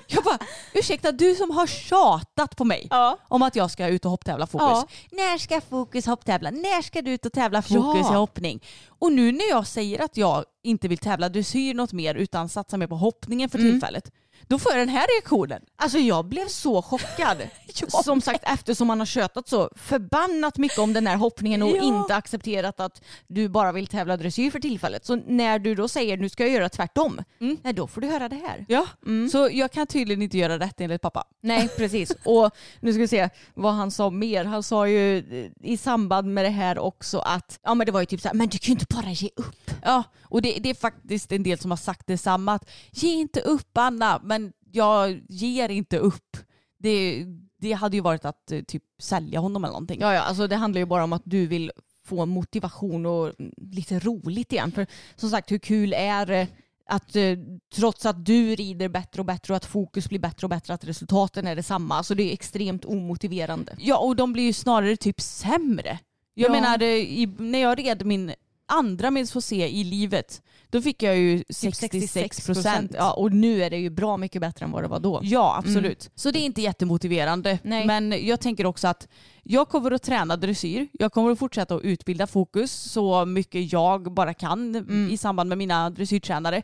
Jag 0.08 0.24
bara, 0.24 0.38
ursäkta 0.74 1.12
du 1.12 1.36
som 1.36 1.52
har 1.52 1.68
tjatat 1.68 2.56
på 2.56 2.64
mig 2.66 2.88
Ja. 2.90 3.18
om 3.28 3.42
att 3.42 3.56
jag 3.56 3.72
ska 3.72 3.88
ut 3.88 4.06
och 4.06 4.12
hopptävla 4.12 4.48
fokus. 4.48 4.68
Ja. 4.70 4.88
När 5.12 5.38
ska 5.38 5.62
fokus 5.62 6.06
hopptävla? 6.06 6.50
När 6.52 6.82
ska 6.82 7.02
du 7.02 7.12
ut 7.12 7.26
och 7.26 7.34
tävla 7.34 7.62
fokus 7.62 8.02
Ja. 8.08 8.14
i 8.14 8.16
hoppning? 8.16 8.64
Och 8.88 9.12
nu 9.12 9.32
när 9.32 9.50
jag 9.50 9.68
säger 9.68 10.02
att 10.02 10.18
jag 10.18 10.46
inte 10.64 10.88
vill 10.88 10.98
tävla 10.98 11.30
dressyr 11.30 11.74
något 11.74 11.94
mer 11.94 12.16
utan 12.16 12.50
satsa 12.50 12.78
mer 12.78 12.88
på 12.88 12.96
hoppningen 12.96 13.50
för 13.50 13.58
tillfället, 13.58 14.12
då 14.48 14.60
får 14.60 14.72
jag 14.72 14.82
den 14.82 14.90
här 14.90 15.08
reaktionen. 15.18 15.62
Alltså 15.76 15.98
jag 15.98 16.26
blev 16.26 16.48
så 16.48 16.82
chockad. 16.82 17.38
Som 18.04 18.22
sagt 18.22 18.44
eftersom 18.48 18.88
man 18.88 19.00
har 19.00 19.06
tjötat 19.06 19.48
så 19.48 19.70
förbannat 19.76 20.58
mycket 20.58 20.78
om 20.80 20.94
den 20.94 21.08
här 21.08 21.16
hoppningen 21.16 21.64
och 21.64 21.70
Ja. 21.70 21.84
inte 21.84 22.16
accepterat 22.16 22.80
att 22.80 23.02
du 23.28 23.50
bara 23.50 23.72
vill 23.72 23.88
tävla 23.88 24.18
dressyr 24.18 24.52
för 24.52 24.60
tillfället. 24.60 25.06
Så 25.06 25.16
när 25.16 25.60
du 25.60 25.76
då 25.76 25.88
säger 25.88 26.18
nu 26.18 26.30
ska 26.30 26.44
jag 26.44 26.54
göra 26.54 26.70
tvärtom, 26.70 27.22
nej 27.40 27.74
då 27.74 27.88
får 27.88 28.02
du 28.02 28.08
höra 28.08 28.30
det 28.30 28.36
här. 28.36 28.66
Ja, 28.68 28.86
så 29.32 29.50
jag 29.52 29.72
kan 29.72 29.88
tydligen 29.88 30.22
inte 30.22 30.38
göra 30.38 30.60
rätt 30.60 30.82
enligt 30.82 31.02
pappa. 31.02 31.24
Nej 31.42 31.70
precis. 31.78 32.12
Och 32.26 32.52
nu 32.80 32.94
ska 32.94 33.00
vi 33.00 33.08
se 33.08 33.30
vad 33.54 33.74
han 33.74 33.92
sa 33.92 34.10
mer. 34.10 34.46
Han 34.46 34.64
sa 34.64 34.88
ju 34.88 35.24
i 35.64 35.78
samband 35.78 36.34
med 36.34 36.46
det 36.46 36.50
här 36.50 36.80
också 36.80 37.20
att 37.20 37.60
ja 37.64 37.74
men 37.74 37.86
det 37.86 37.92
var 37.92 38.00
ju 38.00 38.06
typ 38.06 38.22
så 38.22 38.28
här, 38.28 38.36
men 38.36 38.48
du 38.48 38.58
kan 38.58 38.68
ju 38.68 38.80
inte 38.80 38.96
bara 38.96 39.10
ge 39.12 39.30
upp. 39.36 39.72
Ja, 39.84 40.04
och 40.24 40.42
det, 40.42 40.58
det 40.60 40.70
är 40.70 40.74
faktiskt 40.74 41.32
en 41.32 41.44
del 41.44 41.60
som 41.60 41.72
har 41.72 41.78
sagt 41.78 42.08
detsamma. 42.08 42.54
Att, 42.54 42.70
Ge 42.92 43.10
inte 43.14 43.42
upp 43.42 43.78
Anna, 43.78 44.20
men 44.24 44.54
jag 44.72 45.22
ger 45.30 45.70
inte 45.70 45.98
upp. 45.98 46.38
Det, 46.80 47.26
det 47.60 47.72
hade 47.72 47.98
ju 47.98 48.02
varit 48.02 48.26
att 48.26 48.52
eh, 48.52 48.62
typ 48.62 48.84
sälja 49.00 49.40
honom 49.40 49.64
eller 49.64 49.72
någonting. 49.72 50.02
Ja, 50.02 50.14
ja, 50.14 50.22
alltså 50.22 50.48
det 50.48 50.56
handlar 50.56 50.80
ju 50.80 50.86
bara 50.86 51.04
om 51.04 51.14
att 51.14 51.22
du 51.26 51.48
vill 51.48 51.72
få 52.06 52.26
motivation 52.26 53.06
och 53.06 53.34
lite 53.58 54.00
roligt 54.00 54.52
igen. 54.54 54.72
För 54.72 54.88
som 55.16 55.30
sagt, 55.30 55.52
hur 55.52 55.58
kul 55.58 55.94
är 55.94 56.26
det 56.26 56.48
att 56.86 57.16
eh, 57.16 57.24
trots 57.76 58.06
att 58.06 58.26
du 58.26 58.56
rider 58.56 58.90
bättre 58.90 59.22
och 59.22 59.26
bättre 59.26 59.54
och 59.54 59.58
att 59.58 59.66
fokus 59.66 60.10
blir 60.10 60.20
bättre 60.20 60.46
och 60.46 60.50
bättre, 60.50 60.74
att 60.74 60.84
resultaten 60.84 61.48
är 61.48 61.56
detsamma. 61.56 61.96
Alltså 61.96 62.16
det 62.16 62.24
är 62.24 62.34
extremt 62.34 62.86
omotiverande. 62.86 63.76
Ja, 63.80 63.98
och 63.98 64.16
de 64.16 64.34
blir 64.34 64.44
ju 64.44 64.54
snarare 64.54 64.98
typ 64.98 65.22
sämre. 65.22 66.00
Jag 66.34 66.50
Ja. 66.50 66.52
menar, 66.62 66.82
eh, 66.82 66.88
i, 66.90 67.34
när 67.38 67.60
jag 67.60 67.80
red 67.80 68.06
min 68.06 68.34
andra 68.66 69.26
se 69.26 69.68
i 69.68 69.84
livet, 69.84 70.42
då 70.70 70.82
fick 70.82 71.04
jag 71.04 71.18
ju 71.18 71.44
66 71.50 72.46
procent. 72.46 72.92
Ja, 72.98 73.14
och 73.14 73.32
nu 73.32 73.64
är 73.64 73.70
det 73.70 73.78
ju 73.78 73.90
bra 73.90 74.18
mycket 74.18 74.42
bättre 74.42 74.66
än 74.66 74.72
vad 74.72 74.84
det 74.84 74.88
var 74.88 75.00
då. 75.00 75.20
Ja, 75.24 75.56
absolut. 75.58 76.10
Så 76.16 76.32
det 76.32 76.40
är 76.40 76.46
inte 76.46 76.62
jättemotiverande. 76.62 77.60
Nej. 77.64 77.86
Men 77.86 78.28
jag 78.28 78.40
tänker 78.40 78.66
också 78.66 78.88
att 78.88 79.08
jag 79.44 79.70
kommer 79.70 79.92
att 79.92 80.04
träna 80.04 80.38
dressyr. 80.38 80.88
Jag 80.94 81.14
kommer 81.14 81.32
att 81.32 81.40
fortsätta 81.40 81.76
att 81.76 81.82
utbilda 81.82 82.28
fokus 82.28 82.72
så 82.72 83.26
mycket 83.26 83.74
jag 83.74 84.14
bara 84.14 84.34
kan 84.34 84.76
i 85.12 85.18
samband 85.18 85.50
med 85.50 85.58
mina 85.58 85.90
dressyrtränare. 85.90 86.62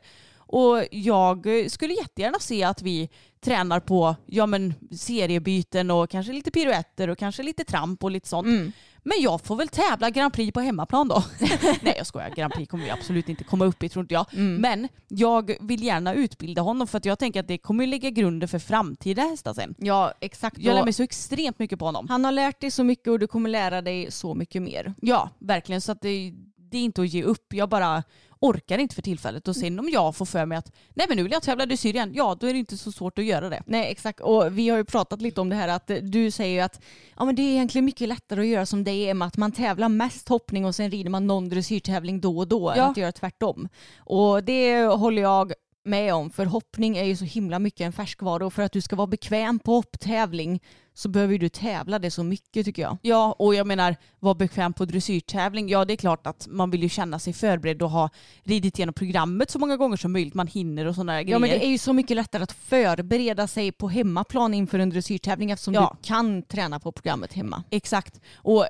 Och 0.52 0.84
jag 0.92 1.48
skulle 1.68 1.94
jättegärna 1.94 2.40
se 2.40 2.64
att 2.64 2.82
vi 2.82 3.10
tränar 3.42 3.80
på 3.80 4.16
ja, 4.26 4.46
men, 4.46 4.74
seriebyten 4.92 5.92
och 5.92 6.10
kanske 6.10 6.34
lite 6.34 6.52
piruetter 6.52 7.08
och 7.08 7.18
kanske 7.18 7.44
lite 7.44 7.64
tramp 7.64 8.04
och 8.04 8.12
lite 8.12 8.28
sånt. 8.28 8.76
Men 9.10 9.24
jag 9.24 9.42
får 9.42 9.56
väl 9.56 9.68
tävla 9.68 10.10
Grand 10.10 10.34
Prix 10.34 10.54
på 10.54 10.60
hemmaplan 10.60 11.08
då. 11.08 11.24
Nej 11.82 11.94
jag 11.98 12.08
skojar, 12.08 12.30
Grand 12.30 12.54
Prix 12.54 12.72
kommer 12.72 12.84
vi 12.84 12.90
absolut 12.90 13.30
inte 13.30 13.44
komma 13.44 13.66
upp 13.66 13.84
i 13.84 13.90
tror 13.90 14.04
inte 14.04 14.14
jag. 14.14 14.26
Men 14.60 14.88
jag 15.08 15.56
vill 15.62 15.84
gärna 15.84 16.14
utbilda 16.14 16.62
honom 16.62 16.88
för 16.88 16.98
att 16.98 17.06
jag 17.06 17.20
tänker 17.20 17.40
att 17.40 17.48
det 17.48 17.58
kommer 17.58 17.88
lägga 17.88 18.10
grunden 18.10 18.50
för 18.50 18.60
framtida 18.60 19.22
hästar 19.22 19.54
sen. 19.54 19.76
Ja, 19.78 20.14
exakt. 20.20 20.58
Jag 20.58 20.76
lär 20.76 20.84
mig 20.84 20.94
så 20.94 21.04
extremt 21.04 21.60
mycket 21.60 21.80
på 21.80 21.86
honom. 21.86 22.08
Han 22.10 22.26
har 22.26 22.32
lärt 22.32 22.62
dig 22.62 22.72
så 22.72 22.84
mycket 22.84 23.08
och 23.08 23.20
du 23.20 23.28
kommer 23.28 23.50
lära 23.50 23.82
dig 23.82 24.12
så 24.12 24.36
mycket 24.36 24.62
mer. 24.62 24.94
Ja, 25.02 25.30
verkligen. 25.40 25.82
Så 25.82 25.92
att 25.92 26.02
det, 26.02 26.34
det 26.58 26.78
är 26.78 26.82
inte 26.82 27.02
att 27.02 27.08
ge 27.14 27.24
upp. 27.24 27.54
Jag 27.54 27.70
bara 27.70 28.04
orkar 28.42 28.78
inte 28.78 28.96
för 28.96 29.02
tillfället. 29.02 29.48
Och 29.48 29.56
sen 29.56 29.80
om 29.80 29.90
jag 29.90 30.16
får 30.16 30.26
för 30.26 30.46
mig 30.46 30.58
att 30.58 30.72
nej 30.94 31.06
men 31.10 31.18
nu 31.18 31.24
vill 31.24 31.32
jag 31.32 31.42
tävla 31.44 31.66
dressyr 31.66 31.94
igen, 31.96 32.12
ja 32.16 32.38
då 32.40 32.48
är 32.48 32.54
det 32.54 32.60
inte 32.60 32.78
så 32.78 32.92
svårt 32.92 33.20
att 33.20 33.26
göra 33.26 33.50
det. 33.50 33.64
Nej 33.66 33.92
exakt 33.92 34.20
och 34.20 34.58
vi 34.58 34.70
har 34.70 34.78
ju 34.78 34.84
pratat 34.86 35.22
lite 35.22 35.42
om 35.42 35.50
det 35.50 35.56
här 35.56 35.68
att 35.68 35.90
eh, 35.90 35.98
du 35.98 36.32
säger 36.32 36.54
ju 36.56 36.60
att 36.62 36.82
ja, 37.18 37.26
men 37.26 37.36
det 37.36 37.42
är 37.42 37.52
egentligen 37.52 37.86
mycket 37.86 38.08
lättare 38.08 38.40
att 38.42 38.48
göra 38.48 38.66
som 38.66 38.84
det 38.84 38.92
är 39.10 39.14
med 39.14 39.28
att 39.28 39.38
man 39.38 39.52
tävlar 39.52 39.90
mest 39.90 40.30
hoppning 40.30 40.66
och 40.66 40.76
sen 40.76 40.92
rider 40.92 41.10
man 41.10 41.28
någon 41.28 41.50
dressyrtävling 41.50 42.22
då 42.22 42.38
och 42.38 42.48
då 42.48 42.70
än 42.70 42.78
Ja. 42.78 42.84
att 42.84 42.98
göra 42.98 43.12
tvärtom. 43.12 43.70
Och 43.98 44.44
det 44.44 44.86
håller 44.86 45.22
jag 45.22 45.54
med 45.90 46.14
om 46.14 46.30
för 46.30 46.46
hoppning 46.46 46.98
är 46.98 47.04
ju 47.04 47.16
så 47.16 47.26
himla 47.26 47.60
mycket 47.60 47.82
en 47.82 47.94
färskvara 47.94 48.46
och 48.46 48.54
för 48.54 48.62
att 48.64 48.72
du 48.72 48.82
ska 48.82 48.96
vara 48.96 49.08
bekväm 49.08 49.60
på 49.60 49.74
hopptävling 49.74 50.60
så 50.94 51.10
behöver 51.10 51.38
du 51.38 51.50
tävla 51.50 52.00
det 52.00 52.12
så 52.12 52.24
mycket 52.24 52.66
tycker 52.66 52.82
jag. 52.82 52.98
Ja, 53.02 53.36
och 53.40 53.56
jag 53.56 53.68
menar 53.68 53.96
vara 54.20 54.34
bekväm 54.34 54.74
på 54.74 54.86
dressyrtävling. 54.86 55.70
Ja, 55.70 55.86
det 55.86 55.94
är 55.94 55.98
klart 55.98 56.28
att 56.28 56.48
man 56.50 56.72
vill 56.72 56.84
ju 56.84 56.90
känna 56.90 57.20
sig 57.20 57.34
förberedd 57.34 57.82
och 57.82 57.90
ha 57.90 58.10
ridit 58.44 58.80
igenom 58.80 58.94
programmet 58.94 59.52
så 59.52 59.60
många 59.60 59.78
gånger 59.78 59.98
som 59.98 60.12
möjligt. 60.12 60.34
Man 60.34 60.48
hinner 60.48 60.86
och 60.86 60.96
sådana 60.96 61.14
där 61.14 61.22
grejer. 61.22 61.36
Ja 61.36 61.40
men 61.40 61.50
det 61.50 61.66
är 61.66 61.70
ju 61.70 61.78
så 61.78 61.94
mycket 61.94 62.16
lättare 62.18 62.44
att 62.44 62.52
förbereda 62.52 63.48
sig 63.48 63.72
på 63.72 63.90
hemmaplan 63.90 64.54
inför 64.54 64.80
en 64.80 64.90
dressyrtävling 64.90 65.52
eftersom 65.52 65.74
Ja. 65.74 65.98
du 66.02 66.08
kan 66.08 66.42
träna 66.44 66.80
på 66.80 66.92
programmet 66.92 67.34
hemma. 67.34 67.64
Exakt. 67.70 68.20
Och 68.36 68.66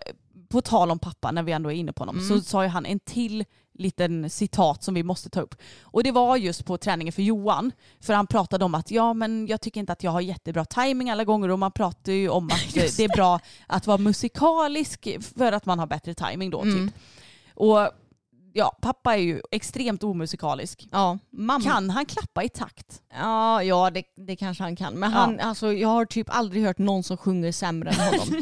på 0.50 0.62
tal 0.62 0.92
om 0.92 1.00
pappa, 1.00 1.32
när 1.32 1.44
vi 1.44 1.52
ändå 1.52 1.72
är 1.72 1.76
inne 1.76 1.94
på 1.94 2.02
honom, 2.02 2.16
Mm. 2.16 2.28
så 2.28 2.42
sa 2.42 2.64
ju 2.64 2.70
han 2.70 2.86
en 2.86 3.00
till 3.00 3.46
liten 3.80 4.30
citat 4.30 4.84
som 4.84 4.94
vi 4.94 5.04
måste 5.04 5.30
ta 5.30 5.42
upp. 5.42 5.56
Och 5.82 6.04
det 6.04 6.12
var 6.12 6.38
just 6.38 6.66
på 6.66 6.78
träningen 6.78 7.12
för 7.12 7.22
Johan. 7.22 7.72
För 8.00 8.14
han 8.14 8.28
pratade 8.28 8.66
om 8.66 8.76
att 8.76 8.92
ja 8.92 9.14
men 9.14 9.48
jag 9.48 9.62
tycker 9.62 9.80
inte 9.80 9.94
att 9.94 10.04
jag 10.04 10.12
har 10.12 10.22
jättebra 10.22 10.66
timing 10.66 11.10
alla 11.10 11.24
gånger 11.24 11.50
och 11.50 11.60
man 11.60 11.72
pratar 11.72 12.12
ju 12.12 12.30
om 12.30 12.46
att 12.48 12.74
det 12.74 13.00
är 13.00 13.16
bra 13.16 13.40
att 13.68 13.88
vara 13.88 13.98
musikalisk 13.98 15.08
för 15.38 15.52
att 15.52 15.66
man 15.66 15.80
har 15.80 15.88
bättre 15.88 16.14
timing 16.14 16.50
då 16.50 16.62
Mm. 16.62 16.88
typ. 16.88 16.96
Och 17.56 17.90
ja, 18.54 18.78
pappa 18.82 19.14
är 19.14 19.20
ju 19.22 19.42
extremt 19.52 20.04
omusikalisk. 20.04 20.88
Ja, 20.92 21.18
mamma. 21.32 21.64
Kan 21.64 21.90
han 21.90 22.06
klappa 22.06 22.44
i 22.44 22.50
takt? 22.50 23.02
Ja, 23.14 23.64
ja 23.64 23.90
det, 23.90 24.04
det 24.28 24.36
kanske 24.36 24.64
han 24.64 24.76
kan. 24.76 24.94
Men 24.94 25.12
Ja. 25.12 25.18
han, 25.18 25.40
alltså, 25.40 25.74
jag 25.74 25.90
har 25.90 26.06
typ 26.06 26.28
aldrig 26.30 26.64
hört 26.66 26.78
någon 26.78 27.04
som 27.04 27.18
sjunger 27.18 27.52
sämre 27.52 27.90
än 27.90 27.96
honom. 28.00 28.28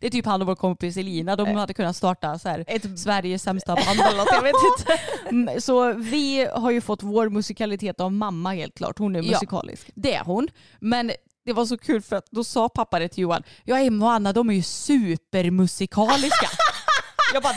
Det 0.00 0.06
är 0.06 0.10
typ 0.10 0.26
han 0.26 0.40
och 0.42 0.46
vår 0.48 0.54
kompis 0.56 0.96
Elina, 0.96 1.36
de 1.36 1.54
hade 1.54 1.74
kunnat 1.74 1.96
starta 1.96 2.38
så 2.38 2.48
här, 2.48 2.64
ett 2.66 2.98
Sveriges 3.00 3.42
sämsta 3.42 3.74
band 3.74 4.00
eller 4.00 4.16
något, 4.18 4.28
jag 4.32 4.42
vet 4.42 4.54
inte. 4.78 4.98
Mm, 5.30 5.60
Så 5.60 5.92
vi 5.92 6.48
har 6.54 6.70
ju 6.70 6.80
fått 6.80 7.02
vår 7.02 7.28
musikalitet 7.28 8.00
av 8.00 8.12
mamma 8.12 8.52
helt 8.54 8.74
klart. 8.74 8.98
Hon 8.98 9.16
är 9.16 9.22
Ja. 9.22 9.30
musikalisk. 9.30 9.90
Det 9.94 10.14
är 10.14 10.24
hon. 10.24 10.48
Men 10.80 11.12
det 11.44 11.52
var 11.52 11.66
så 11.66 11.78
kul 11.78 12.02
för 12.02 12.16
att 12.16 12.26
då 12.30 12.44
sa 12.44 12.68
pappa 12.68 12.98
det 12.98 13.08
till 13.08 13.22
Johan. 13.22 13.42
Ja, 13.64 13.78
Emma 13.78 14.06
och 14.06 14.12
Anna 14.12 14.32
de 14.32 14.50
är 14.50 14.54
ju 14.54 14.62
supermusikaliska. 14.62 16.48
Jag 17.34 17.42
bara, 17.42 17.54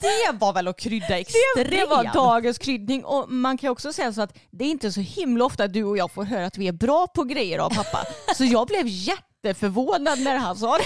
det 0.00 0.38
var 0.38 0.52
väl 0.52 0.68
att 0.68 0.78
krydda 0.78 1.18
extremt. 1.18 1.70
Det 1.70 1.86
var 1.86 2.04
dagens 2.14 2.58
kryddning 2.58 3.04
och 3.04 3.30
man 3.32 3.58
kan 3.58 3.70
också 3.70 3.92
säga 3.92 4.12
så 4.12 4.22
att 4.22 4.38
det 4.50 4.64
är 4.64 4.68
inte 4.68 4.92
så 4.92 5.00
himla 5.00 5.44
ofta 5.44 5.68
du 5.68 5.84
och 5.84 5.96
jag 5.98 6.10
får 6.12 6.24
höra 6.24 6.46
att 6.46 6.58
vi 6.58 6.68
är 6.68 6.72
bra 6.72 7.06
på 7.06 7.24
grejer 7.24 7.58
av 7.58 7.70
pappa. 7.70 8.04
Så 8.34 8.44
jag 8.44 8.66
blev 8.66 8.86
jätteförvånad 8.86 10.18
när 10.20 10.36
han 10.36 10.56
sa 10.56 10.78
det. 10.78 10.84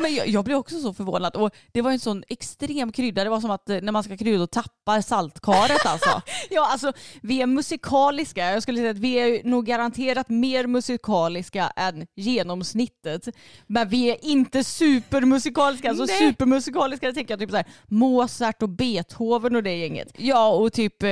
Men 0.00 0.14
jag, 0.14 0.28
jag 0.28 0.44
blev 0.44 0.56
också 0.56 0.80
så 0.80 0.94
förvånad 0.94 1.36
och 1.36 1.50
det 1.72 1.82
var 1.82 1.90
en 1.90 1.98
sån 1.98 2.24
extrem 2.28 2.92
krydda. 2.92 3.24
Det 3.24 3.30
var 3.30 3.40
som 3.40 3.50
att 3.50 3.70
eh, 3.70 3.78
när 3.82 3.92
man 3.92 4.02
ska 4.04 4.16
krydda 4.16 4.42
och 4.42 4.50
tappar 4.50 5.00
saltkaret 5.00 5.86
alltså. 5.86 6.22
Ja, 6.50 6.68
alltså 6.72 6.92
vi 7.22 7.42
är 7.42 7.46
musikaliska. 7.46 8.52
Jag 8.52 8.62
skulle 8.62 8.78
säga 8.78 8.90
att 8.90 8.98
vi 8.98 9.14
är 9.14 9.44
nog 9.44 9.66
garanterat 9.66 10.28
mer 10.28 10.66
musikaliska 10.66 11.72
än 11.76 12.06
genomsnittet. 12.16 13.28
Men 13.66 13.88
vi 13.88 14.10
är 14.10 14.24
inte 14.24 14.64
supermusikaliska. 14.64 15.88
Alltså 15.88 16.04
Nej. 16.04 16.18
supermusikaliska 16.18 17.12
tänker 17.12 17.32
jag 17.32 17.40
typ 17.40 17.50
så 17.50 17.56
här 17.56 17.66
Mozart 17.86 18.62
och 18.62 18.68
Beethoven 18.68 19.56
och 19.56 19.62
det 19.62 19.76
gänget. 19.76 20.08
Ja 20.18 20.48
och 20.48 20.72
typ, 20.72 21.02
eh, 21.02 21.10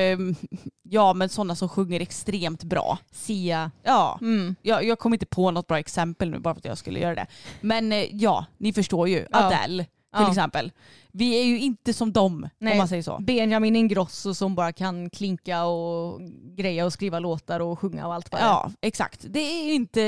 ja 0.83 1.15
men 1.15 1.29
sådana 1.29 1.57
som 1.57 1.69
sjunger 1.69 2.01
extremt 2.01 2.63
bra. 2.65 2.99
Sia. 3.13 3.71
Ja, 3.83 4.19
Mm. 4.21 4.57
jag, 4.63 4.85
jag 4.85 4.99
kom 4.99 5.13
inte 5.15 5.27
på 5.27 5.51
något 5.51 5.67
bra 5.67 5.79
exempel 5.79 6.31
nu 6.31 6.39
bara 6.39 6.55
för 6.55 6.59
att 6.61 6.65
jag 6.65 6.79
skulle 6.79 7.01
göra 7.01 7.15
det. 7.15 7.27
Men 7.61 7.93
eh, 7.93 8.15
ja, 8.17 8.45
ni 8.59 8.73
förstår 8.75 9.09
ju. 9.09 9.27
Ja. 9.31 9.39
Adele 9.47 9.85
till 9.85 10.23
Ja. 10.23 10.29
exempel. 10.31 10.73
Vi 11.13 11.41
är 11.41 11.45
ju 11.45 11.59
inte 11.61 11.93
som 11.93 12.13
dem 12.13 12.49
Nej. 12.59 12.73
om 12.73 12.79
man 12.79 12.89
säger 12.89 13.03
så. 13.03 13.19
Benjamin 13.21 13.77
Ingrosso 13.77 14.35
som 14.35 14.55
bara 14.55 14.73
kan 14.73 15.11
klinka 15.11 15.65
och 15.65 16.21
greja 16.57 16.85
och 16.85 16.93
skriva 16.93 17.19
låtar 17.19 17.61
och 17.61 17.79
sjunga 17.79 18.07
och 18.07 18.15
allt 18.15 18.33
vad. 18.33 18.41
Ja, 18.41 18.71
exakt. 18.81 19.21
Det 19.29 19.41
är 19.41 19.65
ju 19.65 19.73
inte 19.73 20.01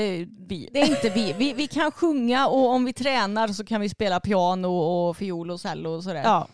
vi. 0.47 0.69
Det 0.73 0.81
är 0.81 0.89
inte 0.89 1.09
vi. 1.09 1.33
vi. 1.37 1.53
Vi 1.53 1.67
kan 1.67 1.91
sjunga 1.91 2.47
och 2.47 2.69
om 2.69 2.85
vi 2.85 2.93
tränar 2.93 3.47
så 3.47 3.65
kan 3.65 3.81
vi 3.81 3.89
spela 3.89 4.19
piano 4.19 4.67
och 4.67 5.17
fiol 5.17 5.51
och 5.51 5.59
cello 5.59 5.89
och 5.89 6.03
sådär. 6.03 6.21
Ja. 6.23 6.47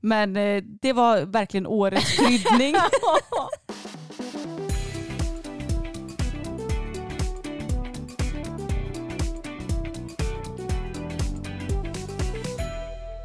Men 0.00 0.36
eh, 0.36 0.62
det 0.62 0.92
var 0.92 1.20
verkligen 1.22 1.66
årets 1.66 2.16
kryddning. 2.16 2.74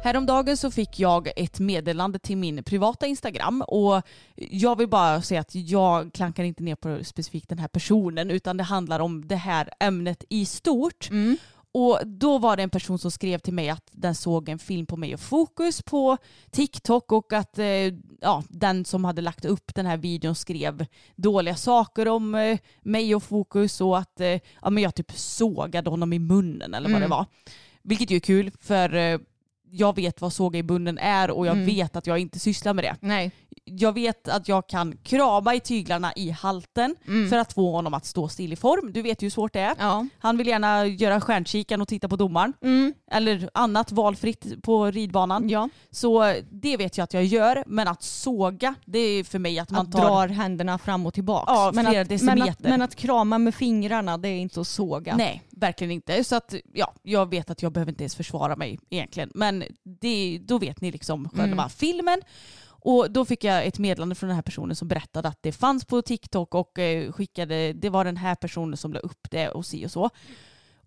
Häromdagen 0.06 0.56
så 0.56 0.70
fick 0.70 0.98
jag 1.00 1.28
ett 1.36 1.58
meddelande 1.60 2.18
till 2.18 2.36
min 2.36 2.62
privata 2.64 3.06
Instagram 3.06 3.62
och 3.62 4.02
jag 4.34 4.78
vill 4.78 4.88
bara 4.88 5.22
säga 5.22 5.40
att 5.40 5.54
jag 5.54 6.12
klankar 6.12 6.44
inte 6.44 6.62
ner 6.62 6.74
på 6.74 7.04
specifikt 7.04 7.48
den 7.48 7.58
här 7.58 7.68
personen 7.68 8.30
utan 8.30 8.56
det 8.56 8.62
handlar 8.62 9.00
om 9.00 9.28
det 9.28 9.36
här 9.36 9.70
ämnet 9.80 10.24
i 10.28 10.46
stort. 10.46 11.10
Mm. 11.10 11.36
Och 11.72 12.00
då 12.06 12.38
var 12.38 12.56
det 12.56 12.62
en 12.62 12.70
person 12.70 12.98
som 12.98 13.10
skrev 13.10 13.38
till 13.38 13.54
mig 13.54 13.68
att 13.68 13.88
den 13.92 14.14
såg 14.14 14.48
en 14.48 14.58
film 14.58 14.86
på 14.86 14.96
mig 14.96 15.14
och 15.14 15.20
Fokus 15.20 15.82
på 15.82 16.16
TikTok 16.50 17.12
och 17.12 17.32
att 17.32 17.58
eh, 17.58 17.66
ja, 18.20 18.42
den 18.48 18.84
som 18.84 19.04
hade 19.04 19.22
lagt 19.22 19.44
upp 19.44 19.74
den 19.74 19.86
här 19.86 19.96
videon 19.96 20.34
skrev 20.34 20.86
dåliga 21.16 21.56
saker 21.56 22.08
om 22.08 22.34
eh, 22.34 22.58
mig 22.82 23.14
och 23.14 23.22
Fokus 23.22 23.80
och 23.80 23.98
att 23.98 24.20
eh, 24.20 24.40
ja, 24.62 24.70
men 24.70 24.82
jag 24.82 24.94
typ 24.94 25.12
sågade 25.12 25.90
honom 25.90 26.12
i 26.12 26.18
munnen 26.18 26.74
eller 26.74 26.88
vad 26.88 26.96
Mm. 26.96 27.10
det 27.10 27.16
var. 27.16 27.26
Vilket 27.82 28.10
ju 28.10 28.16
är 28.16 28.20
kul 28.20 28.50
för 28.60 29.20
jag 29.76 29.96
vet 29.96 30.20
vad 30.20 30.32
såga 30.32 30.58
i 30.58 30.62
munnen 30.62 30.98
är 30.98 31.30
och 31.30 31.46
jag 31.46 31.52
Mm. 31.54 31.66
vet 31.66 31.96
att 31.96 32.06
jag 32.06 32.18
inte 32.18 32.38
sysslar 32.38 32.74
med 32.74 32.84
det. 32.84 32.96
Nej. 33.00 33.30
Jag 33.64 33.92
vet 33.92 34.28
att 34.28 34.48
jag 34.48 34.66
kan 34.68 34.96
krama 35.02 35.54
i 35.54 35.60
tyglarna 35.60 36.12
i 36.16 36.30
halten 36.30 36.96
Mm. 37.08 37.28
för 37.30 37.36
att 37.38 37.52
få 37.52 37.70
honom 37.72 37.94
att 37.94 38.04
stå 38.06 38.28
still 38.28 38.52
i 38.52 38.56
form. 38.56 38.92
Du 38.92 39.02
vet 39.02 39.22
ju 39.22 39.24
hur 39.26 39.30
svårt 39.30 39.52
det 39.52 39.60
är. 39.60 39.74
Ja. 39.78 40.06
Han 40.18 40.36
vill 40.36 40.46
gärna 40.46 40.86
göra 40.86 41.20
stjärnkikan 41.20 41.80
och 41.80 41.88
titta 41.88 42.08
på 42.08 42.16
domaren. 42.16 42.52
Mm. 42.62 42.94
Eller 43.10 43.50
annat 43.54 43.92
valfritt 43.92 44.62
på 44.62 44.90
ridbanan. 44.90 45.48
ja. 45.48 45.68
Så 45.90 46.34
det 46.50 46.76
vet 46.76 46.98
jag 46.98 47.04
att 47.04 47.14
jag 47.14 47.24
gör. 47.24 47.64
Men 47.66 47.88
att 47.88 48.02
såga, 48.02 48.74
det 48.84 48.98
är 48.98 49.24
för 49.24 49.38
mig 49.38 49.58
att 49.58 49.70
man 49.70 49.86
Att 49.86 49.92
tar... 49.92 50.00
drar 50.00 50.28
händerna 50.28 50.78
fram 50.78 51.06
och 51.06 51.14
tillbaka. 51.14 51.52
Ja, 51.52 51.70
men, 51.74 51.86
att, 51.86 52.22
men, 52.22 52.42
att, 52.42 52.60
men 52.60 52.82
att 52.82 52.94
krama 52.94 53.38
med 53.38 53.54
fingrarna 53.54 54.18
det 54.18 54.28
är 54.28 54.38
inte 54.38 54.60
att 54.60 54.66
såga. 54.68 55.16
Nej, 55.16 55.42
verkligen 55.56 55.90
inte. 55.90 56.24
Så 56.24 56.36
att 56.36 56.54
ja, 56.72 56.94
jag 57.02 57.30
vet 57.30 57.50
att 57.50 57.62
jag 57.62 57.72
behöver 57.72 57.92
inte 57.92 58.02
ens 58.04 58.14
försvara 58.14 58.56
mig 58.56 58.78
egentligen. 58.90 59.30
Men 59.34 59.64
det, 60.00 60.38
då 60.42 60.58
vet 60.58 60.80
ni 60.80 60.90
liksom 60.92 61.28
själva 61.28 61.62
Mm. 61.62 61.70
filmen. 61.70 62.20
Och 62.66 63.10
då 63.10 63.24
fick 63.24 63.44
jag 63.44 63.66
ett 63.66 63.78
meddelande 63.78 64.14
från 64.14 64.28
den 64.28 64.34
här 64.36 64.42
personen 64.42 64.76
som 64.76 64.88
berättade 64.88 65.28
att 65.28 65.42
det 65.42 65.52
fanns 65.52 65.84
på 65.84 66.02
TikTok 66.02 66.54
och 66.54 66.78
eh, 66.78 67.12
skickade, 67.12 67.72
det 67.72 67.90
var 67.90 68.04
den 68.04 68.16
här 68.16 68.34
personen 68.34 68.76
som 68.76 68.92
la 68.92 69.00
upp 69.00 69.30
det 69.30 69.48
och 69.48 69.66
si 69.66 69.86
och 69.86 69.90
så. 69.90 70.10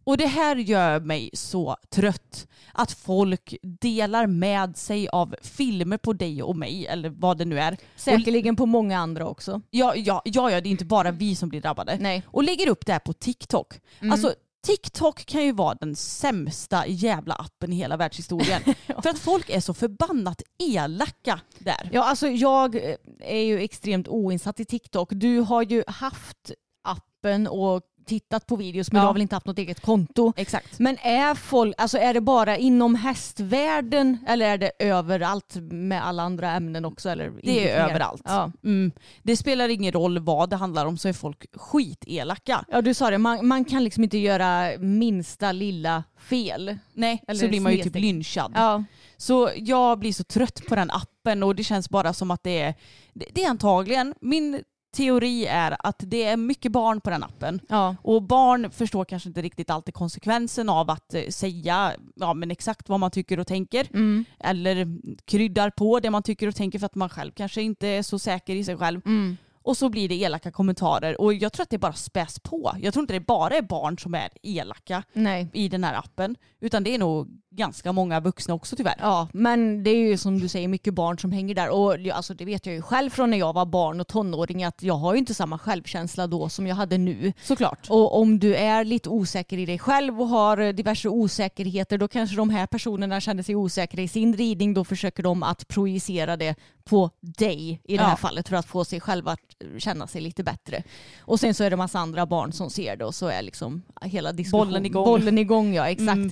Och 0.04 0.18
det 0.18 0.28
här 0.28 0.56
gör 0.56 1.00
mig 1.00 1.30
så 1.34 1.78
trött. 1.90 2.48
Att 2.74 2.92
folk 2.92 3.56
delar 3.62 4.28
med 4.28 4.78
sig 4.78 5.10
av 5.10 5.36
filmer 5.42 5.98
på 5.98 6.14
dig 6.14 6.44
och 6.44 6.56
mig 6.56 6.88
eller 6.88 7.10
vad 7.10 7.38
det 7.38 7.46
nu 7.46 7.60
är. 7.60 7.78
Säkerligen 7.96 8.56
på 8.56 8.66
många 8.66 8.98
andra 9.00 9.28
också. 9.28 9.62
Ja, 9.70 9.96
ja, 9.96 10.22
ja, 10.26 10.52
ja 10.52 10.62
det 10.62 10.70
är 10.70 10.72
inte 10.72 10.86
bara 10.86 11.12
vi 11.12 11.36
som 11.36 11.50
blir 11.50 11.62
drabbade. 11.62 11.98
Nej. 12.00 12.24
Och 12.28 12.44
lägger 12.44 12.70
upp 12.70 12.86
det 12.86 12.92
här 12.92 13.00
på 13.00 13.14
TikTok. 13.14 13.74
Mm. 14.00 14.12
Alltså 14.12 14.34
TikTok 14.62 15.26
kan 15.26 15.44
ju 15.44 15.52
vara 15.52 15.76
den 15.76 15.96
sämsta 15.96 16.88
jävla 16.88 17.34
appen 17.34 17.74
i 17.74 17.76
hela 17.76 17.98
världshistorien. 17.98 18.62
För 19.04 19.10
att 19.10 19.20
folk 19.20 19.50
är 19.50 19.60
så 19.60 19.74
förbannat 19.74 20.42
elaka 20.58 21.40
där. 21.60 21.90
Ja, 21.92 22.04
alltså 22.04 22.28
jag 22.28 22.76
eh, 22.76 22.96
är 23.20 23.42
ju 23.42 23.60
extremt 23.60 24.08
oinsatt 24.08 24.60
i 24.60 24.66
TikTok. 24.66 25.10
Du 25.12 25.40
har 25.40 25.64
ju 25.64 25.84
haft 25.88 26.52
appen 26.84 27.48
och 27.48 27.82
tittat 28.10 28.46
på 28.48 28.56
videos 28.56 28.92
men 28.92 28.98
Ja. 29.00 29.04
du 29.04 29.08
har 29.08 29.14
väl 29.14 29.22
inte 29.22 29.36
haft 29.36 29.46
något 29.46 29.58
eget 29.60 29.80
konto. 29.80 30.34
Exakt. 30.36 30.80
Men 30.80 30.98
är, 30.98 31.36
folk, 31.36 31.76
alltså 31.78 31.98
är 31.98 32.14
det 32.14 32.22
bara 32.22 32.58
inom 32.58 32.96
hästvärlden 32.96 34.18
eller 34.28 34.46
är 34.46 34.58
det 34.58 34.72
överallt 34.80 35.56
med 35.72 36.06
alla 36.06 36.24
andra 36.24 36.52
ämnen 36.52 36.86
också? 36.86 37.10
Eller 37.10 37.32
Det 37.44 37.70
är 37.70 37.90
överallt. 37.90 38.22
Ja. 38.26 38.52
Mm. 38.64 38.92
Det 39.24 39.38
spelar 39.38 39.70
ingen 39.70 39.92
roll 39.92 40.20
vad 40.20 40.50
det 40.50 40.56
handlar 40.56 40.86
om 40.86 40.98
så 40.98 41.08
är 41.08 41.14
folk 41.14 41.46
skitelaka. 41.56 42.66
ja, 42.68 42.82
du 42.82 42.94
sa 42.94 43.10
det. 43.10 43.18
Man, 43.18 43.48
man 43.48 43.66
kan 43.66 43.84
liksom 43.84 44.04
inte 44.04 44.18
göra 44.18 44.78
minsta 44.80 45.52
lilla 45.52 46.04
fel. 46.20 46.78
Nej, 46.94 47.24
Eller 47.28 47.40
så 47.40 47.48
blir 47.48 47.62
man 47.62 47.72
ju 47.76 47.84
typ 47.84 47.96
lynchad. 47.96 48.52
Ja. 48.56 48.84
Så 49.18 49.50
jag 49.56 50.00
blir 50.00 50.14
så 50.14 50.24
trött 50.24 50.62
på 50.70 50.76
den 50.76 50.92
appen 50.92 51.44
och 51.44 51.56
det 51.56 51.64
känns 51.64 51.90
bara 51.90 52.14
som 52.14 52.32
att 52.32 52.44
det 52.44 52.62
är, 52.62 52.74
det 53.14 53.44
är 53.44 53.50
antagligen, 53.50 54.14
min 54.22 54.64
teori 54.92 55.46
är 55.46 55.76
att 55.80 56.04
det 56.08 56.24
är 56.24 56.38
mycket 56.38 56.72
barn 56.72 57.02
på 57.02 57.10
den 57.10 57.24
appen. 57.24 57.60
Ja. 57.70 57.96
Och 58.02 58.24
barn 58.24 58.72
förstår 58.72 59.06
kanske 59.06 59.30
inte 59.30 59.42
riktigt 59.42 59.70
alltid 59.70 59.94
konsekvensen 59.94 60.70
av 60.70 60.90
att 60.90 61.14
eh, 61.14 61.28
säga 61.30 61.94
ja, 62.16 62.34
men 62.34 62.52
exakt 62.52 62.90
vad 62.90 63.00
man 63.00 63.12
tycker 63.12 63.40
och 63.40 63.48
tänker. 63.48 63.88
Mm. 63.94 64.26
Eller 64.40 64.88
kryddar 65.26 65.70
på 65.70 66.00
det 66.00 66.10
man 66.10 66.24
tycker 66.24 66.48
och 66.48 66.56
tänker 66.56 66.80
för 66.80 66.86
att 66.86 66.96
man 66.96 67.10
själv 67.10 67.32
kanske 67.32 67.62
inte 67.62 67.88
är 67.88 68.04
så 68.04 68.20
säker 68.20 68.56
i 68.56 68.64
sig 68.64 68.78
själv. 68.78 69.02
Mm. 69.06 69.38
Och 69.62 69.78
så 69.78 69.90
blir 69.90 70.10
det 70.10 70.16
elaka 70.16 70.52
kommentarer. 70.52 71.22
Och 71.22 71.34
jag 71.34 71.54
tror 71.54 71.64
att 71.64 71.70
det 71.70 71.78
bara 71.78 71.94
späs 71.94 72.40
på. 72.40 72.76
Jag 72.82 72.94
tror 72.94 73.04
inte 73.04 73.14
det 73.14 73.20
bara 73.20 73.56
är 73.56 73.62
barn 73.62 73.98
som 73.98 74.16
är 74.16 74.30
elaka 74.44 75.04
Nej. 75.14 75.48
i 75.54 75.70
den 75.70 75.84
här 75.84 75.94
appen. 75.94 76.36
Utan 76.60 76.84
det 76.84 76.96
är 76.96 77.00
nog 77.00 77.28
ganska 77.52 77.92
många 77.92 78.20
vuxna 78.20 78.54
också 78.54 78.76
tyvärr. 78.76 78.96
Ja, 79.00 79.28
men 79.34 79.84
det 79.84 79.90
är 79.90 79.98
ju 80.10 80.18
som 80.18 80.40
du 80.40 80.48
säger 80.48 80.68
mycket 80.68 80.94
barn 80.94 81.20
som 81.20 81.32
hänger 81.32 81.56
där. 81.56 81.70
Och 81.70 81.94
alltså, 82.14 82.34
det 82.34 82.46
vet 82.46 82.66
jag 82.66 82.76
ju 82.76 82.82
själv 82.82 83.10
från 83.10 83.30
när 83.30 83.38
jag 83.38 83.54
var 83.54 83.66
barn 83.66 84.00
och 84.00 84.08
tonåring 84.08 84.64
att 84.64 84.84
jag 84.84 84.94
har 84.94 85.14
ju 85.14 85.20
inte 85.20 85.34
samma 85.34 85.60
självkänsla 85.60 86.28
då 86.28 86.50
som 86.50 86.68
jag 86.68 86.76
hade 86.76 86.98
nu. 86.98 87.34
Såklart. 87.44 87.88
Och 87.90 88.20
om 88.20 88.40
du 88.40 88.56
är 88.56 88.84
lite 88.84 89.10
osäker 89.10 89.58
i 89.58 89.66
dig 89.66 89.80
själv 89.80 90.22
och 90.22 90.28
har 90.28 90.74
diverse 90.74 91.10
osäkerheter 91.10 91.98
då 91.98 92.08
kanske 92.08 92.36
de 92.36 92.50
här 92.50 92.68
personerna 92.68 93.22
känner 93.22 93.44
sig 93.44 93.56
osäkra 93.56 94.02
i 94.02 94.08
sin 94.08 94.38
ridning. 94.38 94.74
Då 94.74 94.84
försöker 94.84 95.24
de 95.24 95.44
att 95.44 95.68
projicera 95.68 96.38
det 96.38 96.56
på 96.84 97.10
dig 97.22 97.82
i 97.84 97.98
det 97.98 98.04
här 98.04 98.10
Ja. 98.12 98.16
fallet 98.16 98.50
för 98.50 98.56
att 98.56 98.66
få 98.66 98.86
sig 98.86 99.00
själva 99.00 99.32
att 99.32 99.40
känna 99.78 100.08
sig 100.08 100.22
lite 100.22 100.44
bättre. 100.44 100.84
Och 101.22 101.40
sen 101.40 101.54
så 101.54 101.64
är 101.64 101.70
det 101.70 101.76
massa 101.76 102.00
andra 102.00 102.26
barn 102.26 102.52
som 102.54 102.70
ser 102.70 102.96
det 102.96 103.06
och 103.06 103.16
så 103.16 103.28
är 103.28 103.42
liksom 103.42 103.82
hela 104.02 104.32
diskussionen 104.32 104.68
Bollen 104.68 104.86
igång. 104.86 105.06
Bollen 105.06 105.38
igång 105.38 105.74
ja, 105.74 105.90
exakt. 105.90 106.16
Mm. 106.16 106.32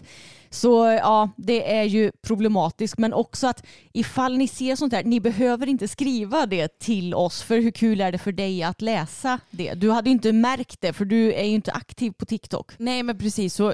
Så 0.50 0.86
ja, 0.86 1.30
det 1.38 1.74
är 1.76 1.84
ju 1.84 2.12
problematiskt. 2.22 2.98
Men 2.98 3.14
också 3.14 3.48
att 3.48 3.66
ifall 3.94 4.38
ni 4.38 4.48
ser 4.48 4.76
sånt 4.76 4.94
här, 4.94 5.04
ni 5.04 5.20
behöver 5.20 5.68
inte 5.70 5.88
skriva 5.88 6.46
det 6.46 6.80
till 6.80 7.14
oss. 7.14 7.42
För 7.42 7.60
hur 7.60 7.72
kul 7.72 8.02
är 8.02 8.12
det 8.12 8.18
för 8.18 8.32
dig 8.32 8.64
att 8.64 8.82
läsa 8.82 9.40
det? 9.52 9.74
Du 9.74 9.92
hade 9.92 10.10
ju 10.10 10.14
inte 10.14 10.32
märkt 10.34 10.82
det 10.82 10.94
för 10.94 11.06
du 11.06 11.34
är 11.34 11.44
ju 11.44 11.50
inte 11.56 11.72
aktiv 11.72 12.12
på 12.12 12.26
TikTok. 12.26 12.72
Nej 12.78 13.04
men 13.04 13.18
precis 13.18 13.54
så 13.54 13.74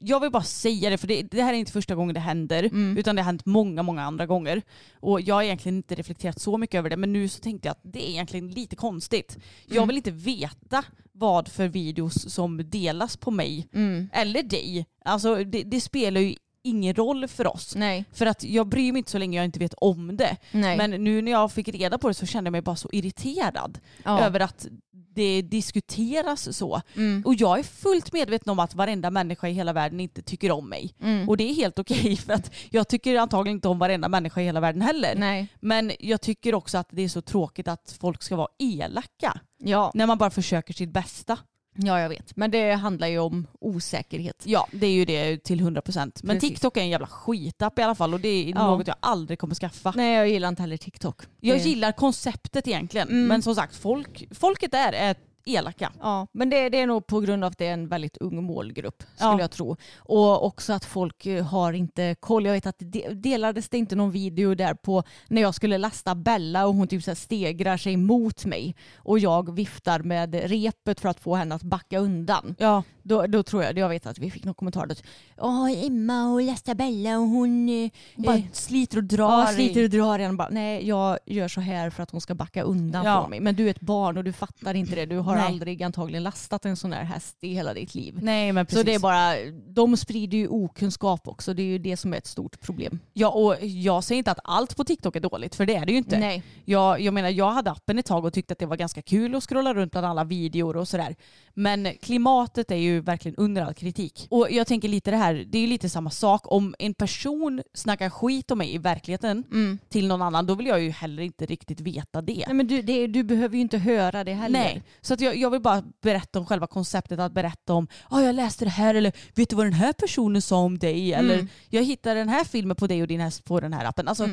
jag 0.00 0.20
vill 0.20 0.30
bara 0.30 0.42
säga 0.42 0.90
det 0.90 0.98
för 0.98 1.06
det, 1.08 1.22
det 1.22 1.42
här 1.42 1.52
är 1.54 1.58
inte 1.58 1.72
första 1.72 1.94
gången 1.94 2.14
det 2.14 2.20
händer 2.20 2.62
Mm. 2.64 2.98
utan 2.98 3.16
det 3.16 3.22
har 3.22 3.26
hänt 3.26 3.46
många 3.46 3.82
många 3.82 4.02
andra 4.02 4.26
gånger 4.26 4.62
och 5.00 5.20
jag 5.20 5.34
har 5.34 5.42
egentligen 5.42 5.76
inte 5.76 5.94
reflekterat 5.94 6.40
så 6.40 6.58
mycket 6.58 6.78
över 6.78 6.90
det 6.90 6.96
men 6.96 7.12
nu 7.12 7.28
så 7.28 7.40
tänkte 7.40 7.68
jag 7.68 7.72
att 7.72 7.80
det 7.92 8.06
är 8.08 8.10
egentligen 8.10 8.50
lite 8.50 8.76
konstigt. 8.76 9.38
Jag 9.66 9.76
Mm. 9.76 9.88
vill 9.88 9.96
inte 9.96 10.10
veta 10.10 10.84
vad 11.20 11.48
för 11.48 11.68
videos 11.68 12.32
som 12.34 12.70
delas 12.70 13.16
på 13.16 13.30
mig 13.30 13.68
Mm. 13.74 14.08
eller 14.12 14.42
dig. 14.42 14.86
Alltså 15.04 15.44
det, 15.44 15.62
det 15.62 15.80
spelar 15.80 16.20
ju 16.20 16.34
ingen 16.62 16.94
roll 16.94 17.28
för 17.28 17.46
oss. 17.54 17.74
Nej. 17.76 18.04
För 18.12 18.26
att 18.26 18.44
jag 18.44 18.66
bryr 18.68 18.92
mig 18.92 18.98
inte 18.98 19.10
så 19.10 19.18
länge 19.18 19.36
jag 19.38 19.44
inte 19.44 19.58
vet 19.58 19.74
om 19.76 20.16
det. 20.16 20.36
Nej. 20.52 20.76
Men 20.76 20.90
nu 20.90 21.22
när 21.22 21.32
jag 21.32 21.52
fick 21.52 21.68
reda 21.68 21.98
på 21.98 22.08
det 22.08 22.14
så 22.14 22.26
kände 22.26 22.48
jag 22.48 22.52
mig 22.52 22.60
bara 22.62 22.76
så 22.76 22.88
irriterad 22.92 23.78
Ja. 24.04 24.20
över 24.20 24.40
att 24.40 24.66
det 25.14 25.42
diskuteras 25.42 26.56
så. 26.56 26.82
Mm. 26.96 27.22
Och 27.26 27.34
jag 27.34 27.58
är 27.58 27.62
fullt 27.62 28.12
medveten 28.12 28.50
om 28.50 28.58
att 28.58 28.74
varenda 28.74 29.10
människa 29.10 29.48
i 29.48 29.52
hela 29.52 29.72
världen 29.72 30.00
inte 30.00 30.22
tycker 30.22 30.50
om 30.50 30.68
mig. 30.68 30.94
Mm. 31.02 31.28
Och 31.28 31.36
det 31.36 31.50
är 31.50 31.54
helt 31.54 31.78
okej 31.78 32.16
för 32.26 32.32
att 32.32 32.52
jag 32.70 32.88
tycker 32.88 33.16
antagligen 33.16 33.56
inte 33.56 33.68
om 33.68 33.78
varenda 33.78 34.08
människa 34.08 34.40
i 34.40 34.44
hela 34.44 34.60
världen 34.60 34.82
heller. 34.82 35.14
Nej. 35.16 35.48
Men 35.60 35.92
jag 35.98 36.20
tycker 36.20 36.54
också 36.54 36.78
att 36.78 36.88
det 36.90 37.02
är 37.02 37.08
så 37.08 37.22
tråkigt 37.22 37.68
att 37.68 37.96
folk 38.00 38.22
ska 38.22 38.36
vara 38.36 38.48
elaka 38.58 39.40
Ja. 39.62 39.90
när 39.94 40.06
man 40.06 40.18
bara 40.18 40.30
försöker 40.30 40.74
sitt 40.74 40.92
bästa. 40.92 41.38
Ja 41.74 42.00
jag 42.00 42.08
vet. 42.08 42.36
Men 42.36 42.50
det 42.50 42.72
handlar 42.72 43.06
ju 43.08 43.18
om 43.18 43.46
osäkerhet. 43.60 44.42
Ja, 44.44 44.66
det 44.72 44.86
är 44.86 44.90
ju 44.92 45.04
det 45.04 45.44
till 45.44 45.60
100%. 45.60 46.20
Men 46.22 46.36
Precis. 46.36 46.50
TikTok 46.50 46.76
är 46.76 46.80
en 46.80 46.88
jävla 46.88 47.06
skitapp 47.06 47.78
i 47.78 47.82
alla 47.82 47.94
fall 47.94 48.14
och 48.14 48.20
det 48.20 48.28
är 48.28 48.48
Ja. 48.50 48.66
något 48.66 48.86
jag 48.86 48.96
aldrig 49.00 49.38
kommer 49.38 49.54
skaffa. 49.54 49.92
Nej 49.96 50.14
jag 50.16 50.28
gillar 50.28 50.48
inte 50.48 50.62
heller 50.62 50.76
TikTok. 50.76 51.22
Jag 51.40 51.58
Det- 51.58 51.62
gillar 51.64 51.92
konceptet 51.92 52.68
egentligen. 52.68 53.08
Mm. 53.08 53.26
Men 53.26 53.42
som 53.42 53.54
sagt, 53.54 53.76
folk, 53.76 54.24
folket 54.30 54.70
där 54.72 54.92
är 54.92 55.14
elaka. 55.44 55.92
Ja, 56.00 56.26
men 56.32 56.50
det, 56.50 56.68
det 56.68 56.80
är 56.80 56.86
nog 56.86 57.06
på 57.06 57.20
grund 57.20 57.44
av 57.44 57.50
att 57.50 57.58
det 57.58 57.66
är 57.66 57.72
en 57.72 57.88
väldigt 57.88 58.16
ung 58.16 58.44
målgrupp 58.44 59.02
skulle 59.14 59.30
Ja. 59.30 59.40
jag 59.40 59.50
tro. 59.50 59.76
Och 59.98 60.44
också 60.46 60.72
att 60.72 60.84
folk 60.84 61.26
eh, 61.26 61.44
har 61.44 61.72
inte 61.72 62.16
koll. 62.20 62.46
Jag 62.46 62.52
vet 62.52 62.66
att 62.66 62.76
det 62.78 63.08
delades 63.08 63.68
det 63.68 63.78
inte 63.78 63.96
någon 63.96 64.10
video 64.10 64.54
där 64.54 64.74
på 64.74 65.02
när 65.28 65.42
jag 65.42 65.54
skulle 65.54 65.78
lasta 65.78 66.14
Bella 66.14 66.66
och 66.66 66.74
hon 66.74 66.88
typ 66.88 67.04
så 67.04 67.14
stegrar 67.14 67.76
sig 67.76 67.96
mot 67.96 68.44
mig 68.44 68.74
och 68.96 69.18
jag 69.18 69.54
viftar 69.54 70.00
med 70.00 70.34
repet 70.34 71.00
för 71.00 71.08
att 71.08 71.20
få 71.20 71.34
henne 71.34 71.54
att 71.54 71.62
backa 71.62 71.98
undan. 71.98 72.54
Ja. 72.58 72.82
Då, 73.02 73.26
då 73.26 73.42
tror 73.42 73.62
jag, 73.62 73.78
jag 73.78 73.88
vet 73.88 74.06
att 74.06 74.18
vi 74.18 74.30
fick 74.30 74.44
någon 74.44 74.54
kommentar 74.54 74.86
där. 74.86 74.98
Ja, 75.36 75.70
Emma 75.70 76.32
och 76.32 76.42
lastar 76.42 76.74
Bella 76.74 77.18
och 77.18 77.26
hon 77.26 77.68
eh, 77.68 77.90
Bara 78.16 78.36
eh, 78.36 78.42
sliter 78.52 78.96
och 78.96 79.04
drar. 79.04 79.40
Ja, 79.40 79.46
sliter 79.46 79.84
och 79.84 79.90
drar 79.90 80.18
igen. 80.18 80.36
Bara, 80.36 80.48
nej, 80.50 80.88
jag 80.88 81.18
gör 81.26 81.48
så 81.48 81.60
här 81.60 81.90
för 81.90 82.02
att 82.02 82.10
hon 82.10 82.20
ska 82.20 82.34
backa 82.34 82.62
undan 82.62 83.04
Ja. 83.04 83.20
från 83.20 83.30
mig. 83.30 83.40
Men 83.40 83.54
du 83.56 83.66
är 83.66 83.70
ett 83.70 83.80
barn 83.80 84.16
och 84.18 84.24
du 84.24 84.32
fattar 84.32 84.74
inte 84.74 84.94
det. 84.94 85.06
Du 85.06 85.16
har 85.18 85.29
Nej. 85.34 85.46
aldrig 85.46 85.82
antagligen 85.82 86.22
lastat 86.22 86.64
en 86.64 86.76
sån 86.76 86.92
här 86.92 87.04
häst 87.04 87.36
i 87.40 87.54
hela 87.54 87.74
ditt 87.74 87.94
liv. 87.94 88.18
Nej 88.22 88.52
men 88.52 88.66
precis. 88.66 88.78
Så 88.78 88.86
det 88.86 88.94
är 88.94 88.98
bara, 88.98 89.50
de 89.66 89.96
sprider 89.96 90.38
ju 90.38 90.48
okunskap 90.48 91.28
också. 91.28 91.54
Det 91.54 91.62
är 91.62 91.66
ju 91.66 91.78
det 91.78 91.96
som 91.96 92.12
är 92.12 92.18
ett 92.18 92.26
stort 92.26 92.60
problem. 92.60 92.98
Ja 93.12 93.28
och 93.28 93.56
jag 93.60 94.04
säger 94.04 94.18
inte 94.18 94.30
att 94.30 94.38
allt 94.44 94.76
på 94.76 94.84
TikTok 94.84 95.16
är 95.16 95.20
dåligt 95.20 95.54
för 95.54 95.66
det 95.66 95.76
är 95.76 95.86
det 95.86 95.92
ju 95.92 95.98
inte. 95.98 96.18
Nej. 96.18 96.42
Jag, 96.64 97.00
jag 97.00 97.14
menar 97.14 97.28
jag 97.28 97.50
hade 97.50 97.70
appen 97.70 97.98
ett 97.98 98.06
tag 98.06 98.24
och 98.24 98.32
tyckte 98.32 98.52
att 98.52 98.58
det 98.58 98.66
var 98.66 98.76
ganska 98.76 99.02
kul 99.02 99.34
att 99.34 99.44
scrolla 99.44 99.74
runt 99.74 99.92
bland 99.92 100.06
alla 100.06 100.24
videor 100.24 100.76
och 100.76 100.88
sådär. 100.88 101.16
Men 101.60 101.88
klimatet 102.02 102.70
är 102.70 102.76
ju 102.76 103.00
verkligen 103.00 103.36
under 103.36 103.62
all 103.62 103.74
kritik. 103.74 104.26
Och 104.30 104.50
jag 104.50 104.66
tänker 104.66 104.88
lite 104.88 105.10
det 105.10 105.16
här, 105.16 105.34
det 105.48 105.58
är 105.58 105.62
ju 105.62 105.66
lite 105.66 105.88
samma 105.88 106.10
sak. 106.10 106.42
Om 106.44 106.74
en 106.78 106.94
person 106.94 107.62
snackar 107.74 108.10
skit 108.10 108.50
om 108.50 108.58
mig 108.58 108.74
i 108.74 108.78
verkligheten 108.78 109.44
till 109.88 110.08
någon 110.08 110.22
annan 110.22 110.46
då 110.46 110.54
vill 110.54 110.66
jag 110.66 110.80
ju 110.82 110.90
heller 110.90 111.22
inte 111.22 111.46
riktigt 111.46 111.80
veta 111.80 112.22
det. 112.22 112.44
Nej 112.46 112.54
men 112.54 112.66
du, 112.66 112.82
det, 112.82 113.06
du 113.06 113.22
behöver 113.22 113.54
ju 113.54 113.60
inte 113.60 113.78
höra 113.78 114.24
det 114.24 114.32
heller. 114.32 114.58
Nej, 114.58 114.82
så 115.00 115.14
att 115.14 115.20
jag, 115.20 115.36
jag 115.36 115.50
vill 115.50 115.60
bara 115.60 115.82
berätta 116.02 116.38
om 116.38 116.46
själva 116.46 116.66
konceptet 116.66 117.18
att 117.18 117.32
berätta 117.32 117.74
om 117.74 117.88
ah, 118.10 118.20
jag 118.20 118.34
läste 118.34 118.64
det 118.64 118.70
här 118.70 118.94
eller 118.94 119.12
vet 119.34 119.50
du 119.50 119.56
vad 119.56 119.66
den 119.66 119.72
här 119.72 119.92
personen 119.92 120.42
sa 120.42 120.56
om 120.56 120.78
dig 120.78 121.12
eller 121.12 121.46
jag 121.68 121.84
hittade 121.84 122.20
den 122.20 122.28
här 122.28 122.44
filmen 122.44 122.76
på 122.76 122.86
dig 122.86 123.02
och 123.02 123.08
din 123.08 123.20
häst 123.20 123.44
på 123.44 123.60
den 123.60 123.72
här 123.72 123.84
appen. 123.84 124.08
Alltså, 124.08 124.28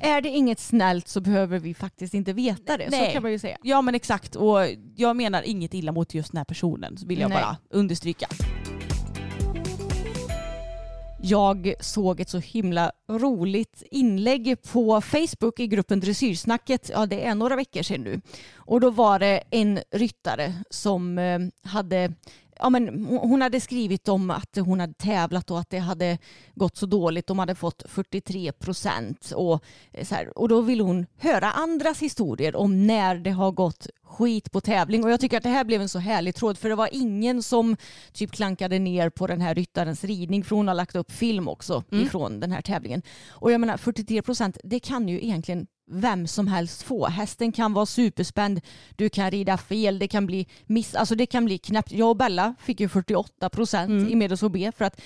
Är 0.00 0.20
det 0.20 0.28
inget 0.28 0.60
snällt 0.60 1.08
så 1.08 1.20
behöver 1.20 1.58
vi 1.58 1.74
faktiskt 1.74 2.14
inte 2.14 2.32
veta 2.32 2.76
det. 2.76 2.90
Så 2.90 2.96
Nej. 2.96 3.12
kan 3.12 3.22
man 3.22 3.32
ju 3.32 3.38
säga. 3.38 3.56
Ja 3.62 3.82
men 3.82 3.94
exakt 3.94 4.36
och 4.36 4.58
jag 4.96 5.16
menar 5.16 5.42
inget 5.42 5.74
illa 5.74 5.92
mot 5.92 6.14
just 6.14 6.32
den 6.32 6.36
här 6.36 6.44
personen 6.44 6.96
vill 7.06 7.20
jag 7.20 7.30
Nej. 7.30 7.42
bara 7.42 7.56
understryka. 7.70 8.26
Jag 11.24 11.74
såg 11.80 12.20
ett 12.20 12.28
så 12.28 12.38
himla 12.38 12.92
roligt 13.10 13.82
inlägg 13.90 14.62
på 14.72 15.00
Facebook 15.00 15.60
i 15.60 15.66
gruppen 15.66 16.00
Dressyrsnacket. 16.00 16.90
Ja, 16.94 17.06
det 17.06 17.24
är 17.24 17.34
några 17.34 17.56
veckor 17.56 17.82
sedan 17.82 18.00
nu. 18.00 18.20
Och 18.54 18.80
då 18.80 18.90
var 18.90 19.18
det 19.18 19.42
en 19.50 19.80
ryttare 19.90 20.54
som 20.70 21.18
eh, 21.18 21.38
hade 21.64 22.12
Ja, 22.62 22.70
men 22.70 23.06
hon 23.06 23.42
hade 23.42 23.60
skrivit 23.60 24.08
om 24.08 24.30
att 24.30 24.56
hon 24.56 24.80
hade 24.80 24.94
tävlat 24.94 25.50
och 25.50 25.60
att 25.60 25.70
det 25.70 25.78
hade 25.78 26.18
gått 26.54 26.76
så 26.76 26.86
dåligt. 26.86 27.26
De 27.26 27.38
hade 27.38 27.54
fått 27.54 27.82
43 27.88 28.52
procent. 28.52 29.32
Och, 29.36 29.64
eh, 29.92 30.04
så 30.04 30.14
här. 30.14 30.38
och 30.38 30.48
då 30.48 30.60
vill 30.60 30.80
hon 30.80 31.06
höra 31.18 31.50
andras 31.50 32.02
historier 32.02 32.56
om 32.56 32.86
när 32.86 33.14
det 33.14 33.30
har 33.30 33.52
gått 33.52 33.86
skit 34.02 34.52
på 34.52 34.60
tävling. 34.60 35.04
Och 35.04 35.10
jag 35.10 35.20
tycker 35.20 35.36
att 35.36 35.42
det 35.42 35.48
här 35.48 35.64
blev 35.64 35.82
en 35.82 35.88
så 35.88 35.98
härlig 35.98 36.34
tråd 36.34 36.58
för 36.58 36.68
det 36.68 36.74
var 36.74 36.88
ingen 36.92 37.42
som 37.42 37.76
typ 38.12 38.32
klankade 38.32 38.78
ner 38.78 39.10
på 39.10 39.26
den 39.26 39.40
här 39.40 39.54
ryttarens 39.54 40.04
ridning 40.04 40.44
för 40.44 40.56
hon 40.56 40.68
har 40.68 40.74
lagt 40.74 40.96
upp 40.96 41.12
film 41.12 41.48
också 41.48 41.84
ifrån 41.90 42.40
den 42.40 42.52
här 42.52 42.62
tävlingen. 42.62 43.02
Och 43.30 43.52
jag 43.52 43.60
menar 43.60 43.76
43 43.76 44.22
procent, 44.22 44.58
det 44.64 44.80
kan 44.80 45.08
ju 45.08 45.24
egentligen 45.24 45.66
vem 45.92 46.26
som 46.26 46.46
helst 46.48 46.82
få. 46.82 47.06
Hästen 47.06 47.52
kan 47.52 47.72
vara 47.72 47.86
superspänd, 47.86 48.60
du 48.96 49.08
kan 49.08 49.30
rida 49.30 49.56
fel, 49.58 49.98
det 49.98 50.08
kan 50.08 50.26
bli 50.26 50.46
miss, 50.66 50.94
alltså 50.94 51.14
det 51.14 51.26
kan 51.26 51.44
bli 51.44 51.58
knappt. 51.58 51.92
Jag 51.92 52.08
och 52.10 52.16
Bella 52.16 52.54
fick 52.60 52.80
ju 52.80 52.88
48 52.88 53.48
procent 53.48 54.10
i 54.10 54.14
Medos 54.16 54.42
OB 54.42 54.56
för 54.76 54.84
att 54.84 55.00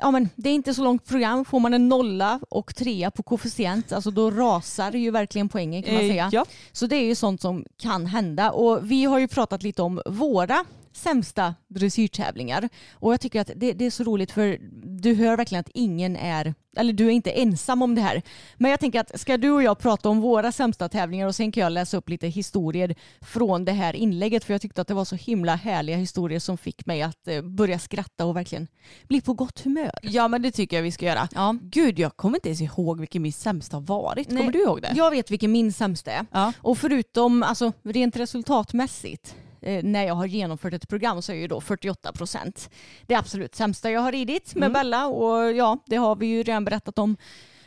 Ja 0.00 0.10
men 0.10 0.28
det 0.36 0.50
är 0.50 0.54
inte 0.54 0.74
så 0.74 0.84
långt 0.84 1.04
program. 1.06 1.44
Får 1.44 1.60
man 1.60 1.74
en 1.74 1.88
nolla 1.88 2.40
och 2.50 2.74
trea 2.74 3.10
på 3.10 3.22
koefficient, 3.22 3.92
alltså 3.92 4.10
då 4.10 4.30
rasar 4.30 4.92
ju 4.92 5.10
verkligen 5.10 5.48
poängen 5.48 5.82
kan 5.82 5.94
man 5.94 6.02
Eh, 6.02 6.08
säga. 6.10 6.28
ja. 6.32 6.44
Så 6.72 6.86
det 6.86 6.96
är 6.96 7.04
ju 7.04 7.14
sånt 7.14 7.40
som 7.40 7.64
kan 7.82 8.06
hända 8.06 8.50
och 8.50 8.90
vi 8.90 9.04
har 9.04 9.18
ju 9.18 9.28
pratat 9.28 9.62
lite 9.62 9.82
om 9.82 10.00
våra 10.06 10.64
sämsta 10.98 11.54
dressyrtävlingar 11.68 12.68
och 12.92 13.12
jag 13.12 13.20
tycker 13.20 13.40
att 13.40 13.50
det, 13.56 13.72
det 13.72 13.86
är 13.86 13.90
så 13.90 14.04
roligt 14.04 14.30
för 14.30 14.58
du 15.00 15.14
hör 15.14 15.36
verkligen 15.36 15.60
att 15.60 15.70
ingen 15.74 16.16
är, 16.16 16.54
eller 16.76 16.92
du 16.92 17.06
är 17.06 17.10
inte 17.10 17.30
ensam 17.30 17.82
om 17.82 17.94
det 17.94 18.00
här. 18.00 18.22
Men 18.56 18.70
jag 18.70 18.80
tänker 18.80 19.00
att 19.00 19.20
ska 19.20 19.36
du 19.36 19.50
och 19.50 19.62
jag 19.62 19.78
prata 19.78 20.08
om 20.08 20.20
våra 20.20 20.52
sämsta 20.52 20.88
tävlingar 20.88 21.26
och 21.26 21.34
sen 21.34 21.52
kan 21.52 21.62
jag 21.62 21.72
läsa 21.72 21.96
upp 21.96 22.08
lite 22.08 22.26
historier 22.26 22.94
från 23.20 23.64
det 23.64 23.72
här 23.72 23.96
inlägget 23.96 24.44
för 24.44 24.54
jag 24.54 24.60
tyckte 24.60 24.80
att 24.80 24.88
det 24.88 24.94
var 24.94 25.04
så 25.04 25.16
himla 25.16 25.54
härliga 25.54 25.96
historier 25.96 26.40
som 26.40 26.58
fick 26.58 26.86
mig 26.86 27.02
att 27.02 27.28
eh, 27.28 27.42
börja 27.42 27.78
skratta 27.78 28.24
och 28.24 28.36
verkligen 28.36 28.68
bli 29.08 29.20
på 29.20 29.34
gott 29.34 29.60
humör. 29.60 29.98
Ja 30.02 30.28
men 30.28 30.42
det 30.42 30.50
tycker 30.50 30.76
jag 30.76 30.82
vi 30.82 30.92
ska 30.92 31.06
göra. 31.06 31.28
Ja. 31.34 31.56
Gud 31.62 31.98
jag 31.98 32.16
kommer 32.16 32.36
inte 32.36 32.48
ens 32.48 32.60
ihåg 32.60 33.00
vilken 33.00 33.22
min 33.22 33.32
sämsta 33.32 33.76
har 33.76 33.82
varit. 33.82 34.28
Kommer 34.28 34.42
Nej, 34.42 34.52
du 34.52 34.62
ihåg 34.62 34.82
det? 34.82 34.92
Jag 34.94 35.10
vet 35.10 35.30
vilken 35.30 35.52
min 35.52 35.72
sämsta 35.72 36.10
är. 36.10 36.26
Ja. 36.32 36.52
Och 36.60 36.78
förutom 36.78 37.42
alltså, 37.42 37.72
rent 37.82 38.16
resultatmässigt 38.16 39.34
eh, 39.60 39.84
när 39.84 40.06
jag 40.06 40.14
har 40.14 40.26
genomfört 40.26 40.74
ett 40.74 40.88
program 40.88 41.22
så 41.22 41.32
är 41.32 41.36
ju 41.36 41.48
då 41.48 41.60
48 41.60 42.12
procent 42.12 42.70
det 43.06 43.14
absolut 43.14 43.54
sämsta 43.54 43.90
jag 43.90 44.00
har 44.00 44.12
ridit 44.12 44.54
med 44.54 44.72
Bella 44.72 45.06
och 45.06 45.52
ja, 45.52 45.78
det 45.86 45.96
har 45.96 46.16
vi 46.16 46.26
ju 46.26 46.42
redan 46.42 46.64
berättat 46.64 46.98
om. 46.98 47.16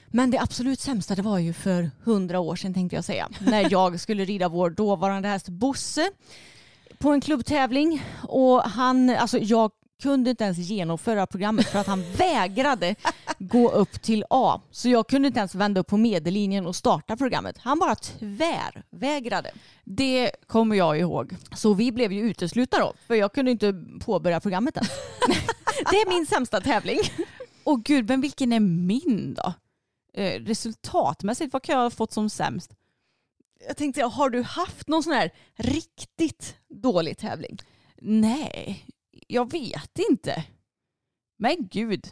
Men 0.07 0.31
det 0.31 0.39
absolut 0.39 0.79
sämsta 0.79 1.15
det 1.15 1.21
var 1.21 1.39
ju 1.39 1.53
för 1.53 1.91
hundra 2.03 2.39
år 2.39 2.55
sedan 2.55 2.73
tänkte 2.73 2.95
jag 2.95 3.05
säga. 3.05 3.29
När 3.39 3.71
jag 3.71 3.99
skulle 3.99 4.25
rida 4.25 4.49
vår 4.49 4.69
dåvarande 4.69 5.27
häst 5.27 5.49
Bosse 5.49 6.11
på 6.97 7.09
en 7.09 7.21
klubbtävling 7.21 8.03
och 8.27 8.61
han, 8.61 9.09
alltså 9.09 9.37
jag 9.37 9.71
kunde 10.01 10.29
inte 10.29 10.43
ens 10.43 10.57
genomföra 10.57 11.27
programmet 11.27 11.67
för 11.67 11.79
att 11.79 11.87
han 11.87 12.03
vägrade 12.17 12.95
gå 13.39 13.71
upp 13.71 14.01
till 14.01 14.25
A. 14.29 14.61
Så 14.71 14.89
jag 14.89 15.07
kunde 15.07 15.27
inte 15.27 15.39
ens 15.39 15.55
vända 15.55 15.81
upp 15.81 15.87
på 15.87 15.97
medellinjen 15.97 16.67
och 16.67 16.75
starta 16.75 17.17
programmet. 17.17 17.57
Han 17.57 17.79
bara 17.79 17.95
tvärvägrade. 17.95 19.51
Det 19.83 20.31
kommer 20.47 20.75
jag 20.75 20.99
ihåg. 20.99 21.35
Så 21.55 21.73
vi 21.73 21.91
blev 21.91 22.11
ju 22.11 22.21
uteslutna 22.21 22.79
då, 22.79 22.93
för 23.07 23.15
jag 23.15 23.33
kunde 23.33 23.51
inte 23.51 23.73
påbörja 24.05 24.39
programmet 24.39 24.77
än. 24.77 24.83
Det 25.91 25.95
är 25.95 26.09
min 26.09 26.25
sämsta 26.25 26.61
tävling. 26.61 26.99
Åh 27.63 27.79
gud, 27.85 28.09
men 28.09 28.21
vilken 28.21 28.53
är 28.53 28.59
min 28.59 29.33
då? 29.33 29.53
Eh, 30.13 30.41
resultatmässigt, 30.41 31.53
vad 31.53 31.63
kan 31.63 31.75
jag 31.75 31.83
ha 31.83 31.89
fått 31.89 32.13
som 32.13 32.29
sämst? 32.29 32.71
Jag 33.67 33.77
tänkte, 33.77 34.03
har 34.03 34.29
du 34.29 34.41
haft 34.41 34.87
någon 34.87 35.03
sån 35.03 35.13
här 35.13 35.31
riktigt 35.55 36.55
dålig 36.69 37.17
tävling? 37.17 37.57
Nej, 38.01 38.85
jag 39.33 39.51
vet 39.51 39.99
inte. 40.09 40.43
Men 41.39 41.67
gud. 41.71 42.07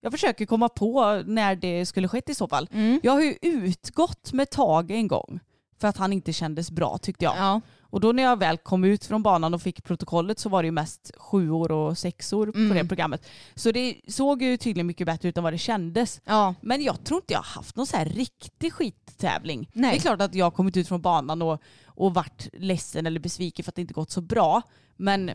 Jag 0.00 0.12
försöker 0.12 0.46
komma 0.46 0.68
på 0.68 1.22
när 1.26 1.56
det 1.56 1.86
skulle 1.86 2.08
skett 2.08 2.28
i 2.28 2.34
så 2.34 2.48
fall. 2.48 2.68
Jag 3.02 3.12
har 3.12 3.20
ju 3.22 3.36
utgått 3.42 4.32
med 4.32 4.50
Tage 4.50 4.90
en 4.90 5.08
gång 5.08 5.40
för 5.80 5.88
att 5.88 5.96
han 5.96 6.12
inte 6.12 6.32
kändes 6.32 6.70
bra 6.70 6.98
tyckte 6.98 7.24
jag. 7.24 7.36
Ja. 7.36 7.60
Och 7.80 8.00
då 8.00 8.12
när 8.12 8.22
jag 8.22 8.38
väl 8.38 8.58
kom 8.58 8.84
ut 8.84 9.04
från 9.04 9.22
banan 9.22 9.54
och 9.54 9.62
fick 9.62 9.84
protokollet 9.84 10.38
så 10.38 10.48
var 10.48 10.62
det 10.62 10.66
ju 10.66 10.72
mest 10.72 11.10
sjuor 11.16 11.72
och 11.72 11.98
sexor 11.98 12.52
på 12.52 12.58
Mm. 12.58 12.76
det 12.76 12.84
programmet. 12.88 13.26
Så 13.54 13.70
det 13.72 14.00
såg 14.08 14.42
ju 14.42 14.56
tydligen 14.56 14.86
mycket 14.86 15.06
bättre 15.06 15.28
ut 15.28 15.36
än 15.36 15.44
vad 15.44 15.52
det 15.52 15.58
kändes. 15.58 16.20
Ja. 16.24 16.54
Men 16.60 16.82
jag 16.82 17.04
tror 17.04 17.20
inte 17.20 17.32
jag 17.32 17.40
har 17.40 17.54
haft 17.60 17.76
någon 17.76 17.86
så 17.86 17.96
här 17.96 18.04
riktig 18.04 18.72
skittävling. 18.72 19.70
Nej. 19.72 19.90
Det 19.90 19.96
är 19.96 20.00
klart 20.00 20.20
att 20.20 20.34
jag 20.34 20.46
har 20.46 20.50
kommit 20.50 20.76
ut 20.76 20.88
från 20.88 21.00
banan 21.02 21.42
och, 21.42 21.62
och 21.86 22.14
varit 22.14 22.48
ledsen 22.52 23.06
eller 23.06 23.20
besviken 23.20 23.64
för 23.64 23.70
att 23.70 23.74
det 23.76 23.82
inte 23.82 23.94
gått 23.94 24.10
så 24.10 24.20
bra. 24.20 24.62
Men 24.96 25.30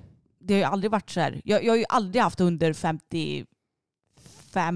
det 0.46 0.54
har 0.54 0.60
ju 0.60 0.66
aldrig 0.66 0.92
varit 0.92 1.10
så 1.10 1.20
här. 1.20 1.42
Jag, 1.44 1.64
jag 1.64 1.72
har 1.72 1.78
ju 1.78 1.86
aldrig 1.90 2.24
haft 2.24 2.42
under 2.42 2.74
55 2.74 3.46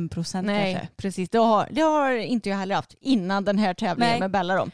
procent 0.09 0.45
Nej, 0.45 0.73
kanske. 0.73 0.93
precis. 0.97 1.29
Det 1.29 1.37
har, 1.37 1.67
det 1.71 1.81
har 1.81 2.11
inte 2.11 2.49
jag 2.49 2.57
heller 2.57 2.75
haft 2.75 2.95
innan 3.01 3.45
den 3.45 3.57
här 3.57 3.73
tävlingen 3.73 4.11
Nej. 4.11 4.19
med 4.19 4.31
Bella 4.31 4.55
då. 4.55 4.67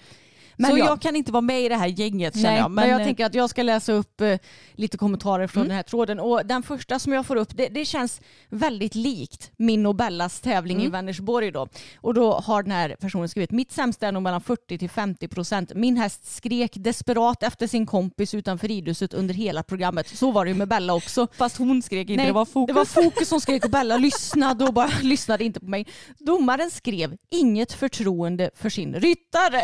Så 0.57 0.77
ja. 0.77 0.85
jag 0.85 1.01
kan 1.01 1.15
inte 1.15 1.31
vara 1.31 1.41
med 1.41 1.61
i 1.61 1.69
det 1.69 1.75
här 1.75 1.87
gänget 1.87 2.33
känner 2.33 2.49
Nej, 2.49 2.59
jag. 2.59 2.71
men, 2.71 2.89
jag 2.89 2.99
eh, 3.01 3.05
tänker 3.05 3.25
att 3.25 3.33
jag 3.33 3.49
ska 3.49 3.63
läsa 3.63 3.93
upp 3.93 4.21
eh, 4.21 4.37
lite 4.73 4.97
kommentarer 4.97 5.47
från 5.47 5.61
Mm. 5.61 5.67
den 5.69 5.75
här 5.75 5.83
tråden. 5.83 6.19
Och 6.19 6.45
den 6.45 6.63
första 6.63 6.99
som 6.99 7.13
jag 7.13 7.25
får 7.25 7.35
upp, 7.35 7.49
det, 7.57 7.67
det 7.67 7.85
känns 7.85 8.21
väldigt 8.49 8.95
likt 8.95 9.51
min 9.57 9.85
och 9.85 9.95
Bellas 9.95 10.39
tävling 10.41 10.75
Mm. 10.77 10.87
i 10.87 10.89
Vänersborg 10.89 11.51
då. 11.51 11.67
Och 12.01 12.13
då 12.13 12.33
har 12.33 12.63
den 12.63 12.71
här 12.71 12.95
personen 12.99 13.29
skrivit, 13.29 13.51
mitt 13.51 13.71
sämsta 13.71 14.07
är 14.07 14.11
nog 14.11 14.23
mellan 14.23 14.41
40 14.41 14.77
till 14.77 14.89
50 14.89 15.27
procent. 15.27 15.71
Min 15.75 15.97
häst 15.97 16.35
skrek 16.35 16.71
desperat 16.75 17.43
efter 17.43 17.67
sin 17.67 17.85
kompis 17.85 18.33
utanför 18.33 18.67
ridhuset 18.67 19.13
under 19.13 19.33
hela 19.33 19.63
programmet. 19.63 20.07
Så 20.07 20.31
var 20.31 20.45
det 20.45 20.51
ju 20.51 20.57
med 20.57 20.67
Bella 20.67 20.93
också. 20.93 21.27
Fast 21.37 21.57
hon 21.57 21.81
skrek 21.81 22.09
inte, 22.09 22.17
Nej, 22.17 22.25
det 22.25 22.31
var 22.33 22.45
fokus. 22.45 22.73
Det 22.73 22.79
var 22.79 22.85
fokus 23.03 23.29
som 23.29 23.41
skrek 23.41 23.65
och 23.65 23.71
Bella 23.71 23.97
lyssnade 23.97 24.65
och 24.65 24.73
bara 24.73 24.89
lyssnade 25.01 25.43
inte 25.43 25.59
på 25.59 25.65
mig. 25.65 25.87
Domaren 26.19 26.71
skrev 26.71 27.17
inget 27.31 27.73
förtroende 27.73 28.49
för 28.55 28.69
sin 28.69 28.93
ryttare. 28.95 29.61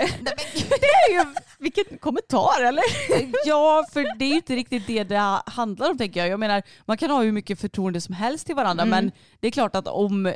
Det 0.82 0.88
är 1.14 1.14
ju, 1.20 1.26
vilken 1.60 1.98
kommentar 2.00 2.62
eller? 2.64 2.84
Ja, 3.46 3.86
för 3.94 4.18
det 4.20 4.26
är 4.26 4.30
ju 4.30 4.36
inte 4.36 4.56
riktigt 4.56 4.88
det 4.88 5.04
det 5.04 5.42
handlar 5.46 5.90
om 5.92 5.98
tänker 5.98 6.20
jag. 6.20 6.30
Jag 6.30 6.40
menar, 6.40 6.64
man 6.86 6.98
kan 6.98 7.10
ha 7.12 7.22
hur 7.22 7.32
mycket 7.32 7.60
förtroende 7.60 8.02
som 8.02 8.16
helst 8.16 8.46
till 8.46 8.56
varandra 8.56 8.84
Mm. 8.84 8.90
men 9.06 9.12
det 9.40 9.48
är 9.48 9.52
klart 9.52 9.76
att 9.76 9.88
om, 9.88 10.34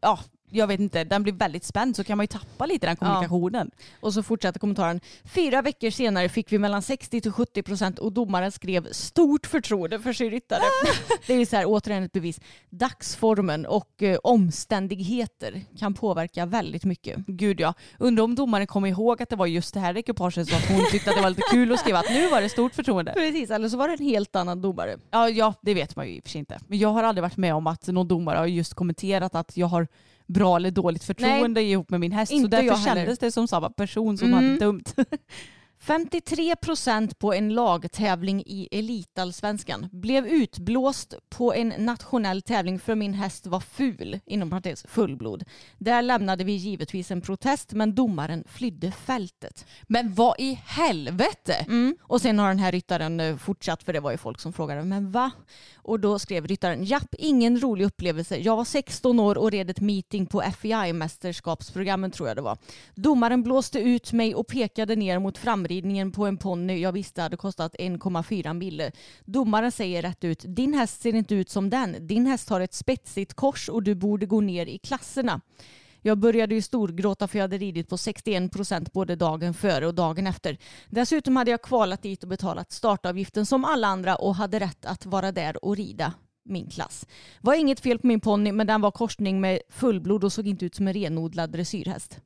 ja, 0.00 0.18
jag 0.50 0.66
vet 0.66 0.80
inte, 0.80 1.04
den 1.04 1.22
blir 1.22 1.32
väldigt 1.32 1.64
spänd 1.64 1.96
så 1.96 2.04
kan 2.04 2.16
man 2.16 2.24
ju 2.24 2.26
tappa 2.26 2.66
lite 2.66 2.86
den 2.86 2.96
kommunikationen. 2.96 3.70
Och 4.00 4.14
så 4.14 4.22
fortsätter 4.22 4.60
kommentaren. 4.60 5.00
Fyra 5.24 5.62
veckor 5.62 5.90
senare 5.90 6.28
fick 6.28 6.52
vi 6.52 6.58
mellan 6.58 6.82
60 6.82 7.20
till 7.20 7.32
70 7.32 7.62
procent 7.62 7.98
och 7.98 8.12
domaren 8.12 8.52
skrev 8.52 8.92
stort 8.92 9.46
förtroende 9.46 10.00
för 10.00 10.12
sin 10.12 10.30
ryttare. 10.30 10.62
det 11.26 11.34
är 11.34 11.38
ju 11.38 11.46
så 11.46 11.56
här 11.56 11.64
återigen 11.66 12.02
ett 12.02 12.12
bevis. 12.12 12.40
Dagsformen 12.70 13.66
och 13.66 14.02
eh, 14.02 14.18
omständigheter 14.22 15.64
kan 15.78 15.94
påverka 15.94 16.46
väldigt 16.46 16.84
mycket. 16.84 17.26
Gud 17.26 17.60
ja. 17.60 17.74
Undrar 17.98 18.24
om 18.24 18.34
domaren 18.34 18.66
kommer 18.66 18.88
ihåg 18.88 19.22
att 19.22 19.28
det 19.28 19.36
var 19.36 19.46
just 19.46 19.74
det 19.74 19.80
här 19.80 19.96
ekipaget 19.96 20.48
så 20.48 20.56
att 20.56 20.68
hon 20.68 20.84
tyckte 20.90 21.10
att 21.10 21.16
det 21.16 21.22
var 21.22 21.30
lite 21.30 21.42
kul 21.50 21.72
att 21.72 21.80
skriva 21.80 21.98
att 21.98 22.10
nu 22.10 22.28
var 22.28 22.40
det 22.40 22.48
stort 22.48 22.74
förtroende. 22.74 23.12
Precis, 23.12 23.50
eller 23.50 23.68
så 23.68 23.76
var 23.76 23.88
det 23.88 23.94
en 23.94 24.04
helt 24.04 24.36
annan 24.36 24.62
domare. 24.62 24.98
Ja, 25.10 25.28
ja, 25.28 25.54
det 25.62 25.74
vet 25.74 25.96
man 25.96 26.06
ju 26.06 26.16
i 26.16 26.20
och 26.20 26.24
för 26.24 26.30
sig 26.30 26.38
inte. 26.38 26.58
Men 26.66 26.78
jag 26.78 26.88
har 26.88 27.02
aldrig 27.02 27.22
varit 27.22 27.36
med 27.36 27.54
om 27.54 27.66
att 27.66 27.86
någon 27.86 28.08
domare 28.08 28.38
har 28.38 28.46
just 28.46 28.74
kommenterat 28.74 29.34
att 29.34 29.56
jag 29.56 29.66
har 29.66 29.88
bra 30.26 30.56
eller 30.56 30.70
dåligt 30.70 31.04
förtroende 31.04 31.62
ihop 31.62 31.90
med 31.90 32.00
min 32.00 32.12
häst. 32.12 32.32
Så 32.40 32.46
därför 32.46 32.84
kändes 32.84 33.18
det 33.18 33.32
som 33.32 33.48
samma 33.48 33.70
person 33.70 34.18
som 34.18 34.28
Mm. 34.28 34.44
hade 34.44 34.58
dömt. 34.58 34.94
53 35.86 36.56
procent 36.56 37.18
på 37.18 37.34
en 37.34 37.54
lagtävling 37.54 38.42
i 38.46 38.68
Elitallsvenskan 38.70 39.88
blev 39.92 40.26
utblåst 40.26 41.14
på 41.28 41.54
en 41.54 41.74
nationell 41.78 42.42
tävling 42.42 42.78
för 42.78 42.94
min 42.94 43.14
häst 43.14 43.46
var 43.46 43.60
ful, 43.60 44.20
inom 44.26 44.50
parentes 44.50 44.86
fullblod. 44.88 45.44
Där 45.78 46.02
lämnade 46.02 46.44
vi 46.44 46.52
givetvis 46.52 47.10
en 47.10 47.20
protest 47.20 47.72
men 47.72 47.94
domaren 47.94 48.44
flydde 48.48 48.90
fältet. 48.90 49.66
Men 49.82 50.14
vad 50.14 50.34
i 50.38 50.60
helvete? 50.66 51.54
Mm. 51.54 51.96
Och 52.02 52.20
sen 52.20 52.38
har 52.38 52.48
den 52.48 52.58
här 52.58 52.72
ryttaren 52.72 53.20
eh, 53.20 53.36
fortsatt 53.36 53.82
för 53.82 53.92
det 53.92 54.00
var 54.00 54.10
ju 54.10 54.16
folk 54.16 54.40
som 54.40 54.52
frågade 54.52 54.82
men 54.82 55.10
va? 55.12 55.30
Och 55.76 56.00
då 56.00 56.18
skrev 56.18 56.46
ryttaren 56.46 56.84
japp, 56.84 57.14
ingen 57.18 57.60
rolig 57.60 57.84
upplevelse. 57.84 58.36
Jag 58.36 58.56
var 58.56 58.64
16 58.64 59.20
år 59.20 59.38
och 59.38 59.50
red 59.50 59.70
ett 59.70 59.80
meeting 59.80 60.26
på 60.26 60.42
FEI-mästerskapsprogrammen 60.42 62.10
tror 62.10 62.28
jag 62.28 62.36
det 62.36 62.42
var. 62.42 62.58
Domaren 62.94 63.42
blåste 63.42 63.78
ut 63.78 64.12
mig 64.12 64.34
och 64.34 64.46
pekade 64.46 64.96
ner 64.96 65.18
mot 65.18 65.38
framridningen 65.74 66.12
på 66.12 66.26
en 66.26 66.36
ponny 66.36 66.78
jag 66.78 66.92
visste 66.92 67.22
hade 67.22 67.36
kostat 67.36 67.74
1,4 67.78 68.54
mille. 68.54 68.92
Domaren 69.24 69.72
säger 69.72 70.02
rätt 70.02 70.24
ut, 70.24 70.44
din 70.46 70.74
häst 70.74 71.02
ser 71.02 71.14
inte 71.14 71.34
ut 71.34 71.50
som 71.50 71.70
den. 71.70 72.06
Din 72.06 72.26
häst 72.26 72.48
har 72.48 72.60
ett 72.60 72.74
spetsigt 72.74 73.34
kors 73.34 73.68
och 73.68 73.82
du 73.82 73.94
borde 73.94 74.26
gå 74.26 74.40
ner 74.40 74.66
i 74.66 74.78
klasserna. 74.78 75.40
Jag 76.02 76.18
började 76.18 76.54
ju 76.54 76.62
storgråta 76.62 77.28
för 77.28 77.38
jag 77.38 77.42
hade 77.42 77.58
ridit 77.58 77.88
på 77.88 77.98
61 77.98 78.52
procent 78.52 78.92
både 78.92 79.16
dagen 79.16 79.54
före 79.54 79.86
och 79.86 79.94
dagen 79.94 80.26
efter. 80.26 80.58
Dessutom 80.90 81.36
hade 81.36 81.50
jag 81.50 81.62
kvalat 81.62 82.02
dit 82.02 82.22
och 82.22 82.28
betalat 82.28 82.72
startavgiften 82.72 83.46
som 83.46 83.64
alla 83.64 83.88
andra 83.88 84.16
och 84.16 84.34
hade 84.34 84.60
rätt 84.60 84.86
att 84.86 85.06
vara 85.06 85.32
där 85.32 85.64
och 85.64 85.76
rida 85.76 86.12
min 86.44 86.70
klass. 86.70 87.06
var 87.40 87.54
inget 87.54 87.80
fel 87.80 87.98
på 87.98 88.06
min 88.06 88.20
ponny 88.20 88.52
men 88.52 88.66
den 88.66 88.80
var 88.80 88.90
korsning 88.90 89.40
med 89.40 89.60
fullblod 89.68 90.24
och 90.24 90.32
såg 90.32 90.46
inte 90.46 90.64
ut 90.64 90.74
som 90.74 90.88
en 90.88 90.94
renodlad 90.94 91.50
dressyrhäst. 91.50 92.20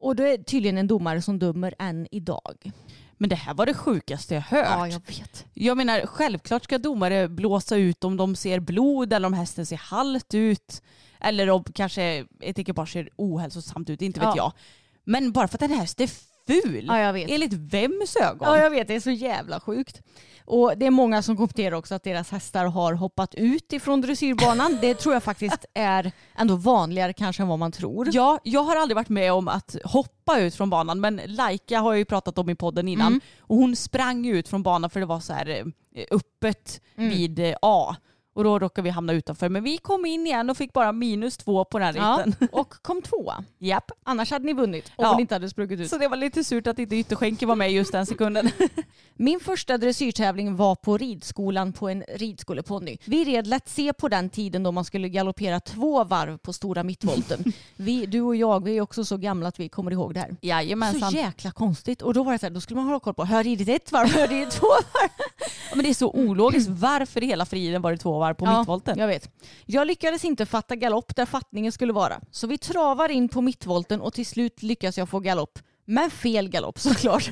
Och 0.00 0.16
det 0.16 0.32
är 0.32 0.38
tydligen 0.38 0.78
en 0.78 0.86
domare 0.86 1.22
som 1.22 1.38
dömer 1.38 1.74
än 1.78 2.06
idag. 2.10 2.70
Men 3.20 3.30
det 3.30 3.36
här 3.36 3.54
var 3.54 3.66
det 3.66 3.74
sjukaste 3.74 4.34
jag 4.34 4.42
hört. 4.42 4.66
Ja, 4.68 4.88
jag 4.88 5.00
vet. 5.06 5.46
Jag 5.54 5.76
menar, 5.76 6.06
självklart 6.06 6.64
ska 6.64 6.78
domare 6.78 7.28
blåsa 7.28 7.76
ut 7.76 8.04
om 8.04 8.16
de 8.16 8.36
ser 8.36 8.60
blod 8.60 9.12
eller 9.12 9.26
om 9.26 9.32
hästen 9.32 9.66
ser 9.66 9.76
halt 9.76 10.34
ut. 10.34 10.82
Eller 11.20 11.50
om 11.50 11.64
kanske 11.64 12.26
ett 12.40 12.58
ekipage 12.58 12.92
ser 12.92 13.08
ohälsosamt 13.16 13.90
ut, 13.90 14.02
inte 14.02 14.20
vet 14.20 14.26
Ja. 14.26 14.36
jag. 14.36 14.52
Men 15.04 15.32
bara 15.32 15.48
för 15.48 15.56
att 15.58 15.62
en 15.62 15.70
häst 15.78 16.00
är 16.00 16.10
ful, 16.62 16.84
Ja, 16.88 16.98
jag 17.00 17.12
vet. 17.12 17.30
enligt 17.30 17.52
vems 17.52 18.16
ögon? 18.16 18.48
Ja, 18.48 18.58
jag 18.58 18.70
vet. 18.70 18.88
Det 18.88 18.94
är 18.94 19.00
så 19.00 19.10
jävla 19.10 19.60
sjukt. 19.60 20.00
Och 20.44 20.72
det 20.78 20.86
är 20.86 20.90
många 20.90 21.22
som 21.22 21.36
kommenterar 21.36 21.74
också 21.76 21.94
att 21.94 22.02
deras 22.04 22.30
hästar 22.30 22.64
har 22.66 22.92
hoppat 22.92 23.34
ut 23.34 23.72
ifrån 23.72 24.00
dressyrbanan. 24.00 24.78
Det 24.80 24.94
tror 24.94 25.14
jag 25.14 25.22
faktiskt 25.22 25.64
är 25.74 26.12
ändå 26.38 26.56
vanligare 26.56 27.12
kanske 27.12 27.42
än 27.42 27.48
vad 27.48 27.58
man 27.58 27.72
tror. 27.72 28.08
Ja, 28.12 28.38
jag 28.42 28.62
har 28.62 28.76
aldrig 28.76 28.96
varit 28.96 29.08
med 29.08 29.32
om 29.32 29.48
att 29.48 29.76
hoppa 29.84 30.38
ut 30.40 30.54
från 30.54 30.70
banan 30.70 31.00
men 31.00 31.20
Laika 31.26 31.78
har 31.80 31.92
jag 31.92 31.98
ju 31.98 32.04
pratat 32.04 32.38
om 32.38 32.50
i 32.50 32.54
podden 32.54 32.88
innan 32.88 33.06
Mm. 33.06 33.20
och 33.40 33.56
hon 33.56 33.76
sprang 33.76 34.26
ut 34.26 34.48
från 34.48 34.62
banan 34.62 34.90
för 34.90 35.00
det 35.00 35.06
var 35.06 35.20
så 35.20 35.32
här 35.32 35.48
eh, 35.94 36.04
öppet 36.10 36.80
Mm. 36.96 37.10
vid 37.10 37.38
eh, 37.38 37.54
A 37.62 37.96
och 38.38 38.44
då 38.44 38.58
råkade 38.58 38.84
vi 38.84 38.90
hamna 38.90 39.12
utanför 39.12 39.48
men 39.48 39.62
vi 39.62 39.78
kom 39.78 40.06
in 40.06 40.26
igen 40.26 40.50
och 40.50 40.56
fick 40.56 40.72
bara 40.72 40.92
minus 40.92 41.36
två 41.36 41.64
på 41.64 41.78
den 41.78 41.96
Ja, 41.96 42.22
ritten. 42.26 42.48
och 42.52 42.74
kom 42.82 43.02
tvåa. 43.02 43.44
Japp. 43.58 43.90
Annars 44.04 44.30
hade 44.30 44.44
ni 44.46 44.52
vunnit 44.52 44.92
om 44.96 45.04
Ja. 45.04 45.10
hon 45.10 45.20
inte 45.20 45.34
hade 45.34 45.50
sprungit 45.50 45.80
ut. 45.80 45.90
Så 45.90 45.98
det 45.98 46.08
var 46.08 46.16
lite 46.16 46.44
surt 46.44 46.66
att 46.66 46.78
inte 46.78 46.96
ytterskänken 46.96 47.48
var 47.48 47.56
med 47.56 47.72
just 47.72 47.92
den 47.92 48.06
sekunden. 48.06 48.50
Min 49.16 49.40
första 49.40 49.78
dressyrtävling 49.78 50.56
var 50.56 50.74
på 50.74 50.96
ridskolan 50.98 51.72
på 51.72 51.88
en 51.88 52.04
ridskoleponny. 52.14 52.96
Vi 53.04 53.24
red 53.24 53.46
lätt 53.46 53.68
se 53.68 53.92
på 53.92 54.08
den 54.08 54.30
tiden 54.30 54.62
då 54.62 54.72
man 54.72 54.84
skulle 54.84 55.08
galoppera 55.08 55.60
två 55.60 56.04
varv 56.04 56.38
på 56.38 56.52
stora 56.52 56.82
mittvolten. 56.82 57.44
Vi, 57.76 58.06
du 58.06 58.20
och 58.20 58.36
jag, 58.36 58.64
vi 58.64 58.76
är 58.76 58.80
också 58.80 59.04
så 59.04 59.16
gamla 59.16 59.48
att 59.48 59.60
vi 59.60 59.68
kommer 59.68 59.90
ihåg 59.90 60.14
det 60.14 60.20
här. 60.20 60.36
Jajamensan. 60.40 61.10
Så 61.10 61.16
jäkla 61.16 61.50
konstigt. 61.50 62.02
Och 62.02 62.14
då 62.14 62.22
var 62.22 62.32
det 62.32 62.38
så 62.38 62.46
här, 62.46 62.50
då 62.50 62.60
skulle 62.60 62.76
man 62.76 62.86
hålla 62.86 63.00
koll 63.00 63.14
på, 63.14 63.24
har 63.24 63.36
jag 63.36 63.46
ridit 63.46 63.68
ett 63.68 63.92
varv, 63.92 64.12
har 64.12 64.20
jag 64.20 64.30
ridit 64.30 64.50
två 64.50 64.66
varv? 64.66 65.10
Ja, 65.70 65.76
Men 65.76 65.84
det 65.84 65.90
är 65.90 65.94
så 65.94 66.10
ologiskt. 66.10 66.68
Varför 66.70 67.22
i 67.22 67.26
hela 67.26 67.46
friden 67.46 67.82
var 67.82 67.92
det 67.92 67.98
två 67.98 68.18
varv 68.18 68.34
på 68.34 68.46
mittvolten? 68.58 68.98
Jag 68.98 69.06
vet. 69.06 69.30
Jag 69.66 69.86
lyckades 69.86 70.24
inte 70.24 70.46
fatta 70.46 70.76
galopp 70.76 71.16
där 71.16 71.26
fattningen 71.26 71.72
skulle 71.72 71.92
vara. 71.92 72.20
Så 72.30 72.46
vi 72.46 72.58
travar 72.58 73.08
in 73.08 73.28
på 73.28 73.40
mittvolten 73.40 74.00
och 74.00 74.12
till 74.12 74.26
slut 74.26 74.62
lyckas 74.62 74.98
jag 74.98 75.08
få 75.08 75.20
galopp. 75.20 75.58
Men 75.90 76.10
fel 76.10 76.48
galopp 76.48 76.78
såklart. 76.80 77.30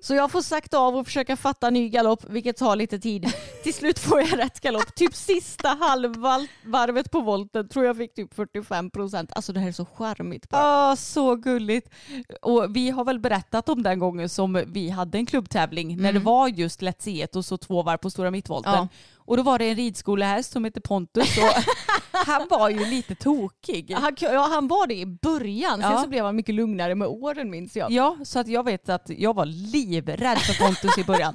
Så 0.00 0.14
jag 0.14 0.30
får 0.30 0.42
sakta 0.42 0.78
av 0.78 0.96
och 0.96 1.06
försöka 1.06 1.36
fatta 1.36 1.70
ny 1.70 1.88
galopp 1.88 2.24
vilket 2.30 2.56
tar 2.56 2.76
lite 2.76 2.98
tid. 2.98 3.32
Till 3.62 3.74
slut 3.74 3.98
får 3.98 4.20
jag 4.20 4.38
rätt 4.38 4.60
galopp. 4.60 4.94
Typ 4.94 5.14
sista 5.14 5.68
halvvarvet 5.68 7.10
på 7.10 7.20
volten 7.20 7.68
tror 7.68 7.84
jag 7.84 7.96
fick 7.96 8.14
typ 8.14 8.34
45 8.34 8.90
procent. 8.90 9.30
Alltså 9.32 9.52
det 9.52 9.60
här 9.60 9.68
är 9.68 9.72
så 9.72 9.84
charmigt. 9.84 10.48
bara. 10.48 10.62
Ja, 10.62 10.96
så 10.96 11.36
gulligt. 11.36 11.90
Och 12.42 12.76
vi 12.76 12.90
har 12.90 13.04
väl 13.04 13.18
berättat 13.20 13.68
om 13.68 13.82
den 13.82 13.98
gången 13.98 14.28
som 14.28 14.64
vi 14.66 14.88
hade 14.88 15.18
en 15.18 15.26
klubbtävling 15.26 15.96
när 16.02 16.12
det 16.12 16.18
var 16.18 16.48
just 16.48 16.82
Let's 16.82 17.36
och 17.36 17.44
så 17.44 17.56
två 17.56 17.82
varv 17.82 17.98
på 17.98 18.10
stora 18.10 18.30
mittvolten. 18.30 18.72
Ja. 18.72 18.88
Och 19.32 19.36
då 19.38 19.42
var 19.42 19.58
det 19.58 19.64
en 19.64 19.76
ridskolehäst 19.76 20.52
som 20.52 20.64
hette 20.64 20.80
Pontus 20.80 21.38
och 21.38 21.62
han 22.26 22.46
var 22.50 22.70
ju 22.70 22.84
lite 22.84 23.14
tokig. 23.14 23.94
Han, 23.98 24.16
ja, 24.20 24.48
han 24.52 24.68
var 24.68 24.86
det 24.86 24.94
i 24.94 25.06
början. 25.06 25.80
Sen 25.80 25.90
Ja. 25.92 26.02
så 26.02 26.08
blev 26.08 26.24
han 26.24 26.36
mycket 26.36 26.54
lugnare 26.54 26.94
med 26.94 27.08
åren 27.08 27.50
minns 27.50 27.76
jag. 27.76 27.90
Ja, 27.92 28.16
så 28.24 28.38
att 28.38 28.48
jag 28.48 28.64
vet 28.64 28.88
att 28.88 29.10
jag 29.16 29.34
var 29.34 29.46
livrädd 29.46 30.38
för 30.38 30.64
Pontus 30.66 30.98
i 30.98 31.04
början. 31.04 31.34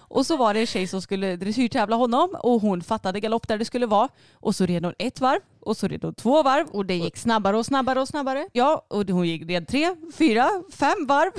Och 0.00 0.26
så 0.26 0.36
var 0.36 0.54
det 0.54 0.60
en 0.60 0.66
tjej 0.66 0.86
som 0.86 1.02
skulle 1.02 1.36
dressyrtävla 1.36 1.96
honom 1.96 2.36
och 2.42 2.60
hon 2.60 2.82
fattade 2.82 3.20
galopp 3.20 3.48
där 3.48 3.58
det 3.58 3.64
skulle 3.64 3.86
vara. 3.86 4.08
Och 4.34 4.54
så 4.54 4.66
red 4.66 4.84
hon 4.84 4.94
ett 4.98 5.20
varv 5.20 5.40
och 5.60 5.76
så 5.76 5.88
red 5.88 6.04
hon 6.04 6.14
två 6.14 6.42
varv. 6.42 6.66
Och 6.68 6.86
det 6.86 6.94
gick 6.94 7.16
snabbare 7.16 7.56
och 7.56 7.66
snabbare 7.66 8.00
och 8.00 8.08
snabbare. 8.08 8.48
Ja, 8.52 8.86
och 8.88 9.10
hon 9.10 9.28
gick 9.28 9.42
red 9.50 9.68
tre, 9.68 9.94
fyra, 10.14 10.48
fem 10.72 11.06
varv. 11.08 11.30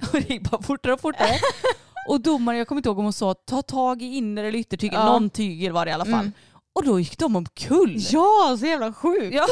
Och 0.12 0.20
det 0.20 0.30
gick 0.30 0.50
bara 0.50 0.62
fortare 0.62 0.92
och 0.92 1.00
fortare. 1.00 1.38
Och 2.08 2.20
domaren, 2.20 2.58
jag 2.58 2.68
kommer 2.68 2.78
inte 2.78 2.88
ihåg 2.88 2.98
om 2.98 3.04
hon 3.04 3.12
sa 3.12 3.34
ta 3.34 3.62
tag 3.62 4.02
i 4.02 4.06
inner 4.06 4.44
eller 4.44 4.58
yttertygel, 4.58 4.94
Ja. 5.00 5.06
någon 5.12 5.30
tygel 5.30 5.72
var 5.72 5.84
det 5.84 5.90
i 5.90 5.94
alla 5.94 6.04
fall. 6.04 6.30
Och 6.78 6.84
då 6.84 7.00
gick 7.00 7.18
de 7.18 7.36
omkull. 7.36 7.96
Ja, 7.98 8.56
så 8.60 8.66
jävla 8.66 8.92
sjukt. 8.92 9.34
Ja. 9.34 9.46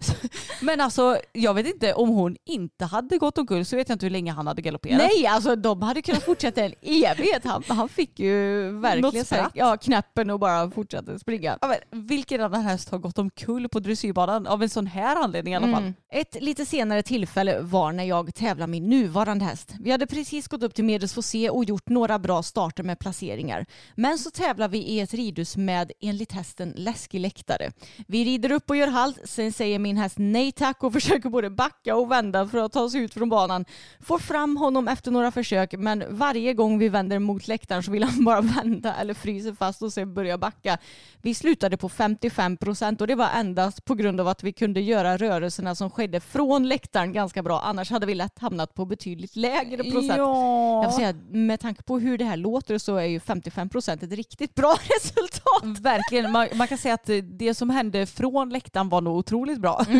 Men 0.60 0.80
alltså 0.80 1.18
jag 1.32 1.54
vet 1.54 1.66
inte 1.66 1.94
om 1.94 2.08
hon 2.08 2.36
inte 2.46 2.84
hade 2.84 3.18
gått 3.18 3.38
omkull 3.38 3.64
så 3.64 3.76
vet 3.76 3.88
jag 3.88 3.94
inte 3.94 4.06
hur 4.06 4.10
länge 4.10 4.32
han 4.32 4.46
hade 4.46 4.62
galopperat. 4.62 4.98
Nej, 4.98 5.26
alltså 5.26 5.56
de 5.56 5.82
hade 5.82 6.02
kunnat 6.02 6.24
fortsätta 6.24 6.64
en 6.64 6.74
evighet. 6.82 7.44
Han, 7.44 7.62
han 7.68 7.88
fick 7.88 8.18
ju 8.18 8.70
verkligen 8.80 9.24
här, 9.30 9.48
ja, 9.54 9.76
knäppen 9.76 10.30
och 10.30 10.38
bara 10.38 10.70
fortsatte 10.70 11.18
springa. 11.18 11.58
Ja, 11.60 11.68
men, 11.68 12.06
vilken 12.06 12.40
annan 12.40 12.62
häst 12.62 12.90
har 12.90 12.98
gått 12.98 13.18
omkull 13.18 13.68
på 13.68 13.80
dressyrbanan 13.80 14.46
av 14.46 14.62
en 14.62 14.68
sån 14.68 14.86
här 14.86 15.16
anledning 15.16 15.52
i 15.52 15.56
alla 15.56 15.72
fall? 15.72 15.82
Mm. 15.82 15.94
Ett 16.12 16.36
lite 16.40 16.66
senare 16.66 17.02
tillfälle 17.02 17.60
var 17.60 17.92
när 17.92 18.04
jag 18.04 18.34
tävlade 18.34 18.70
min 18.70 18.88
nuvarande 18.88 19.44
häst. 19.44 19.74
Vi 19.80 19.90
hade 19.90 20.06
precis 20.06 20.48
gått 20.48 20.62
upp 20.62 20.74
till 20.74 20.84
Medelsfossé 20.84 21.50
och 21.50 21.64
gjort 21.64 21.88
några 21.88 22.18
bra 22.18 22.42
starter 22.42 22.82
med 22.82 22.98
placeringar. 22.98 23.66
Men 23.94 24.18
så 24.18 24.30
tävlar 24.30 24.68
vi 24.68 24.78
i 24.78 25.00
ett 25.00 25.14
ridhus 25.14 25.56
med 25.56 25.92
enligt 26.00 26.32
hästen 26.32 26.59
läskig 26.66 27.20
läktare. 27.20 27.72
Vi 28.06 28.24
rider 28.24 28.52
upp 28.52 28.70
och 28.70 28.76
gör 28.76 28.86
halt, 28.86 29.18
sen 29.24 29.52
säger 29.52 29.78
min 29.78 29.96
häst 29.96 30.14
nej 30.18 30.52
tack 30.52 30.82
och 30.82 30.92
försöker 31.00 31.28
både 31.28 31.50
backa 31.50 31.96
och 31.96 32.10
vända 32.10 32.48
för 32.48 32.58
att 32.58 32.72
ta 32.72 32.90
sig 32.90 33.00
ut 33.00 33.14
från 33.14 33.28
banan. 33.28 33.64
Får 34.00 34.18
fram 34.18 34.56
honom 34.56 34.88
efter 34.88 35.10
några 35.10 35.30
försök 35.30 35.72
men 35.72 36.04
varje 36.08 36.54
gång 36.54 36.78
vi 36.78 36.88
vänder 36.88 37.18
mot 37.18 37.48
läktaren 37.48 37.82
så 37.82 37.90
vill 37.90 38.04
han 38.04 38.24
bara 38.30 38.40
vända 38.40 38.94
eller 38.94 39.14
fryser 39.14 39.52
fast 39.52 39.82
och 39.82 39.92
sen 39.92 40.14
börja 40.14 40.38
backa. 40.38 40.78
Vi 41.22 41.34
slutade 41.34 41.76
på 41.76 41.88
55 41.88 42.56
procent 42.56 43.00
och 43.00 43.06
det 43.06 43.14
var 43.14 43.28
endast 43.34 43.84
på 43.84 43.94
grund 43.94 44.20
av 44.20 44.28
att 44.28 44.42
vi 44.42 44.52
kunde 44.52 44.80
göra 44.80 45.16
rörelserna 45.16 45.74
som 45.74 45.90
skedde 45.90 46.20
från 46.20 46.68
läktaren 46.68 47.12
ganska 47.12 47.42
bra. 47.42 47.60
Annars 47.60 47.90
hade 47.90 48.06
vi 48.06 48.14
lätt 48.14 48.38
hamnat 48.38 48.74
på 48.74 48.84
betydligt 48.84 49.36
lägre 49.36 49.82
procent. 49.82 50.16
Ja. 50.16 50.82
Jag 50.82 50.94
säga, 50.94 51.14
med 51.30 51.60
tanke 51.60 51.82
på 51.82 51.98
hur 51.98 52.18
det 52.18 52.24
här 52.24 52.36
låter 52.36 52.78
så 52.78 52.96
är 52.96 53.04
ju 53.04 53.20
55 53.20 53.68
procent 53.68 54.02
ett 54.02 54.12
riktigt 54.12 54.54
bra 54.54 54.76
resultat. 54.96 55.80
Verkligen, 55.80 56.32
man, 56.32 56.46
man 56.54 56.68
kan 56.68 56.78
säga 56.78 56.94
att 56.94 57.10
det 57.22 57.54
som 57.54 57.70
hände 57.70 58.06
från 58.06 58.50
läktaren 58.50 58.88
var 58.88 59.00
nog 59.00 59.16
otroligt 59.16 59.60
bra. 59.60 59.84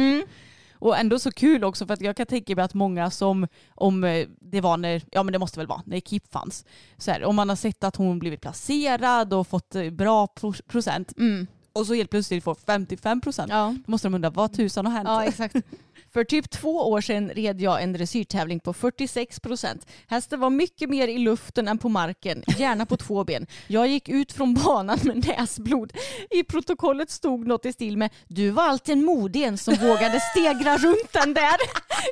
Och 0.82 0.98
ändå 0.98 1.18
så 1.18 1.30
kul 1.32 1.64
också 1.64 1.86
för 1.86 1.94
att 1.94 2.00
jag 2.00 2.16
kan 2.16 2.26
tänka 2.26 2.56
mig 2.56 2.64
att 2.64 2.74
många 2.74 3.10
som, 3.10 3.46
om 3.74 4.04
eh, 4.04 4.26
det 4.40 4.60
var 4.60 4.76
när, 4.76 5.02
ja 5.10 5.22
men 5.22 5.32
det 5.32 5.38
måste 5.38 5.58
väl 5.60 5.66
vara, 5.66 5.82
när 5.86 6.00
KIP 6.00 6.32
fanns. 6.32 6.64
Så 6.98 7.10
här, 7.10 7.24
om 7.24 7.36
man 7.36 7.48
har 7.48 7.56
sett 7.56 7.84
att 7.84 7.96
hon 7.96 8.18
blivit 8.18 8.40
placerad 8.40 9.32
och 9.34 9.46
fått 9.48 9.74
eh, 9.74 9.90
bra 9.90 10.26
pro- 10.26 10.52
procent 10.66 11.12
Mm. 11.18 11.46
Och 11.72 11.86
så 11.86 11.94
helt 11.94 12.10
plötsligt 12.10 12.44
får 12.44 12.54
55 12.66 13.20
procent. 13.20 13.50
Ja. 13.50 13.74
Då 13.86 13.90
måste 13.90 14.08
de 14.08 14.14
undra 14.14 14.30
vad 14.30 14.52
tusan 14.52 14.86
har 14.86 14.92
hänt. 14.92 15.08
Ja, 15.08 15.24
exakt. 15.24 15.56
För 16.12 16.24
typ 16.24 16.50
två 16.50 16.90
år 16.90 17.00
sedan 17.00 17.30
red 17.30 17.60
jag 17.60 17.82
en 17.82 17.92
dressyrtävling 17.92 18.60
på 18.60 18.72
46 18.72 19.40
procent. 19.40 19.86
Hästen 20.06 20.40
var 20.40 20.50
mycket 20.50 20.90
mer 20.90 21.08
i 21.08 21.18
luften 21.18 21.68
än 21.68 21.78
på 21.78 21.88
marken, 21.88 22.44
gärna 22.58 22.86
på 22.86 22.96
två 22.96 23.24
ben. 23.24 23.46
Jag 23.66 23.88
gick 23.88 24.08
ut 24.08 24.32
från 24.32 24.54
banan 24.54 24.98
med 25.02 25.26
näsblod. 25.26 25.92
I 26.30 26.42
protokollet 26.42 27.10
stod 27.10 27.46
något 27.46 27.66
i 27.66 27.72
stil 27.72 27.96
med 27.96 28.10
du 28.28 28.50
var 28.50 28.62
alltid 28.62 28.92
en 28.92 29.04
modig 29.04 29.42
en 29.42 29.58
som 29.58 29.74
vågade 29.74 30.20
stegra 30.20 30.76
runt 30.76 31.12
den 31.12 31.34
där. 31.34 31.56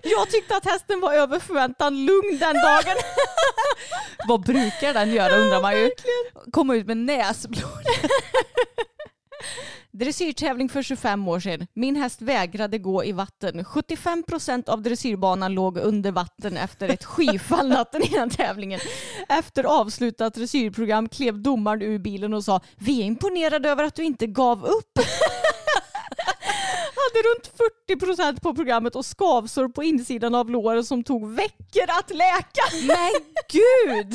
Jag 0.03 0.31
tyckte 0.31 0.57
att 0.57 0.65
hästen 0.65 1.01
var 1.01 1.13
över 1.15 1.41
förväntan 1.41 2.05
lugn 2.07 2.39
den 2.41 2.55
dagen. 2.55 2.97
Vad 4.29 4.41
brukar 4.41 4.95
den 4.95 5.13
göra 5.13 5.37
undrar 5.37 5.63
man 5.63 5.73
ju. 5.73 5.91
Komma 6.53 6.75
ut 6.75 6.87
med 6.87 6.97
näsblod. 6.97 7.85
Dressyrtävling 9.91 10.69
för 10.69 10.83
25 10.83 11.29
år 11.29 11.41
sedan. 11.41 11.67
Min 11.75 11.97
häst 11.97 12.23
vägrade 12.23 12.79
gå 12.79 13.05
i 13.05 13.13
vatten. 13.13 13.65
75% 13.65 14.69
av 14.69 14.83
dressyrbanan 14.83 15.55
låg 15.55 15.79
under 15.79 16.13
vatten 16.13 16.57
efter 16.57 16.89
ett 16.89 17.05
skyfall 17.05 17.69
natten 17.69 18.03
innan 18.03 18.31
tävlingen. 18.31 18.81
Efter 19.29 19.65
avslutat 19.65 20.35
dressyrprogram 20.35 21.09
klev 21.09 21.43
domaren 21.43 21.83
ur 21.83 21.99
bilen 21.99 22.35
och 22.35 22.45
sa 22.45 22.61
Vi 22.77 23.01
är 23.01 23.05
imponerade 23.05 23.69
över 23.69 23.85
att 23.85 23.95
du 23.95 24.05
inte 24.05 24.27
gav 24.27 24.65
upp. 24.65 24.93
Hade 26.95 27.29
runt 27.29 27.53
40% 27.89 28.41
på 28.41 28.55
programmet 28.55 28.97
och 28.97 29.07
skavsår 29.07 29.69
på 29.69 29.83
insidan 29.83 30.35
av 30.35 30.51
låren 30.51 30.85
som 30.85 31.05
tog 31.05 31.31
veckor 31.31 31.85
att 31.89 32.11
läka. 32.11 32.63
Men 32.87 33.11
gud! 33.53 34.15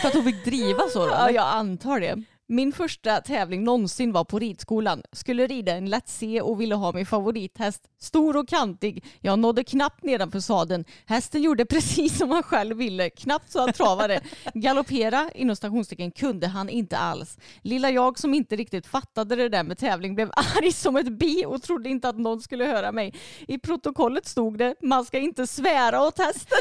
För 0.00 0.08
att 0.08 0.14
hon 0.14 0.24
fick 0.24 0.44
driva 0.44 0.88
så 0.88 1.06
då? 1.06 1.12
Ja, 1.12 1.30
jag 1.30 1.46
antar 1.46 2.00
det. 2.00 2.22
Min 2.48 2.72
första 2.72 3.20
tävling 3.20 3.64
någonsin 3.64 4.12
var 4.12 4.24
på 4.24 4.38
ridskolan. 4.38 5.02
Skulle 5.12 5.46
rida 5.46 5.72
en 5.72 5.90
lätt 5.90 6.08
C 6.08 6.40
och 6.40 6.60
ville 6.60 6.74
ha 6.74 6.92
min 6.92 7.06
favorithäst. 7.06 7.82
Stor 8.00 8.36
och 8.36 8.48
kantig. 8.48 9.04
Jag 9.20 9.38
nådde 9.38 9.64
knappt 9.64 10.02
nedanför 10.02 10.40
sadeln. 10.40 10.84
Hästen 11.06 11.42
gjorde 11.42 11.64
precis 11.66 12.18
som 12.18 12.30
han 12.30 12.42
själv 12.42 12.76
ville. 12.76 13.10
Knappt 13.10 13.52
så 13.52 13.60
han 13.60 13.72
travade. 13.72 14.20
Galoppera, 14.54 15.30
inom 15.34 15.56
stationstecken, 15.56 16.10
kunde 16.10 16.46
han 16.46 16.68
inte 16.68 16.98
alls. 16.98 17.38
Lilla 17.62 17.90
jag 17.90 18.18
som 18.18 18.34
inte 18.34 18.56
riktigt 18.56 18.86
fattade 18.86 19.36
det 19.36 19.48
där 19.48 19.62
med 19.62 19.78
tävling 19.78 20.14
blev 20.14 20.30
arg 20.36 20.72
som 20.72 20.96
ett 20.96 21.12
bi 21.12 21.44
och 21.46 21.62
trodde 21.62 21.88
inte 21.88 22.08
att 22.08 22.18
någon 22.18 22.40
skulle 22.40 22.64
höra 22.64 22.92
mig. 22.92 23.14
I 23.48 23.58
protokollet 23.58 24.26
stod 24.26 24.58
det, 24.58 24.74
man 24.82 25.04
ska 25.04 25.18
inte 25.18 25.46
svära 25.46 26.02
åt 26.02 26.18
hästen. 26.18 26.58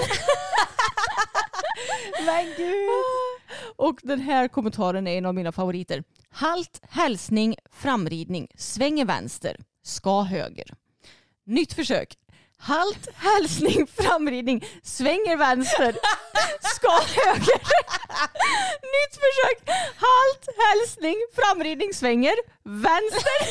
Men 2.25 2.45
gud. 2.57 3.20
Och 3.81 3.99
den 4.03 4.19
här 4.19 4.47
kommentaren 4.47 5.07
är 5.07 5.17
en 5.17 5.25
av 5.25 5.35
mina 5.35 5.51
favoriter. 5.51 6.03
Halt, 6.29 6.79
hälsning, 6.89 7.55
framridning, 7.71 8.47
svänger 8.55 9.05
vänster, 9.05 9.57
ska 9.83 10.21
höger. 10.21 10.73
Nytt 11.45 11.73
försök. 11.73 12.17
Halt, 12.57 13.07
hälsning, 13.15 13.87
framridning, 13.87 14.63
svänger 14.83 15.37
vänster, 15.37 15.95
ska 16.61 16.91
höger. 17.21 17.61
Nytt 18.95 19.15
försök. 19.23 19.77
Halt, 19.95 20.47
hälsning, 20.57 21.15
framridning, 21.35 21.93
svänger 21.93 22.35
vänster. 22.63 23.41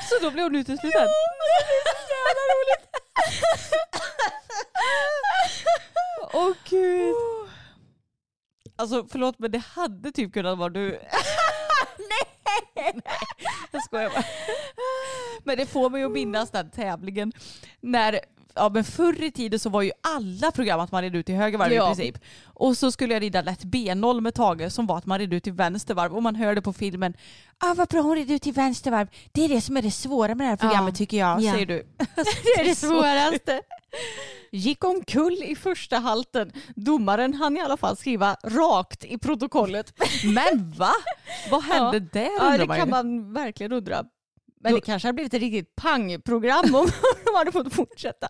Så 0.08 0.18
då 0.22 0.30
blev 0.30 0.44
hon 0.44 0.56
utesluten? 0.56 1.08
Åh 6.32 6.52
gud. 6.64 7.14
Alltså 8.76 9.06
förlåt 9.10 9.38
men 9.38 9.50
det 9.50 9.58
hade 9.58 10.12
typ 10.12 10.32
kunnat 10.32 10.58
vara 10.58 10.68
du. 10.68 10.90
Nej! 11.98 12.29
Jag 13.70 13.82
skojar 13.84 14.10
bara. 14.10 14.24
Men 15.44 15.56
det 15.56 15.66
får 15.66 15.90
mig 15.90 16.04
att 16.04 16.10
minnas 16.12 16.50
den 16.50 16.70
tävlingen 16.70 17.32
när 17.80 18.20
Ja 18.54 18.68
men 18.68 18.84
förr 18.84 19.22
i 19.22 19.30
tiden 19.30 19.58
så 19.58 19.70
var 19.70 19.82
ju 19.82 19.90
alla 20.16 20.50
program 20.50 20.80
att 20.80 20.92
man 20.92 21.02
red 21.02 21.16
ut 21.16 21.26
till 21.26 21.34
höger 21.34 21.58
varv 21.58 21.72
Ja. 21.72 21.84
i 21.92 21.94
princip. 21.94 22.18
Och 22.44 22.76
så 22.76 22.92
skulle 22.92 23.14
jag 23.14 23.22
rida 23.22 23.42
lätt 23.42 23.64
B0 23.64 24.20
med 24.20 24.34
Tage 24.34 24.72
som 24.72 24.86
var 24.86 24.98
att 24.98 25.06
man 25.06 25.18
red 25.18 25.32
ut 25.32 25.44
till 25.44 25.52
vänster 25.52 25.94
varv 25.94 26.16
och 26.16 26.22
man 26.22 26.34
hörde 26.36 26.62
på 26.62 26.72
filmen 26.72 27.14
ah, 27.58 27.74
vad 27.74 27.88
bra 27.88 28.00
hon 28.00 28.16
red 28.16 28.30
ut 28.30 28.42
till 28.42 28.52
vänster 28.52 28.90
varv. 28.90 29.08
Det 29.32 29.44
är 29.44 29.48
det 29.48 29.60
som 29.60 29.76
är 29.76 29.82
det 29.82 29.90
svåra 29.90 30.34
med 30.34 30.44
det 30.46 30.48
här 30.50 30.56
programmet 30.56 30.94
Ja. 30.94 30.96
tycker 30.98 31.16
jag, 31.16 31.40
Ja. 31.42 31.52
säger 31.52 31.66
du. 31.66 31.86
Det 32.44 32.60
är 32.60 32.64
det 32.64 32.74
svåraste. 32.74 33.62
Gick 34.52 34.84
omkull 34.84 35.42
i 35.42 35.54
första 35.56 35.98
halten. 35.98 36.52
Domaren 36.76 37.34
hann 37.34 37.56
i 37.56 37.60
alla 37.60 37.76
fall 37.76 37.96
skriva 37.96 38.36
rakt 38.44 39.04
i 39.04 39.18
protokollet. 39.18 39.94
Men 40.34 40.70
va? 40.76 40.92
Vad 41.50 41.62
hände 41.62 42.00
där 42.00 42.30
Ja, 42.40 42.58
det 42.58 42.66
kan 42.66 42.90
man 42.90 43.32
verkligen 43.32 43.72
undra. 43.72 44.04
Men 44.60 44.72
Då- 44.72 44.78
det 44.78 44.84
kanske 44.86 45.08
hade 45.08 45.14
blivit 45.14 45.34
ett 45.34 45.40
riktigt 45.40 45.74
pangprogram 45.74 46.74
om 46.74 46.86
de 47.24 47.34
hade 47.34 47.52
fått 47.52 47.74
fortsätta. 47.74 48.28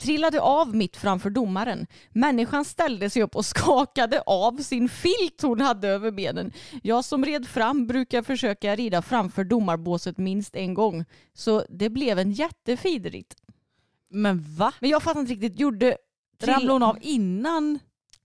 Trillade 0.00 0.40
av 0.40 0.74
mitt 0.76 0.96
framför 0.96 1.30
domaren. 1.30 1.86
Människan 2.10 2.64
ställde 2.64 3.10
sig 3.10 3.22
upp 3.22 3.36
och 3.36 3.46
skakade 3.46 4.20
av 4.26 4.56
sin 4.56 4.88
filt 4.88 5.42
hon 5.42 5.60
hade 5.60 5.88
över 5.88 6.10
benen. 6.10 6.52
Jag 6.82 7.04
som 7.04 7.24
red 7.24 7.48
fram 7.48 7.86
brukar 7.86 8.22
försöka 8.22 8.76
rida 8.76 9.02
framför 9.02 9.44
domarbåset 9.44 10.18
minst 10.18 10.56
en 10.56 10.74
gång. 10.74 11.04
Så 11.34 11.64
det 11.68 11.88
blev 11.90 12.18
en 12.18 12.32
jättefin 12.32 13.04
ritt. 13.04 13.34
Men 14.10 14.44
va? 14.56 14.72
Men 14.80 14.90
jag 14.90 15.02
fattar 15.02 15.20
inte 15.20 15.32
riktigt, 15.32 15.60
gjorde... 15.60 15.96
Ramlade 16.42 16.72
hon 16.72 16.82
av 16.82 16.98
innan? 17.00 17.78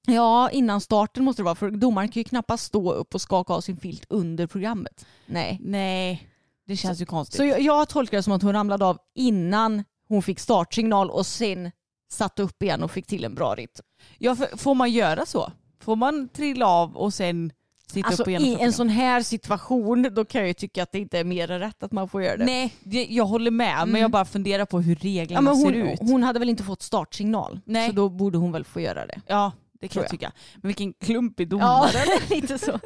Ja, 0.08 0.50
innan 0.50 0.82
starten 0.82 1.24
måste 1.24 1.42
det 1.42 1.44
vara 1.44 1.56
för 1.56 1.72
domaren 1.72 2.10
kan 2.10 2.20
ju 2.20 2.24
knappast 2.24 2.64
stå 2.64 2.94
upp 2.94 3.16
och 3.16 3.22
skaka 3.22 3.54
av 3.54 3.62
sin 3.62 3.78
filt 3.78 4.06
under 4.10 4.48
programmet. 4.48 5.06
Nej. 5.26 5.58
Nej, 5.62 6.30
det 6.68 6.76
känns 6.76 7.02
ju 7.02 7.06
konstigt. 7.06 7.38
Så 7.38 7.46
jag, 7.46 7.62
jag 7.62 7.90
tolkar 7.90 8.18
det 8.18 8.24
som 8.24 8.34
att 8.34 8.42
hon 8.42 8.54
ramlade 8.54 8.86
av 8.86 8.98
innan 9.16 9.84
hon 10.08 10.24
fick 10.24 10.40
startsignal 10.40 11.10
och 11.10 11.26
sen 11.26 11.72
satte 12.12 12.44
upp 12.44 12.64
igen 12.64 12.84
och 12.84 12.92
fick 12.92 13.08
till 13.08 13.24
en 13.24 13.36
bra 13.36 13.56
ritt. 13.56 13.82
ja, 14.18 14.36
för, 14.36 14.58
får 14.58 14.76
man 14.76 14.92
göra 14.92 15.26
så? 15.26 15.52
Får 15.80 15.96
man 15.96 16.30
trilla 16.30 16.68
av 16.68 16.98
och 16.98 17.14
sen 17.14 17.52
sitta 17.94 18.08
Alltså 18.08 18.30
i 18.30 18.58
en 18.62 18.74
sån 18.74 18.90
här 18.90 19.22
situation 19.22 20.10
då 20.12 20.26
kan 20.26 20.42
jag 20.42 20.48
ju 20.48 20.54
tycka 20.54 20.84
att 20.84 20.92
det 20.92 21.00
inte 21.00 21.20
är 21.20 21.24
mer 21.24 21.52
än 21.52 21.60
rätt 21.60 21.84
att 21.84 21.92
man 21.92 22.10
får 22.10 22.24
göra 22.24 22.38
det. 22.38 22.46
Nej, 22.46 22.74
det, 22.84 23.06
jag 23.10 23.26
håller 23.26 23.52
med 23.52 23.88
men 23.88 24.02
jag 24.02 24.12
bara 24.12 24.26
funderar 24.26 24.66
på 24.66 24.80
hur 24.80 24.96
reglerna 24.96 25.50
ja, 25.50 25.56
hon, 25.56 25.72
ser 25.72 25.94
ut. 25.94 26.00
hon 26.00 26.24
hade 26.24 26.40
väl 26.40 26.50
inte 26.50 26.64
fått 26.64 26.82
startsignal 26.82 27.60
Nej. 27.66 27.90
så 27.90 27.96
då 27.96 28.10
borde 28.10 28.38
hon 28.38 28.52
väl 28.52 28.64
få 28.66 28.82
göra 28.82 29.06
det. 29.06 29.22
Ja, 29.28 29.52
det 29.82 29.88
kan 29.88 30.00
jag 30.00 30.06
jag. 30.06 30.12
tycka. 30.12 30.32
Men 30.56 30.68
vilken 30.68 30.94
klumpig 30.94 31.46
Ja, 31.46 31.50
domare. 31.50 32.04
lite 32.30 32.58
så. 32.60 32.80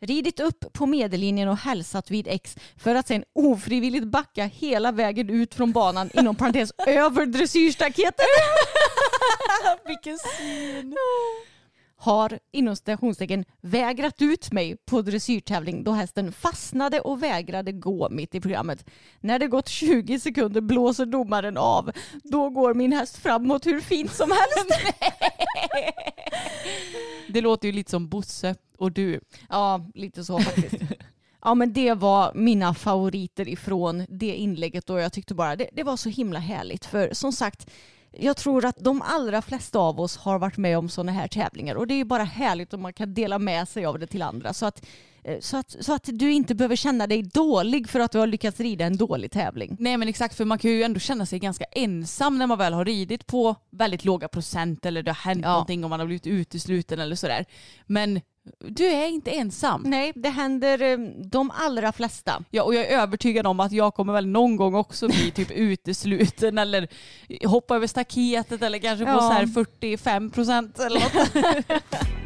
Ridit 0.00 0.40
upp 0.40 0.72
på 0.72 0.86
medellinjen 0.86 1.48
och 1.48 1.56
hälsat 1.56 2.10
vid 2.10 2.28
X 2.28 2.56
för 2.76 2.94
att 2.94 3.08
sen 3.08 3.24
ofrivilligt 3.34 4.04
backa 4.06 4.44
hela 4.44 4.92
vägen 4.92 5.30
ut 5.30 5.54
från 5.54 5.72
banan 5.72 6.10
inom 6.14 6.36
parentes 6.36 6.70
över 6.86 7.26
dressyrstaketet. 7.26 8.26
vilken 9.86 10.18
syn. 10.18 10.96
Har 12.04 12.38
inom 12.52 12.76
stationstecken 12.76 13.44
vägrat 13.60 14.22
ut 14.22 14.52
mig 14.52 14.76
på 14.76 15.02
dressyrtävling 15.02 15.84
då 15.84 15.92
hästen 15.92 16.32
fastnade 16.32 17.00
och 17.00 17.22
vägrade 17.22 17.72
gå 17.72 18.08
mitt 18.10 18.34
i 18.34 18.40
programmet. 18.40 18.84
När 19.20 19.38
det 19.38 19.46
gått 19.46 19.68
20 19.68 20.20
sekunder 20.20 20.60
blåser 20.60 21.06
domaren 21.06 21.56
av. 21.56 21.90
Då 22.22 22.50
går 22.50 22.74
min 22.74 22.92
häst 22.92 23.16
framåt 23.16 23.66
hur 23.66 23.80
fint 23.80 24.12
som 24.12 24.30
helst. 24.30 24.94
Det 27.28 27.40
låter 27.40 27.68
ju 27.68 27.72
lite 27.72 27.90
som 27.90 28.08
Bosse 28.08 28.54
och 28.78 28.92
du. 28.92 29.20
Ja, 29.48 29.86
lite 29.94 30.24
så 30.24 30.38
faktiskt. 30.38 30.82
Ja 31.46 31.54
men 31.54 31.72
det 31.72 31.94
var 31.94 32.32
mina 32.34 32.74
favoriter 32.74 33.48
ifrån 33.48 34.06
det 34.08 34.34
inlägget 34.34 34.90
och 34.90 35.00
jag 35.00 35.12
tyckte 35.12 35.34
bara 35.34 35.56
det, 35.56 35.68
det 35.72 35.82
var 35.82 35.96
så 35.96 36.08
himla 36.08 36.38
härligt 36.38 36.84
för 36.84 37.08
som 37.12 37.32
sagt 37.32 37.70
jag 38.18 38.36
tror 38.36 38.64
att 38.64 38.76
de 38.76 39.02
allra 39.02 39.42
flesta 39.42 39.78
av 39.78 40.00
oss 40.00 40.16
har 40.16 40.38
varit 40.38 40.56
med 40.56 40.78
om 40.78 40.88
sådana 40.88 41.12
här 41.12 41.28
tävlingar 41.28 41.74
och 41.74 41.86
det 41.86 41.94
är 41.94 41.96
ju 41.96 42.04
bara 42.04 42.24
härligt 42.24 42.74
om 42.74 42.82
man 42.82 42.92
kan 42.92 43.14
dela 43.14 43.38
med 43.38 43.68
sig 43.68 43.84
av 43.86 43.98
det 43.98 44.06
till 44.06 44.22
andra 44.22 44.52
så 44.52 44.66
att, 44.66 44.86
eh, 45.24 45.40
så 45.40 45.56
att, 45.56 45.76
så 45.80 45.94
att 45.94 46.08
du 46.12 46.32
inte 46.32 46.54
behöver 46.54 46.76
känna 46.76 47.06
dig 47.06 47.22
dålig 47.22 47.88
för 47.88 48.00
att 48.00 48.12
du 48.12 48.18
har 48.18 48.26
lyckats 48.26 48.60
rida 48.60 48.84
en 48.84 48.96
dålig 48.96 49.30
tävling. 49.30 49.76
Nej 49.80 49.96
men 49.96 50.08
exakt 50.08 50.34
för 50.36 50.44
man 50.44 50.58
kan 50.58 50.70
ju 50.70 50.82
ändå 50.82 51.00
känna 51.00 51.26
sig 51.26 51.38
ganska 51.38 51.64
ensam 51.64 52.38
när 52.38 52.46
man 52.46 52.58
väl 52.58 52.72
har 52.72 52.84
ridit 52.84 53.26
på 53.26 53.54
väldigt 53.70 54.04
låga 54.04 54.28
procent 54.28 54.86
eller 54.86 55.02
det 55.02 55.10
har 55.10 55.16
hänt 55.30 55.40
Ja. 55.44 55.50
någonting 55.52 55.84
och 55.84 55.90
man 55.90 56.00
har 56.00 56.06
blivit 56.06 56.26
utesluten 56.26 56.98
eller 56.98 57.16
sådär. 57.16 57.44
Men 57.86 58.20
du 58.68 58.84
är 58.84 59.06
inte 59.06 59.30
ensam. 59.30 59.82
Nej, 59.86 60.12
det 60.14 60.28
händer 60.28 60.82
eh, 60.82 60.98
de 61.24 61.50
allra 61.50 61.92
flesta. 61.92 62.44
Ja, 62.50 62.62
och 62.62 62.74
jag 62.74 62.84
är 62.86 62.98
övertygad 62.98 63.46
om 63.46 63.60
att 63.60 63.72
jag 63.72 63.94
kommer 63.94 64.12
väl 64.12 64.26
någon 64.26 64.56
gång 64.56 64.74
också 64.74 65.06
bli 65.08 65.30
typ 65.30 65.50
utesluten 65.54 66.58
eller 66.58 66.88
hoppa 67.46 67.76
över 67.76 67.86
staketet 67.86 68.62
eller 68.62 68.78
kanske 68.78 69.04
på 69.04 69.10
Ja. 69.10 69.20
så 69.20 69.28
här 69.32 69.46
45 69.46 70.30
procent 70.30 70.78
eller 70.78 71.00
något. 71.00 71.94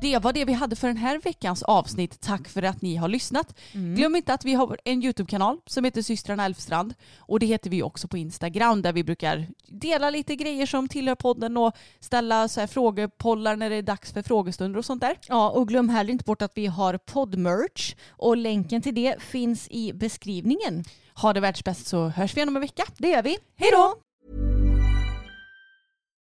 det 0.00 0.18
var 0.18 0.32
det 0.32 0.44
vi 0.44 0.52
hade 0.52 0.76
för 0.76 0.88
den 0.88 0.96
här 0.96 1.18
veckans 1.18 1.62
avsnitt. 1.62 2.20
Tack 2.20 2.48
för 2.48 2.62
att 2.62 2.82
ni 2.82 2.96
har 2.96 3.08
lyssnat. 3.08 3.58
Glöm 3.72 4.16
inte 4.16 4.34
att 4.34 4.44
vi 4.44 4.54
har 4.54 4.78
en 4.84 5.02
YouTube-kanal 5.02 5.58
som 5.66 5.84
heter 5.84 6.02
systrarna 6.02 6.44
Elfstrand 6.44 6.94
och 7.18 7.40
det 7.40 7.46
heter 7.46 7.70
vi 7.70 7.82
också 7.82 8.08
på 8.08 8.16
Instagram 8.18 8.82
där 8.82 8.92
vi 8.92 9.04
brukar 9.04 9.46
dela 9.66 10.10
lite 10.10 10.36
grejer 10.36 10.66
som 10.66 10.88
tillhör 10.88 11.14
podden 11.14 11.56
och 11.56 11.76
ställa 12.00 12.48
så 12.48 12.60
här 12.60 12.66
frågepollar 12.66 13.56
när 13.56 13.70
det 13.70 13.76
är 13.76 13.82
dags 13.82 14.12
för 14.12 14.22
frågestunder 14.22 14.78
och 14.78 14.84
sånt 14.84 15.00
där. 15.00 15.18
Ja, 15.28 15.50
och 15.50 15.68
glöm 15.68 15.88
heller 15.88 16.12
inte 16.12 16.24
bort 16.24 16.42
att 16.42 16.52
vi 16.54 16.66
har 16.66 16.98
poddmerch 16.98 17.94
och 18.08 18.36
länken 18.36 18.82
till 18.82 18.94
det 18.94 19.22
finns 19.22 19.68
i 19.70 19.92
beskrivningen. 19.92 20.84
Ha 21.14 21.32
det 21.32 21.40
världsbäst 21.40 21.86
så 21.86 22.08
hörs 22.08 22.36
vi 22.36 22.38
igen 22.38 22.48
om 22.48 22.56
en 22.56 22.62
vecka. 22.62 22.84
Det 22.98 23.08
gör 23.08 23.22
vi. 23.22 23.38
Hej 23.56 23.70
då! 23.72 23.94